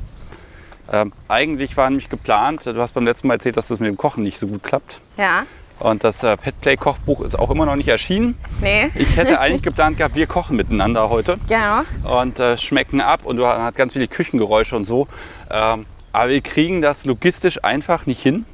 [0.91, 3.97] Ähm, eigentlich war nämlich geplant, du hast beim letzten Mal erzählt, dass das mit dem
[3.97, 5.01] Kochen nicht so gut klappt.
[5.17, 5.43] Ja.
[5.79, 8.37] Und das äh, Petplay-Kochbuch ist auch immer noch nicht erschienen.
[8.61, 8.91] Nee.
[8.95, 12.19] Ich hätte eigentlich geplant gehabt, wir kochen miteinander heute Genau.
[12.21, 15.07] und äh, schmecken ab und du hast ganz viele Küchengeräusche und so.
[15.49, 18.45] Ähm, aber wir kriegen das logistisch einfach nicht hin,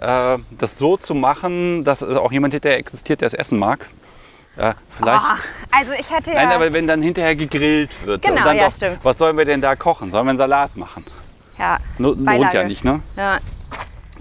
[0.00, 3.86] das so zu machen, dass äh, auch jemand hinterher existiert, der es essen mag.
[4.56, 5.20] Ja, vielleicht.
[5.22, 6.36] Ach, also ich hätte ja.
[6.36, 8.22] Nein, aber wenn dann hinterher gegrillt wird.
[8.22, 8.98] Genau, dann ja, doch, stimmt.
[9.02, 10.10] Was sollen wir denn da kochen?
[10.10, 11.04] Sollen wir einen Salat machen?
[11.58, 13.02] ja, No, lohnt ja nicht, ne?
[13.16, 13.38] Ja.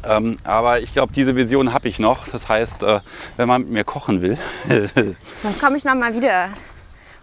[0.04, 2.28] Ähm, aber ich glaube, diese Vision habe ich noch.
[2.28, 3.00] Das heißt, äh,
[3.38, 4.38] wenn man mit mir kochen will,
[5.42, 6.50] Sonst komme ich noch mal wieder.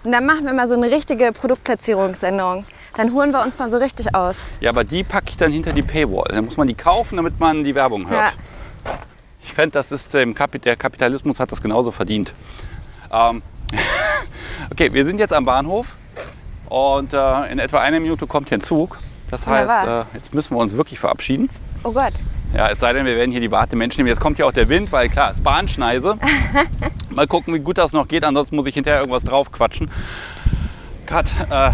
[0.05, 2.65] Und dann machen wir mal so eine richtige Produktplatzierungssendung.
[2.97, 4.45] Dann holen wir uns mal so richtig aus.
[4.61, 6.31] ja, aber die packe ich dann hinter die Paywall.
[6.31, 8.33] Dann muss man die kaufen, damit man die Werbung hört.
[8.33, 8.93] Ja.
[9.45, 12.33] Ich fände, das ist im Kapi der Kapitalismus hat das genauso verdient.
[13.13, 13.43] Ähm,
[14.71, 15.97] okay, wir sind jetzt am Bahnhof
[16.69, 18.99] und äh, in etwa einer Minute kommt hier ein Zug.
[19.31, 21.51] Das heißt, äh, jetzt müssen wir uns wirklich verabschieden.
[21.85, 22.13] Oh Gott.
[22.55, 24.09] Ja, es sei denn, wir werden hier die Wartemenschen nehmen.
[24.09, 26.17] Jetzt kommt ja auch der Wind, weil klar, es ist Bahnschneise.
[27.11, 29.91] Mal gucken, wie gut das noch geht, ansonsten muss ich hinterher irgendwas drauf quatschen.
[31.07, 31.71] Kat, äh,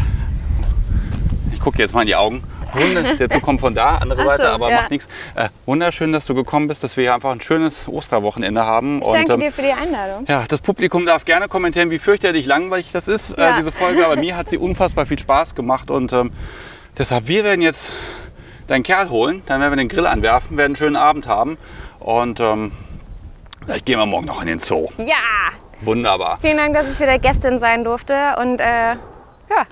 [1.63, 2.43] gucke jetzt mal in die Augen.
[2.75, 4.77] Wunder- Der Zug kommt von da, andere so, Seite, aber ja.
[4.77, 5.07] macht nichts.
[5.35, 9.03] Äh, wunderschön, dass du gekommen bist, dass wir hier einfach ein schönes Osterwochenende haben.
[9.03, 10.25] Und, Danke ähm, dir für die Einladung.
[10.29, 13.51] ja, das Publikum darf gerne kommentieren, wie fürchterlich langweilig das ist, Ja.
[13.53, 14.05] äh, diese Folge.
[14.07, 15.91] Aber mir hat sie unfassbar viel Spaß gemacht.
[15.91, 16.33] Und ähm,
[16.99, 17.93] deshalb, wir werden jetzt
[18.69, 19.43] deinen Kerl holen.
[19.47, 21.59] Dann werden wir den Grill anwerfen, werden einen schönen Abend haben.
[21.99, 22.73] Und ähm,
[23.67, 24.89] vielleicht gehen wir morgen noch in den Zoo.
[24.99, 25.15] Ja!
[25.83, 26.39] Wunderbar.
[26.41, 28.15] Vielen Dank, dass ich wieder Gästin sein durfte.
[28.41, 28.65] Und äh,
[28.95, 29.67] ja,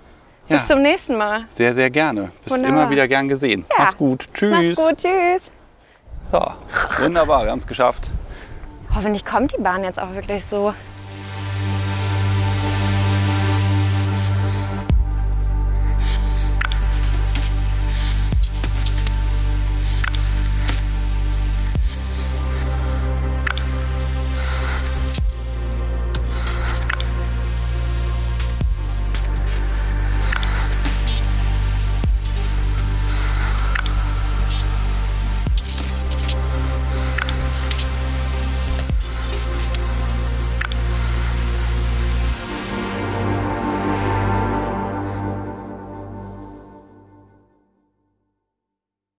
[0.51, 0.67] bis Ja.
[0.75, 1.45] zum nächsten Mal.
[1.49, 2.23] Sehr, sehr gerne.
[2.45, 2.83] Bist Wunderbar.
[2.83, 3.65] immer wieder gern gesehen.
[3.71, 3.77] Ja.
[3.85, 4.29] Mach's gut.
[4.35, 4.77] Tschüss.
[4.77, 5.43] Mach's gut, tschüss.
[6.33, 6.55] Ja,
[7.01, 8.09] wunderbar, wir haben es geschafft.
[8.95, 10.75] Hoffentlich kommt die Bahn jetzt auch wirklich so.